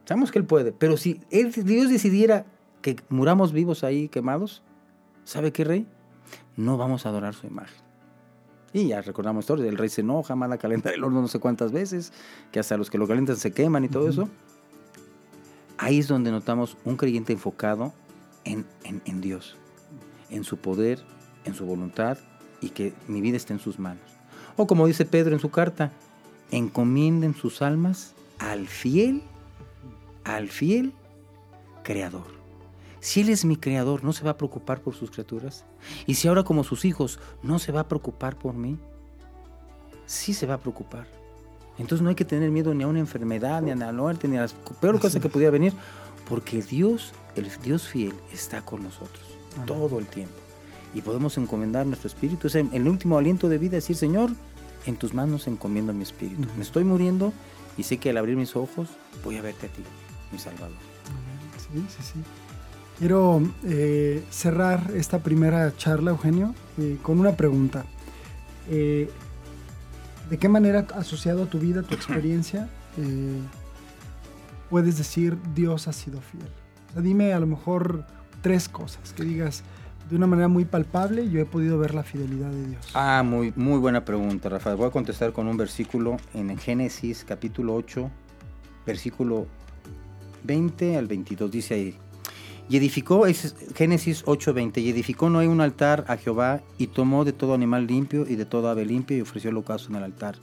sabemos 0.05 0.31
que 0.33 0.39
Él 0.39 0.45
puede. 0.45 0.73
Pero 0.73 0.97
si 0.97 1.21
él, 1.31 1.53
Dios 1.53 1.89
decidiera 1.91 2.47
que 2.83 2.97
muramos 3.09 3.53
vivos 3.53 3.85
ahí 3.85 4.09
quemados, 4.09 4.63
¿sabe 5.25 5.53
qué, 5.53 5.65
rey? 5.65 5.87
No 6.57 6.77
vamos 6.77 7.07
a 7.07 7.11
adorar 7.11 7.35
su 7.35 7.47
imagen. 7.47 7.77
Y 8.73 8.89
ya 8.89 9.01
recordamos 9.01 9.45
esto, 9.45 9.55
el 9.55 9.79
rey 9.79 9.89
se 9.89 10.03
enoja, 10.03 10.35
manda 10.37 10.57
a 10.57 10.59
calentar 10.59 10.93
el 10.93 11.03
horno 11.05 11.21
no 11.23 11.29
sé 11.29 11.39
cuántas 11.39 11.73
veces, 11.73 12.13
que 12.53 12.59
hasta 12.61 12.77
los 12.77 12.91
que 12.91 12.99
lo 12.99 13.07
calientan 13.07 13.37
se 13.37 13.53
queman 13.53 13.85
y 13.85 13.89
todo 13.89 14.09
eso. 14.09 14.29
Ahí 15.79 15.99
es 15.99 16.09
donde 16.09 16.31
notamos 16.31 16.77
un 16.85 16.97
creyente 16.97 17.33
enfocado 17.33 17.93
en, 18.45 18.65
en- 18.85 19.03
en 19.05 19.21
Dios, 19.21 19.57
en 20.31 20.45
su 20.45 20.57
poder, 20.59 21.01
en 21.47 21.55
su 21.55 21.65
voluntad 21.65 22.19
y 22.61 22.71
que 22.71 22.93
mi 23.09 23.21
vida 23.21 23.37
esté 23.37 23.53
en 23.53 23.61
sus 23.61 23.79
manos. 23.79 24.05
O 24.57 24.67
como 24.67 24.87
dice 24.87 25.05
Pedro 25.05 25.35
en 25.35 25.41
su 25.41 25.51
carta, 25.51 25.93
encomienden 26.51 27.35
sus 27.35 27.63
almas 27.63 28.15
al 28.39 28.67
fiel, 28.69 29.23
al 30.25 30.49
fiel 30.49 30.93
creador. 31.83 32.37
Si 33.01 33.21
Él 33.21 33.29
es 33.29 33.45
mi 33.45 33.57
creador, 33.57 34.03
¿no 34.03 34.13
se 34.13 34.25
va 34.25 34.33
a 34.33 34.37
preocupar 34.37 34.81
por 34.81 34.95
sus 34.95 35.11
criaturas? 35.11 35.65
Y 36.07 36.15
si 36.15 36.27
ahora 36.29 36.43
como 36.43 36.65
sus 36.65 36.85
hijos, 36.85 37.21
¿no 37.43 37.59
se 37.59 37.71
va 37.71 37.81
a 37.81 37.89
preocupar 37.89 38.37
por 38.37 38.55
mí? 38.55 38.79
Sí 40.07 40.35
se 40.35 40.47
va 40.47 40.55
a 40.55 40.59
preocupar. 40.59 41.07
Entonces 41.79 42.03
no 42.03 42.09
hay 42.09 42.15
que 42.15 42.25
tener 42.25 42.51
miedo 42.51 42.75
ni 42.75 42.85
a 42.85 42.89
una 42.89 42.99
enfermedad, 42.99 43.63
ni 43.63 43.71
a 43.71 43.77
la 43.77 43.93
muerte, 43.93 44.27
ni 44.27 44.37
a 44.39 44.43
la 44.43 44.49
peor 44.81 44.99
cosa 44.99 45.21
que 45.21 45.29
pudiera 45.29 45.51
venir, 45.51 45.75
porque 46.29 46.63
Dios, 46.63 47.13
el 47.37 47.51
Dios 47.63 47.87
fiel, 47.87 48.15
está 48.33 48.63
con 48.63 48.83
nosotros 48.83 49.25
Amén. 49.55 49.67
todo 49.67 49.99
el 49.99 50.07
tiempo. 50.07 50.46
Y 50.97 51.03
podemos 51.03 51.37
encomendar 51.37 51.87
nuestro 51.87 52.09
espíritu. 52.09 52.47
Es 52.47 52.55
el, 52.55 52.71
el 52.73 52.89
último 52.89 53.19
aliento 53.19 53.51
de 53.51 53.59
vida, 53.59 53.73
decir, 53.73 53.97
Señor, 53.97 54.31
en 54.87 54.97
tus 54.97 55.13
manos 55.13 55.47
encomiendo 55.47 55.93
mi 55.93 56.03
espíritu. 56.03 56.43
Ujú. 56.43 56.53
Me 56.57 56.63
estoy 56.63 56.85
muriendo 56.85 57.35
y 57.77 57.83
sé 57.83 57.99
que 57.99 58.09
al 58.09 58.17
abrir 58.17 58.35
mis 58.35 58.57
ojos 58.57 58.89
voy 59.23 59.37
a 59.37 59.43
verte 59.43 59.67
a 59.67 59.69
ti, 59.69 59.83
mi 60.33 60.39
Salvador. 60.39 60.79
Sí, 61.59 61.85
sí, 61.89 62.03
sí. 62.03 62.21
Quiero 62.99 63.43
eh, 63.65 64.25
cerrar 64.31 64.91
esta 64.95 65.19
primera 65.19 65.77
charla, 65.77 66.13
Eugenio, 66.13 66.55
eh, 66.79 66.97
con 67.03 67.21
una 67.21 67.37
pregunta. 67.37 67.85
Eh, 68.71 69.11
¿De 70.31 70.39
qué 70.39 70.49
manera, 70.49 70.87
asociado 70.95 71.43
a 71.43 71.47
tu 71.47 71.59
vida, 71.59 71.81
a 71.81 71.83
tu 71.83 71.95
experiencia, 71.95 72.71
eh, 72.97 73.39
puedes 74.71 74.97
decir 74.97 75.37
Dios 75.55 75.89
ha 75.89 75.93
sido 75.93 76.23
fiel? 76.23 76.49
O 76.89 76.93
sea, 76.95 77.03
dime 77.03 77.35
a 77.35 77.39
lo 77.39 77.47
mejor 77.47 78.07
tres 78.41 78.67
cosas 78.71 79.13
que 79.13 79.25
digas 79.25 79.63
de 80.09 80.17
una 80.17 80.27
manera 80.27 80.49
muy 80.49 80.65
palpable, 80.65 81.29
yo 81.29 81.41
he 81.41 81.45
podido 81.45 81.79
ver 81.79 81.95
la 81.95 82.03
fidelidad 82.03 82.51
de 82.51 82.67
Dios. 82.69 82.87
Ah, 82.95 83.23
muy, 83.25 83.53
muy 83.57 83.79
buena 83.79 84.05
pregunta, 84.05 84.49
Rafael. 84.49 84.77
Voy 84.77 84.87
a 84.87 84.91
contestar 84.91 85.33
con 85.33 85.49
un 85.49 85.57
versículo 85.57 86.17
en 86.33 86.57
Génesis 86.59 87.25
capítulo 87.27 87.75
8, 87.75 88.11
versículo 88.87 89.47
20 90.45 90.97
al 90.97 91.07
22. 91.07 91.51
Dice 91.51 91.75
ahí, 91.75 91.99
y 92.69 92.77
edificó, 92.77 93.27
es 93.27 93.55
Génesis 93.75 94.23
8, 94.27 94.53
20, 94.53 94.81
y 94.81 94.91
edificó 94.91 95.31
Noé 95.31 95.49
un 95.49 95.61
altar 95.61 96.05
a 96.09 96.17
Jehová 96.17 96.61
y 96.79 96.89
tomó 96.89 97.25
de 97.25 97.33
todo 97.33 97.55
animal 97.55 97.87
limpio 97.87 98.27
y 98.29 98.37
de 98.37 98.45
todo 98.45 98.69
ave 98.69 98.85
limpio 98.85 99.17
y 99.17 99.21
ofreció 99.21 99.51
holocausto 99.51 99.91
en 99.91 99.97
el 99.97 100.05
altar. 100.05 100.37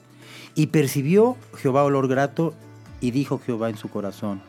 Y 0.56 0.68
percibió 0.68 1.36
Jehová 1.58 1.84
olor 1.84 2.08
grato 2.08 2.54
y 3.02 3.12
dijo 3.12 3.40
Jehová 3.40 3.70
en 3.70 3.78
su 3.78 3.90
corazón, 3.90 4.42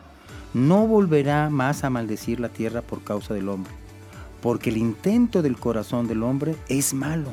no 0.53 0.87
volverá 0.87 1.51
más 1.51 1.83
a 1.83 1.91
maldecir 1.91 2.39
la 2.39 2.49
tierra 2.49 2.81
por 2.83 3.03
causa 3.03 3.35
del 3.35 3.49
hombre, 3.49 3.73
porque 4.45 4.68
el 4.68 4.76
intento 4.76 5.40
del 5.40 5.57
corazón 5.57 6.07
del 6.07 6.22
hombre 6.22 6.55
es 6.68 6.92
malo 6.92 7.32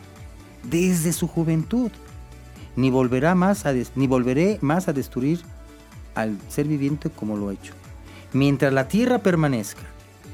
desde 0.64 1.12
su 1.12 1.28
juventud. 1.28 1.92
Ni 2.78 2.90
volverá 2.90 3.36
más 3.36 3.66
a 3.66 3.74
ni 3.96 4.08
volveré 4.08 4.60
más 4.62 4.88
a 4.88 4.94
destruir 4.94 5.42
al 6.16 6.38
ser 6.48 6.70
viviente 6.70 7.10
como 7.10 7.36
lo 7.36 7.52
he 7.52 7.56
hecho. 7.56 7.74
Mientras 8.32 8.72
la 8.72 8.88
tierra 8.88 9.18
permanezca, 9.18 9.82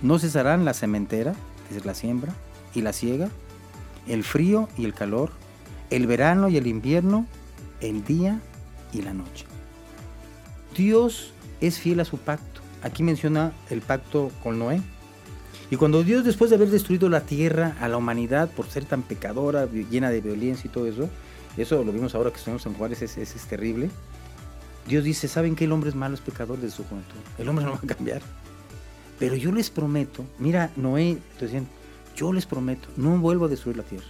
no 0.04 0.20
cesarán 0.20 0.66
la 0.66 0.76
sementera, 0.76 1.32
es 1.32 1.70
decir, 1.70 1.86
la 1.88 1.96
siembra 1.96 2.36
y 2.76 2.82
la 2.84 2.94
siega, 2.94 3.30
el 4.08 4.24
frío 4.24 4.70
y 4.78 4.86
el 4.86 4.94
calor, 4.94 5.32
el 5.90 6.06
verano 6.06 6.48
y 6.48 6.58
el 6.58 6.68
invierno, 6.68 7.26
el 7.82 8.04
día 8.04 8.40
y 8.94 9.02
la 9.02 9.16
noche. 9.16 9.48
Dios 10.76 11.34
es 11.60 11.80
fiel 11.80 12.02
a 12.02 12.06
su 12.06 12.20
pacto. 12.20 12.62
Aquí 12.84 13.02
menciona 13.02 13.52
el 13.72 13.82
pacto 13.82 14.30
con 14.44 14.60
Noé. 14.60 14.80
Y 15.70 15.76
cuando 15.76 16.04
Dios, 16.04 16.24
después 16.24 16.50
de 16.50 16.56
haber 16.56 16.70
destruido 16.70 17.10
la 17.10 17.22
tierra 17.22 17.76
a 17.82 17.88
la 17.90 17.98
humanidad 17.98 18.50
por 18.50 18.70
ser 18.70 18.86
tan 18.86 19.02
pecadora, 19.04 19.66
llena 19.66 20.10
de 20.10 20.22
violencia 20.22 20.68
y 20.68 20.72
todo 20.72 20.88
eso, 20.88 21.10
eso 21.58 21.84
lo 21.84 21.92
vimos 21.92 22.16
ahora 22.16 22.30
que 22.32 22.38
estuvimos 22.38 22.66
en 22.66 22.74
Juárez, 22.74 23.02
es, 23.02 23.18
es- 23.18 23.34
terrible. 23.48 23.90
Dios 24.88 25.04
dice, 25.04 25.28
¿saben 25.28 25.56
que 25.58 25.66
el 25.66 25.74
hombre 25.74 25.90
es 25.90 25.96
malo, 25.96 26.16
es 26.16 26.22
pecador 26.22 26.58
desde 26.60 26.78
su 26.78 26.84
juventud? 26.86 27.18
El 27.38 27.50
hombre 27.50 27.66
no 27.66 27.72
va 27.72 27.80
a 27.84 27.88
cambiar. 27.96 28.22
Pero 29.20 29.36
yo 29.36 29.52
les 29.52 29.70
prometo, 29.70 30.24
mira, 30.40 30.72
Noé, 30.78 31.18
diciendo, 31.42 31.70
yo 32.16 32.32
les 32.32 32.46
prometo, 32.46 32.88
no 32.96 33.18
vuelvo 33.18 33.46
a 33.46 33.48
destruir 33.50 33.76
la 33.76 33.84
tierra. 33.84 34.06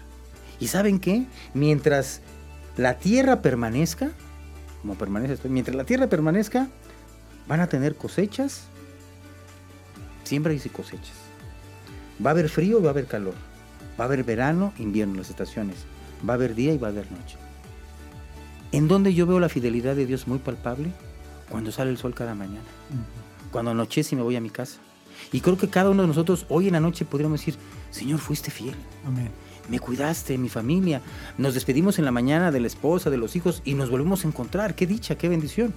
¿Y 0.60 0.68
saben 0.68 0.99
qué? 0.99 1.26
Mientras 1.55 2.22
la 2.76 2.99
tierra 2.99 3.41
permanezca, 3.41 4.12
como 4.84 4.93
permanece 4.95 5.34
esto, 5.34 5.49
mientras 5.49 5.76
la 5.76 5.86
tierra 5.86 6.08
permanezca, 6.08 6.68
van 7.47 7.62
a 7.62 7.68
tener 7.68 7.95
cosechas, 7.95 8.66
siembras 10.24 10.64
y 10.66 10.70
cosechas. 10.70 11.16
Va 12.24 12.32
a 12.32 12.34
haber 12.34 12.49
frío, 12.49 12.82
va 12.82 12.88
a 12.88 12.91
haber 12.91 13.05
calor. 13.05 13.36
Va 13.99 14.05
a 14.05 14.07
haber 14.07 14.24
verano, 14.24 14.74
invierno, 14.78 15.15
las 15.15 15.30
estaciones. 15.30 15.78
Va 16.28 16.34
a 16.34 16.36
haber 16.36 16.55
día 16.55 16.74
y 16.74 16.78
va 16.78 16.88
a 16.88 16.91
haber 16.91 17.11
noche. 17.11 17.38
¿En 18.72 18.88
dónde 18.88 19.13
yo 19.13 19.26
veo 19.26 19.39
la 19.39 19.49
fidelidad 19.49 19.95
de 19.95 20.05
Dios 20.05 20.28
muy 20.28 20.39
palpable? 20.39 20.91
Cuando 21.49 21.72
sale 21.72 21.91
el 21.91 21.97
sol 21.97 22.13
cada 22.13 22.36
mañana. 22.36 22.65
Cuando 23.51 23.72
anochece 23.72 24.15
y 24.15 24.18
me 24.18 24.24
voy 24.24 24.36
a 24.36 24.41
mi 24.41 24.49
casa. 24.49 24.80
Y 25.32 25.41
creo 25.41 25.57
que 25.57 25.70
cada 25.70 25.89
uno 25.89 26.03
de 26.03 26.07
nosotros 26.07 26.45
hoy 26.49 26.68
en 26.68 26.74
la 26.74 26.80
noche 26.80 27.05
podríamos 27.05 27.39
decir, 27.39 27.55
Señor, 27.91 28.20
fuiste 28.20 28.51
fiel. 28.51 28.76
Amén. 29.05 29.30
Me 29.70 29.80
cuidaste, 29.80 30.38
mi 30.38 30.49
familia. 30.49 31.01
Nos 31.38 31.53
despedimos 31.53 31.99
en 31.99 32.05
la 32.05 32.11
mañana 32.11 32.51
de 32.51 32.59
la 32.59 32.68
esposa, 32.68 33.09
de 33.09 33.18
los 33.18 33.36
hijos 33.36 33.61
y 33.65 33.74
nos 33.74 33.89
volvemos 33.89 34.24
a 34.24 34.28
encontrar. 34.28 34.76
Qué 34.76 34.86
dicha, 34.86 35.18
qué 35.18 35.30
bendición. 35.30 35.74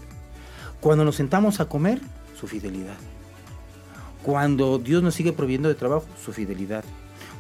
Cuando 0.81 1.05
nos 1.05 1.17
sentamos 1.17 1.61
a 1.61 1.67
comer, 1.67 2.01
su 2.39 2.47
fidelidad. 2.47 2.97
Cuando 4.23 4.79
Dios 4.79 5.03
nos 5.03 5.15
sigue 5.15 5.33
proveyendo 5.33 5.69
de 5.69 5.75
trabajo, 5.75 6.07
su 6.23 6.33
fidelidad. 6.33 6.85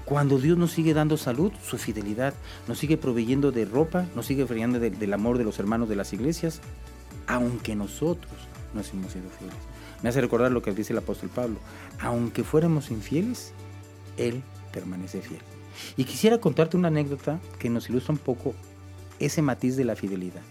Cuando 0.04 0.38
Dios 0.38 0.56
nos 0.58 0.72
sigue 0.72 0.94
dando 0.94 1.16
salud, 1.16 1.52
su 1.62 1.78
fidelidad. 1.78 2.34
Nos 2.66 2.78
sigue 2.78 2.96
proveyendo 2.96 3.52
de 3.52 3.64
ropa, 3.64 4.06
nos 4.16 4.26
sigue 4.26 4.44
proveyendo 4.46 4.80
de- 4.80 4.90
del 4.90 5.12
amor 5.12 5.38
de 5.38 5.44
los 5.44 5.58
hermanos 5.58 5.88
de 5.88 5.96
las 5.96 6.12
iglesias, 6.12 6.60
aunque 7.26 7.76
nosotros 7.76 8.32
no 8.74 8.80
hemos 8.80 9.12
sido 9.12 9.28
fieles. 9.38 9.56
Me 10.02 10.08
hace 10.08 10.20
recordar 10.20 10.50
lo 10.50 10.62
que 10.62 10.72
dice 10.72 10.92
el 10.94 10.98
apóstol 10.98 11.28
Pablo. 11.34 11.56
Aunque 12.00 12.42
fuéramos 12.44 12.90
infieles, 12.90 13.52
Él 14.16 14.42
permanece 14.72 15.20
fiel. 15.20 15.40
Y 15.96 16.04
quisiera 16.04 16.38
contarte 16.38 16.76
una 16.76 16.88
anécdota 16.88 17.38
que 17.58 17.68
nos 17.70 17.88
ilustra 17.90 18.12
un 18.12 18.18
poco 18.18 18.54
ese 19.18 19.42
matiz 19.42 19.76
de 19.76 19.84
la 19.84 19.96
fidelidad. 19.96 20.42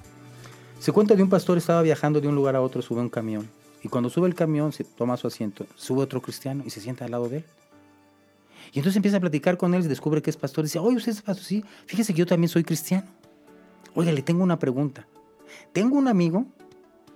Se 0.80 0.92
cuenta 0.92 1.16
de 1.16 1.24
un 1.24 1.30
pastor 1.30 1.58
estaba 1.58 1.82
viajando 1.82 2.22
de 2.22 2.28
un 2.28 2.36
lugar 2.36 2.56
a 2.56 2.62
otro, 2.62 2.82
sube 2.82 3.02
un 3.02 3.10
camión. 3.10 3.50
Y 3.84 3.88
cuando 3.88 4.10
sube 4.10 4.28
el 4.28 4.36
camión, 4.36 4.72
se 4.74 4.84
toma 4.84 5.16
su 5.18 5.28
asiento, 5.28 5.66
sube 5.76 6.02
otro 6.02 6.22
cristiano 6.22 6.64
y 6.66 6.70
se 6.70 6.82
sienta 6.82 7.06
al 7.06 7.12
lado 7.12 7.30
de 7.30 7.38
él. 7.38 7.46
Y 8.74 8.80
entonces 8.80 8.98
empieza 8.98 9.18
a 9.18 9.20
platicar 9.20 9.58
con 9.58 9.74
él, 9.74 9.88
descubre 9.88 10.22
que 10.22 10.30
es 10.30 10.38
pastor. 10.38 10.64
Y 10.64 10.68
dice, 10.68 10.80
oye, 10.80 10.98
usted 10.98 11.12
es 11.14 11.22
pastor, 11.22 11.44
sí, 11.46 11.64
fíjese 11.86 12.14
que 12.14 12.20
yo 12.20 12.26
también 12.26 12.50
soy 12.50 12.64
cristiano. 12.64 13.08
Oiga, 13.96 14.12
le 14.12 14.22
tengo 14.22 14.44
una 14.44 14.60
pregunta. 14.60 15.08
Tengo 15.74 15.98
un 15.98 16.08
amigo, 16.08 16.46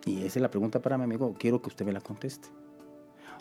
y 0.05 0.19
esa 0.23 0.39
es 0.39 0.41
la 0.41 0.49
pregunta 0.49 0.79
para 0.81 0.97
mi 0.97 1.03
amigo, 1.03 1.35
quiero 1.37 1.61
que 1.61 1.67
usted 1.67 1.85
me 1.85 1.91
la 1.91 2.01
conteste. 2.01 2.47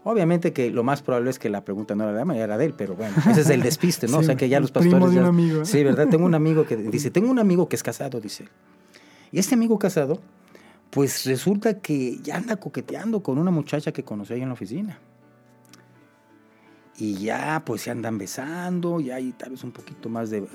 Obviamente 0.05 0.53
que 0.53 0.71
lo 0.71 0.83
más 0.83 1.01
probable 1.01 1.31
es 1.31 1.39
que 1.39 1.49
la 1.49 1.65
pregunta 1.65 1.95
no 1.95 2.03
era 2.05 2.13
de 2.13 2.21
Ama, 2.23 2.37
era 2.37 2.59
de 2.59 2.65
él, 2.67 2.75
pero 2.77 2.97
bueno, 2.97 3.15
ese 3.31 3.43
es 3.43 3.51
el 3.51 3.63
despiste, 3.63 4.09
¿no? 4.09 4.17
o 4.19 4.21
Sí, 4.21 4.27
sea 4.27 4.37
que 4.37 4.49
ya 4.49 4.59
los 4.59 4.73
primo 4.73 4.91
pastores... 4.99 5.15
de 5.15 5.19
un 5.21 5.25
ya- 5.25 5.29
amigo, 5.29 5.63
¿eh? 5.63 5.65
Sí, 5.65 5.83
¿verdad? 5.85 6.09
Tengo 6.09 6.27
un 6.27 6.35
amigo 6.35 6.67
que 6.67 6.77
dice, 6.77 7.11
tengo 7.13 7.31
un 7.31 7.39
amigo 7.39 7.69
que 7.69 7.77
es 7.77 7.83
casado, 7.85 8.21
dice 8.21 8.43
él. 8.45 8.49
Y 9.31 9.39
este 9.39 9.55
amigo 9.55 9.79
casado, 9.79 10.21
pues 10.93 11.25
resulta 11.25 11.81
que 11.81 12.19
ya 12.19 12.37
anda 12.37 12.57
coqueteando 12.57 13.23
con 13.23 13.39
una 13.39 13.51
muchacha 13.51 13.93
que 13.93 14.05
conoció 14.05 14.37
ahí 14.37 14.43
en 14.43 14.49
la 14.49 14.53
oficina. 14.53 14.99
Y 16.99 17.15
ya 17.15 17.63
pues 17.65 17.81
se 17.81 17.91
andan 17.91 18.19
besando, 18.19 19.01
ya 19.01 19.15
hay 19.15 19.33
tal 19.33 19.53
vez 19.53 19.65
un 19.65 19.73
poquito 19.73 20.11
más 20.11 20.29
de, 20.29 20.47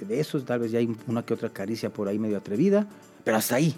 besos, 0.00 0.46
tal 0.46 0.60
vez 0.60 0.72
ya 0.72 0.78
hay 0.78 0.96
una 1.06 1.22
que 1.26 1.34
otra 1.34 1.50
caricia 1.50 1.92
por 1.92 2.08
ahí 2.08 2.18
medio 2.18 2.38
atrevida, 2.38 2.88
pero 3.24 3.36
hasta 3.36 3.56
ahí. 3.56 3.76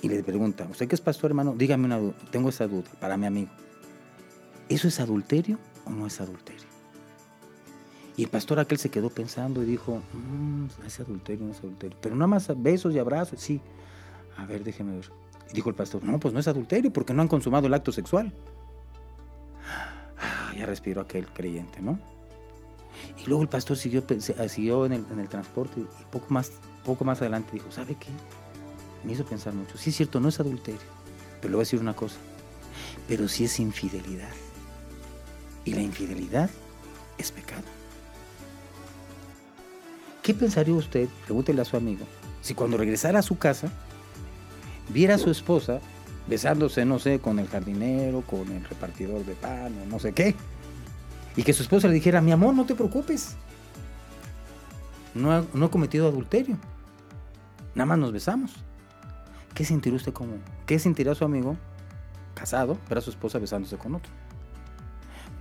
Y 0.00 0.08
le 0.08 0.22
pregunta, 0.22 0.66
¿usted 0.70 0.88
que 0.88 0.94
es 0.94 1.02
pastor, 1.02 1.32
hermano? 1.32 1.54
Dígame 1.54 1.84
una 1.84 1.98
duda, 1.98 2.14
tengo 2.30 2.48
esa 2.48 2.66
duda 2.66 2.88
para 2.98 3.18
mi 3.18 3.26
amigo. 3.26 3.50
¿Eso 4.70 4.88
es 4.88 5.00
adulterio 5.00 5.58
o 5.84 5.90
no 5.90 6.06
es 6.06 6.18
adulterio? 6.18 6.64
Y 8.16 8.24
el 8.24 8.30
pastor 8.30 8.58
aquel 8.58 8.78
se 8.78 8.88
quedó 8.88 9.10
pensando 9.10 9.62
y 9.62 9.66
dijo, 9.66 10.00
"Mm, 10.14 10.86
es 10.86 10.98
adulterio, 10.98 11.44
no 11.44 11.52
es 11.52 11.58
adulterio. 11.58 11.98
Pero 12.00 12.16
nada 12.16 12.26
más 12.26 12.50
besos 12.56 12.94
y 12.94 12.98
abrazos, 12.98 13.38
sí. 13.38 13.60
A 14.38 14.46
ver, 14.46 14.64
déjeme 14.64 14.94
ver. 14.96 15.25
Dijo 15.52 15.70
el 15.70 15.74
pastor, 15.74 16.02
no, 16.04 16.18
pues 16.18 16.34
no 16.34 16.40
es 16.40 16.48
adulterio 16.48 16.92
porque 16.92 17.14
no 17.14 17.22
han 17.22 17.28
consumado 17.28 17.66
el 17.66 17.74
acto 17.74 17.92
sexual. 17.92 18.32
Ah, 20.18 20.52
ya 20.56 20.66
respiró 20.66 21.00
aquel 21.00 21.26
creyente, 21.26 21.80
¿no? 21.80 21.98
Y 23.18 23.26
luego 23.26 23.42
el 23.42 23.48
pastor 23.48 23.76
siguió, 23.76 24.04
ah, 24.38 24.48
siguió 24.48 24.86
en, 24.86 24.92
el, 24.92 25.06
en 25.10 25.20
el 25.20 25.28
transporte 25.28 25.80
y 25.80 25.86
poco 26.10 26.26
más, 26.30 26.52
poco 26.84 27.04
más 27.04 27.20
adelante 27.20 27.52
dijo, 27.52 27.70
¿sabe 27.70 27.94
qué? 27.94 28.08
Me 29.04 29.12
hizo 29.12 29.24
pensar 29.24 29.54
mucho. 29.54 29.78
Sí 29.78 29.90
es 29.90 29.96
cierto, 29.96 30.20
no 30.20 30.28
es 30.28 30.40
adulterio. 30.40 30.80
Pero 31.40 31.50
le 31.50 31.56
voy 31.56 31.62
a 31.62 31.66
decir 31.66 31.80
una 31.80 31.94
cosa. 31.94 32.16
Pero 33.06 33.28
sí 33.28 33.44
es 33.44 33.60
infidelidad. 33.60 34.32
Y 35.64 35.74
la 35.74 35.82
infidelidad 35.82 36.50
es 37.18 37.30
pecado. 37.30 37.62
¿Qué 40.22 40.34
pensaría 40.34 40.74
usted, 40.74 41.08
pregúntele 41.24 41.62
a 41.62 41.64
su 41.64 41.76
amigo, 41.76 42.04
si 42.40 42.54
cuando 42.54 42.76
regresara 42.76 43.20
a 43.20 43.22
su 43.22 43.38
casa 43.38 43.70
viera 44.88 45.16
a 45.16 45.18
su 45.18 45.30
esposa 45.30 45.80
besándose, 46.26 46.84
no 46.84 46.98
sé, 46.98 47.20
con 47.20 47.38
el 47.38 47.48
jardinero, 47.48 48.22
con 48.22 48.50
el 48.50 48.64
repartidor 48.64 49.24
de 49.24 49.34
pan 49.34 49.72
o 49.82 49.86
no 49.86 49.98
sé 49.98 50.12
qué? 50.12 50.34
Y 51.36 51.42
que 51.42 51.52
su 51.52 51.62
esposa 51.62 51.88
le 51.88 51.94
dijera, 51.94 52.20
mi 52.20 52.32
amor, 52.32 52.54
no 52.54 52.64
te 52.64 52.74
preocupes. 52.74 53.36
No, 55.14 55.46
no 55.52 55.66
he 55.66 55.70
cometido 55.70 56.08
adulterio. 56.08 56.56
Nada 57.74 57.86
más 57.86 57.98
nos 57.98 58.12
besamos. 58.12 58.54
¿Qué 59.54 59.64
sentirá 59.64 59.96
usted 59.96 60.12
como? 60.12 60.34
¿Qué 60.66 60.78
sentirá 60.78 61.14
su 61.14 61.24
amigo 61.24 61.56
casado, 62.34 62.78
ver 62.88 62.98
a 62.98 63.00
su 63.00 63.10
esposa 63.10 63.38
besándose 63.38 63.76
con 63.76 63.94
otro? 63.94 64.12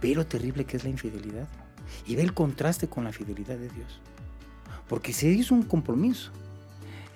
Ve 0.01 0.15
lo 0.15 0.25
terrible 0.25 0.65
que 0.65 0.77
es 0.77 0.83
la 0.83 0.89
infidelidad. 0.89 1.47
Y 2.05 2.15
ve 2.15 2.23
el 2.23 2.33
contraste 2.33 2.87
con 2.87 3.03
la 3.03 3.11
fidelidad 3.11 3.57
de 3.57 3.69
Dios. 3.69 4.01
Porque 4.87 5.13
se 5.13 5.27
hizo 5.27 5.55
un 5.55 5.63
compromiso. 5.63 6.31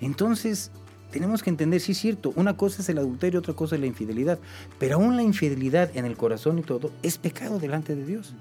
Entonces, 0.00 0.70
tenemos 1.10 1.42
que 1.42 1.50
entender, 1.50 1.80
sí 1.80 1.92
es 1.92 1.98
cierto, 1.98 2.32
una 2.36 2.56
cosa 2.56 2.82
es 2.82 2.88
el 2.88 2.98
adulterio, 2.98 3.40
otra 3.40 3.54
cosa 3.54 3.74
es 3.74 3.80
la 3.80 3.86
infidelidad. 3.86 4.38
Pero 4.78 4.96
aún 4.96 5.16
la 5.16 5.22
infidelidad 5.22 5.90
en 5.96 6.04
el 6.04 6.16
corazón 6.16 6.58
y 6.58 6.62
todo 6.62 6.90
es 7.02 7.18
pecado 7.18 7.58
delante 7.58 7.94
de 7.94 8.06
Dios. 8.06 8.34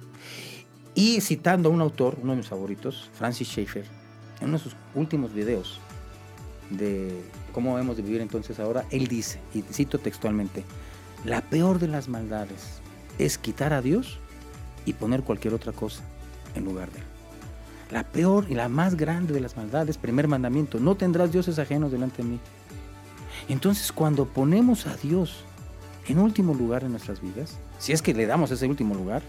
Y 0.95 1.21
citando 1.21 1.69
a 1.69 1.71
un 1.71 1.81
autor, 1.81 2.17
uno 2.21 2.33
de 2.33 2.37
mis 2.37 2.47
favoritos, 2.47 3.09
Francis 3.13 3.47
Schaeffer, 3.47 3.85
en 4.41 4.49
uno 4.49 4.57
de 4.57 4.63
sus 4.63 4.75
últimos 4.95 5.33
videos 5.33 5.79
de 6.69 7.21
cómo 7.51 7.75
debemos 7.75 7.97
de 7.97 8.03
vivir 8.03 8.21
entonces 8.21 8.59
ahora, 8.59 8.85
él 8.91 9.07
dice, 9.07 9.39
y 9.53 9.61
cito 9.61 9.97
textualmente, 9.99 10.63
la 11.25 11.41
peor 11.41 11.79
de 11.79 11.87
las 11.87 12.07
maldades 12.07 12.81
es 13.17 13.37
quitar 13.37 13.73
a 13.73 13.81
Dios 13.81 14.19
y 14.85 14.93
poner 14.93 15.23
cualquier 15.23 15.53
otra 15.53 15.71
cosa 15.71 16.03
en 16.55 16.65
lugar 16.65 16.91
de 16.91 16.99
él. 16.99 17.05
La 17.91 18.03
peor 18.03 18.45
y 18.49 18.53
la 18.53 18.69
más 18.69 18.95
grande 18.95 19.33
de 19.33 19.39
las 19.39 19.57
maldades, 19.57 19.97
primer 19.97 20.27
mandamiento, 20.27 20.79
no 20.79 20.95
tendrás 20.95 21.31
dioses 21.31 21.57
ajenos 21.57 21.91
delante 21.91 22.21
de 22.21 22.29
mí. 22.29 22.39
Entonces 23.49 23.91
cuando 23.91 24.25
ponemos 24.25 24.85
a 24.85 24.95
Dios 24.95 25.43
en 26.07 26.19
último 26.19 26.53
lugar 26.53 26.83
en 26.83 26.91
nuestras 26.91 27.21
vidas, 27.21 27.57
si 27.79 27.91
es 27.91 28.01
que 28.01 28.13
le 28.13 28.25
damos 28.25 28.51
ese 28.51 28.67
último 28.67 28.95
lugar, 28.95 29.23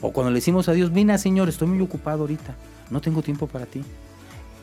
o 0.00 0.12
cuando 0.12 0.30
le 0.30 0.36
decimos 0.36 0.68
a 0.68 0.72
Dios, 0.72 0.90
mira 0.90 1.18
Señor, 1.18 1.48
estoy 1.48 1.68
muy 1.68 1.80
ocupado 1.80 2.22
ahorita, 2.22 2.54
no 2.88 3.00
tengo 3.00 3.22
tiempo 3.22 3.46
para 3.46 3.66
ti. 3.66 3.82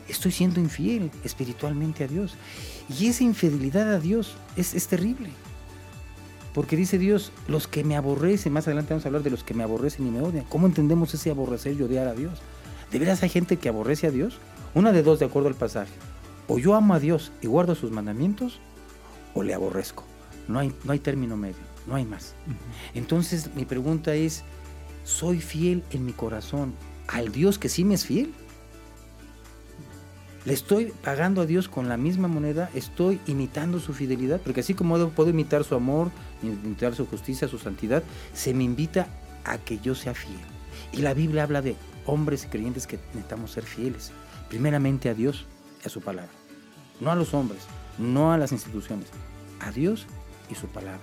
Estoy 0.08 0.32
siendo 0.32 0.58
infiel 0.58 1.10
espiritualmente 1.22 2.02
a 2.02 2.08
Dios. 2.08 2.34
Y 2.88 3.08
esa 3.08 3.24
infidelidad 3.24 3.92
a 3.92 4.00
Dios 4.00 4.36
es, 4.56 4.72
es 4.72 4.86
terrible. 4.88 5.28
Porque 6.54 6.76
dice 6.76 6.98
Dios, 6.98 7.30
los 7.46 7.68
que 7.68 7.84
me 7.84 7.94
aborrecen, 7.94 8.54
más 8.54 8.66
adelante 8.66 8.94
vamos 8.94 9.04
a 9.04 9.08
hablar 9.08 9.22
de 9.22 9.30
los 9.30 9.44
que 9.44 9.52
me 9.52 9.64
aborrecen 9.64 10.06
y 10.06 10.10
me 10.10 10.22
odian. 10.22 10.46
¿Cómo 10.48 10.66
entendemos 10.66 11.12
ese 11.12 11.30
aborrecer 11.30 11.74
y 11.74 11.82
odiar 11.82 12.08
a 12.08 12.14
Dios? 12.14 12.40
¿De 12.90 12.98
veras 12.98 13.22
hay 13.22 13.28
gente 13.28 13.58
que 13.58 13.68
aborrece 13.68 14.06
a 14.06 14.10
Dios? 14.10 14.38
Una 14.74 14.92
de 14.92 15.02
dos, 15.02 15.18
de 15.18 15.26
acuerdo 15.26 15.48
al 15.48 15.54
pasaje. 15.54 15.92
O 16.48 16.58
yo 16.58 16.74
amo 16.74 16.94
a 16.94 17.00
Dios 17.00 17.30
y 17.40 17.46
guardo 17.46 17.74
sus 17.74 17.90
mandamientos, 17.90 18.58
o 19.34 19.42
le 19.42 19.54
aborrezco. 19.54 20.04
No 20.48 20.58
hay, 20.58 20.72
no 20.84 20.92
hay 20.92 20.98
término 20.98 21.36
medio, 21.36 21.58
no 21.86 21.94
hay 21.94 22.04
más. 22.04 22.34
Entonces 22.94 23.54
mi 23.54 23.64
pregunta 23.64 24.14
es, 24.14 24.42
¿soy 25.04 25.40
fiel 25.40 25.84
en 25.90 26.06
mi 26.06 26.12
corazón 26.12 26.72
al 27.06 27.30
Dios 27.30 27.58
que 27.58 27.68
sí 27.68 27.84
me 27.84 27.94
es 27.94 28.06
fiel? 28.06 28.32
¿Le 30.44 30.54
estoy 30.54 30.94
pagando 31.04 31.42
a 31.42 31.46
Dios 31.46 31.68
con 31.68 31.90
la 31.90 31.98
misma 31.98 32.26
moneda? 32.26 32.70
¿Estoy 32.72 33.20
imitando 33.26 33.80
su 33.80 33.92
fidelidad? 33.92 34.40
Porque 34.40 34.60
así 34.60 34.72
como 34.72 35.10
puedo 35.10 35.28
imitar 35.28 35.62
su 35.62 35.74
amor, 35.74 36.10
imitar 36.42 36.94
su 36.94 37.04
justicia, 37.04 37.48
su 37.48 37.58
santidad, 37.58 38.02
se 38.32 38.54
me 38.54 38.64
invita 38.64 39.08
a 39.44 39.58
que 39.58 39.78
yo 39.78 39.94
sea 39.94 40.14
fiel. 40.14 40.40
Y 40.92 41.02
la 41.02 41.12
Biblia 41.12 41.42
habla 41.42 41.60
de 41.60 41.76
hombres 42.06 42.44
y 42.44 42.48
creyentes 42.48 42.86
que 42.86 42.98
necesitamos 43.08 43.50
ser 43.50 43.64
fieles. 43.64 44.10
Primeramente 44.48 45.10
a 45.10 45.14
Dios 45.14 45.44
y 45.84 45.86
a 45.86 45.90
su 45.90 46.00
palabra. 46.00 46.37
No 47.00 47.10
a 47.10 47.14
los 47.14 47.34
hombres, 47.34 47.62
no 47.98 48.32
a 48.32 48.38
las 48.38 48.52
instituciones, 48.52 49.06
a 49.60 49.70
Dios 49.70 50.06
y 50.50 50.54
su 50.54 50.66
palabra. 50.66 51.00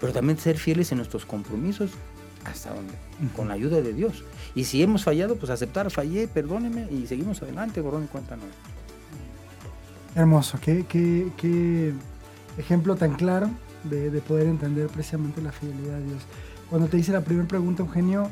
Pero 0.00 0.12
también 0.12 0.38
ser 0.38 0.58
fieles 0.58 0.90
en 0.92 0.98
nuestros 0.98 1.24
compromisos 1.26 1.90
hasta 2.44 2.72
donde, 2.74 2.94
con 3.34 3.48
la 3.48 3.54
ayuda 3.54 3.80
de 3.80 3.92
Dios. 3.92 4.24
Y 4.54 4.64
si 4.64 4.82
hemos 4.82 5.04
fallado, 5.04 5.36
pues 5.36 5.50
aceptar, 5.50 5.90
fallé, 5.90 6.28
perdóneme 6.28 6.88
y 6.92 7.06
seguimos 7.06 7.42
adelante, 7.42 7.80
borrón 7.80 8.04
y 8.04 8.06
cuenta 8.06 8.36
nueva. 8.36 8.52
Hermoso, 10.14 10.58
qué, 10.62 10.84
qué- 10.88 11.30
qué 11.36 11.92
ejemplo 12.58 12.96
tan 12.96 13.14
claro 13.14 13.50
de, 13.84 14.10
de 14.10 14.20
poder 14.20 14.46
entender 14.46 14.86
precisamente 14.88 15.42
la 15.42 15.52
fidelidad 15.52 15.96
a 15.96 16.00
Dios. 16.00 16.22
Cuando 16.70 16.88
te 16.88 16.96
hice 16.98 17.12
la 17.12 17.20
primera 17.20 17.46
pregunta, 17.46 17.82
Eugenio, 17.82 18.28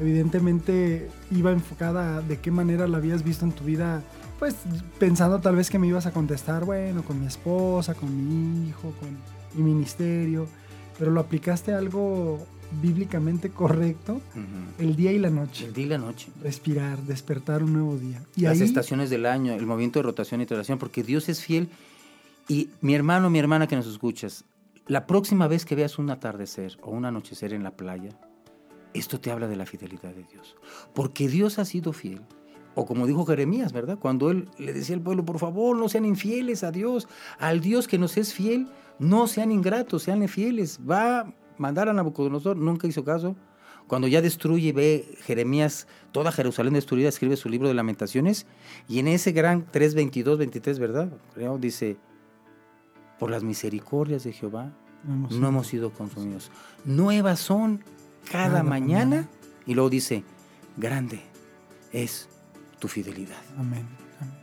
evidentemente 0.00 1.10
iba 1.30 1.50
enfocada 1.50 2.16
a 2.18 2.20
de 2.22 2.38
qué 2.38 2.50
manera 2.50 2.86
la 2.86 2.98
habías 2.98 3.22
visto 3.24 3.44
en 3.44 3.52
tu 3.52 3.64
vida, 3.64 4.02
pues 4.44 4.56
pensando 4.98 5.40
tal 5.40 5.56
vez 5.56 5.70
que 5.70 5.78
me 5.78 5.86
ibas 5.86 6.04
a 6.04 6.12
contestar, 6.12 6.66
bueno, 6.66 7.02
con 7.02 7.18
mi 7.18 7.24
esposa, 7.24 7.94
con 7.94 8.14
mi 8.14 8.68
hijo, 8.68 8.92
con 9.00 9.16
mi 9.54 9.72
ministerio, 9.72 10.46
pero 10.98 11.10
lo 11.10 11.20
aplicaste 11.20 11.72
a 11.72 11.78
algo 11.78 12.46
bíblicamente 12.82 13.48
correcto, 13.48 14.20
el 14.78 14.96
día 14.96 15.12
y 15.12 15.18
la 15.18 15.30
noche. 15.30 15.64
El 15.64 15.72
día 15.72 15.86
y 15.86 15.88
la 15.88 15.96
noche. 15.96 16.28
Respirar, 16.42 16.98
despertar 17.04 17.62
un 17.62 17.72
nuevo 17.72 17.96
día. 17.96 18.22
Y 18.36 18.42
las 18.42 18.60
ahí, 18.60 18.66
estaciones 18.66 19.08
del 19.08 19.24
año, 19.24 19.54
el 19.54 19.64
movimiento 19.64 19.98
de 19.98 20.02
rotación 20.02 20.42
y 20.42 20.44
traslación, 20.44 20.78
porque 20.78 21.02
Dios 21.02 21.30
es 21.30 21.42
fiel. 21.42 21.70
Y 22.46 22.68
mi 22.82 22.94
hermano, 22.94 23.30
mi 23.30 23.38
hermana 23.38 23.66
que 23.66 23.76
nos 23.76 23.86
escuchas, 23.86 24.44
la 24.88 25.06
próxima 25.06 25.48
vez 25.48 25.64
que 25.64 25.74
veas 25.74 25.98
un 25.98 26.10
atardecer 26.10 26.76
o 26.82 26.90
un 26.90 27.06
anochecer 27.06 27.54
en 27.54 27.62
la 27.62 27.70
playa, 27.70 28.10
esto 28.92 29.18
te 29.18 29.30
habla 29.30 29.48
de 29.48 29.56
la 29.56 29.64
fidelidad 29.64 30.14
de 30.14 30.24
Dios. 30.30 30.54
Porque 30.92 31.28
Dios 31.28 31.58
ha 31.58 31.64
sido 31.64 31.94
fiel. 31.94 32.20
O 32.74 32.86
como 32.86 33.06
dijo 33.06 33.24
Jeremías, 33.24 33.72
¿verdad? 33.72 33.98
Cuando 33.98 34.30
él 34.30 34.48
le 34.58 34.72
decía 34.72 34.96
al 34.96 35.02
pueblo, 35.02 35.24
por 35.24 35.38
favor, 35.38 35.76
no 35.76 35.88
sean 35.88 36.04
infieles 36.04 36.64
a 36.64 36.72
Dios. 36.72 37.06
Al 37.38 37.60
Dios 37.60 37.86
que 37.86 37.98
nos 37.98 38.16
es 38.16 38.32
fiel, 38.34 38.66
no 38.98 39.26
sean 39.28 39.52
ingratos, 39.52 40.02
sean 40.02 40.26
fieles. 40.28 40.80
Va 40.88 41.20
a 41.20 41.34
mandar 41.58 41.88
a 41.88 41.92
Nabucodonosor, 41.92 42.56
nunca 42.56 42.86
hizo 42.88 43.04
caso. 43.04 43.36
Cuando 43.86 44.08
ya 44.08 44.22
destruye 44.22 44.72
ve 44.72 45.04
Jeremías 45.22 45.86
toda 46.10 46.32
Jerusalén 46.32 46.72
destruida, 46.74 47.08
escribe 47.10 47.36
su 47.36 47.48
libro 47.48 47.68
de 47.68 47.74
lamentaciones. 47.74 48.46
Y 48.88 48.98
en 48.98 49.08
ese 49.08 49.32
gran 49.32 49.66
3.22, 49.70 50.38
23, 50.38 50.78
¿verdad? 50.78 51.12
Creo, 51.34 51.58
dice, 51.58 51.96
por 53.18 53.30
las 53.30 53.44
misericordias 53.44 54.24
de 54.24 54.32
Jehová 54.32 54.72
no 55.04 55.14
hemos- 55.14 55.32
no 55.38 55.48
hemos 55.48 55.66
sido 55.66 55.90
consumidos. 55.92 56.50
Nuevas 56.84 57.38
son 57.40 57.84
cada, 58.30 58.48
Cada 58.48 58.62
mañana. 58.62 59.04
mañana. 59.16 59.28
Y 59.66 59.74
luego 59.74 59.90
dice, 59.90 60.24
grande 60.76 61.20
es 61.92 62.28
fidelidad. 62.88 63.40
Amén. 63.58 63.86
amén. 64.20 64.34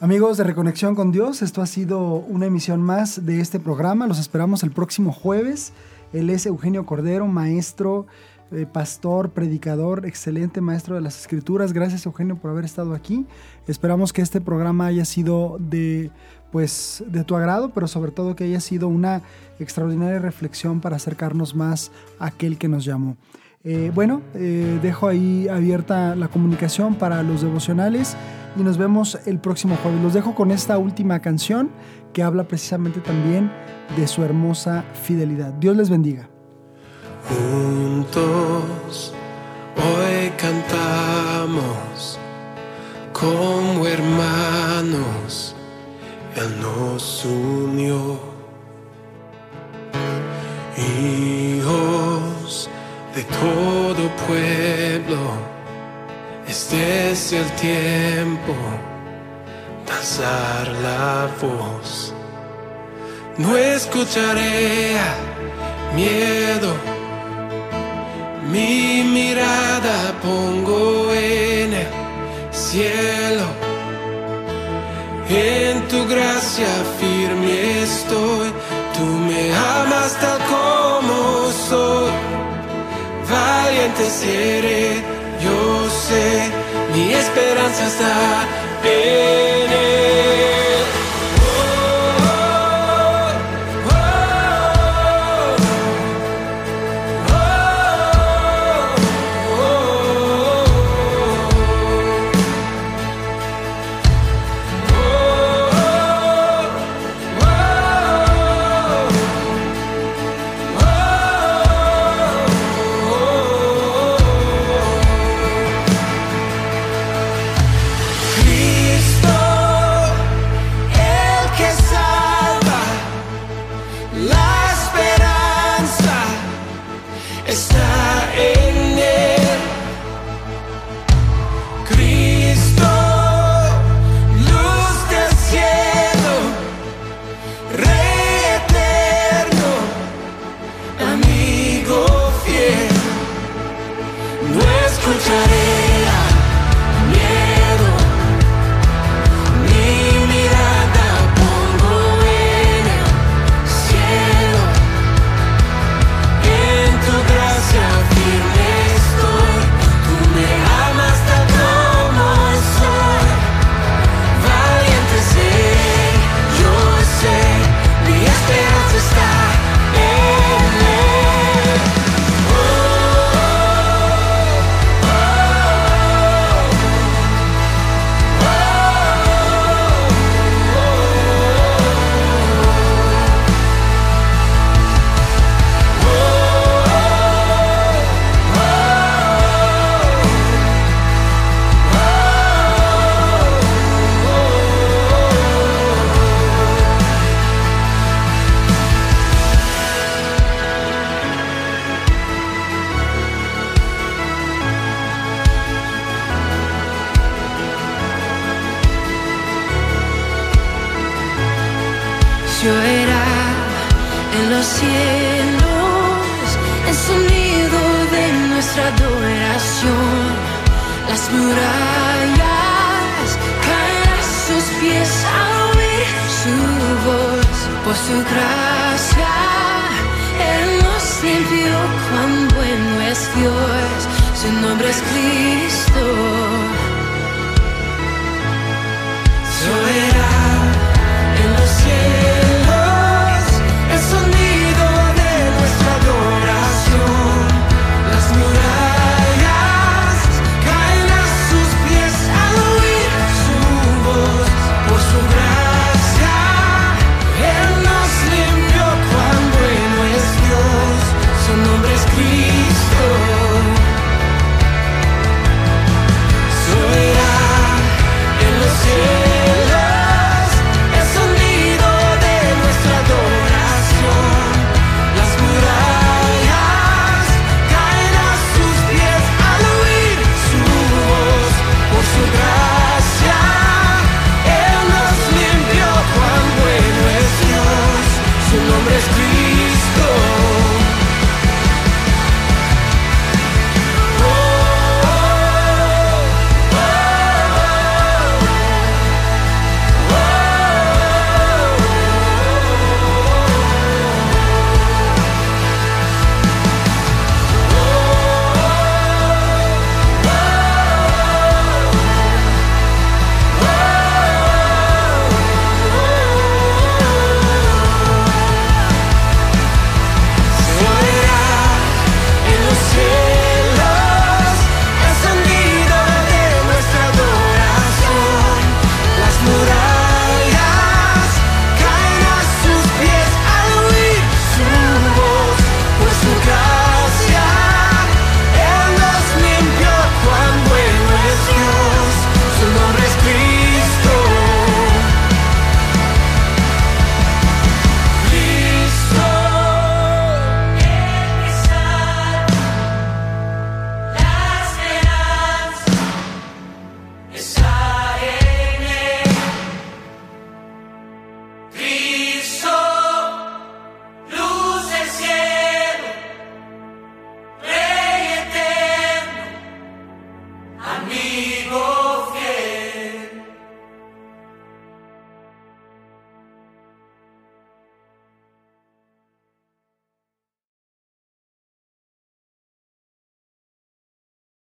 Amigos 0.00 0.36
de 0.36 0.44
Reconexión 0.44 0.94
con 0.94 1.12
Dios, 1.12 1.42
esto 1.42 1.62
ha 1.62 1.66
sido 1.66 2.14
una 2.14 2.46
emisión 2.46 2.82
más 2.82 3.24
de 3.24 3.40
este 3.40 3.58
programa. 3.58 4.06
Los 4.06 4.18
esperamos 4.18 4.62
el 4.62 4.70
próximo 4.70 5.12
jueves. 5.12 5.72
Él 6.12 6.30
es 6.30 6.46
Eugenio 6.46 6.86
Cordero, 6.86 7.26
maestro, 7.26 8.06
eh, 8.52 8.64
pastor, 8.64 9.30
predicador, 9.30 10.06
excelente 10.06 10.60
maestro 10.60 10.94
de 10.94 11.00
las 11.00 11.18
escrituras. 11.20 11.72
Gracias 11.72 12.06
Eugenio 12.06 12.36
por 12.36 12.52
haber 12.52 12.64
estado 12.64 12.94
aquí. 12.94 13.26
Esperamos 13.66 14.12
que 14.12 14.22
este 14.22 14.40
programa 14.40 14.86
haya 14.86 15.04
sido 15.04 15.56
de 15.58 16.10
pues 16.52 17.02
de 17.08 17.24
tu 17.24 17.34
agrado, 17.34 17.72
pero 17.72 17.88
sobre 17.88 18.12
todo 18.12 18.36
que 18.36 18.44
haya 18.44 18.60
sido 18.60 18.86
una 18.88 19.22
extraordinaria 19.58 20.20
reflexión 20.20 20.80
para 20.80 20.96
acercarnos 20.96 21.54
más 21.54 21.90
a 22.18 22.26
aquel 22.26 22.56
que 22.56 22.68
nos 22.68 22.84
llamó. 22.84 23.16
Eh, 23.68 23.90
bueno, 23.92 24.22
eh, 24.34 24.78
dejo 24.80 25.08
ahí 25.08 25.48
abierta 25.48 26.14
la 26.14 26.28
comunicación 26.28 26.94
para 26.94 27.24
los 27.24 27.42
devocionales 27.42 28.16
y 28.56 28.62
nos 28.62 28.78
vemos 28.78 29.18
el 29.26 29.40
próximo 29.40 29.76
jueves. 29.82 30.00
Los 30.02 30.14
dejo 30.14 30.36
con 30.36 30.52
esta 30.52 30.78
última 30.78 31.18
canción 31.18 31.70
que 32.12 32.22
habla 32.22 32.46
precisamente 32.46 33.00
también 33.00 33.50
de 33.96 34.06
su 34.06 34.22
hermosa 34.22 34.84
fidelidad. 35.02 35.52
Dios 35.54 35.76
les 35.76 35.90
bendiga. 35.90 36.28
Juntos 37.28 39.12
hoy 39.74 40.30
cantamos 40.38 42.20
como 43.12 43.84
hermanos, 43.84 45.56
Él 46.36 46.60
nos 46.60 47.24
unió. 47.24 48.20
Hijos 50.78 52.35
de 53.16 53.24
todo 53.24 54.10
pueblo, 54.26 55.18
este 56.46 57.12
es 57.12 57.32
el 57.32 57.50
tiempo 57.52 58.54
de 59.86 60.72
la 60.82 61.28
voz. 61.40 62.12
No 63.38 63.56
escucharé 63.56 64.96
miedo. 65.94 66.74
Mi 68.52 69.02
mirada 69.02 70.12
pongo 70.22 71.12
en 71.12 71.72
el 71.72 71.88
cielo. 72.52 73.46
En 75.28 75.88
tu 75.88 76.06
gracia 76.06 76.68
firme 77.00 77.82
estoy. 77.82 78.52
Tú 78.94 79.04
me 79.04 79.54
amas 79.54 80.12
tal 80.20 80.45
seré, 84.04 85.02
yo 85.42 85.90
sé. 85.90 86.50
Mi 86.92 87.12
esperanza 87.14 87.86
está 87.86 88.46
en 88.84 89.55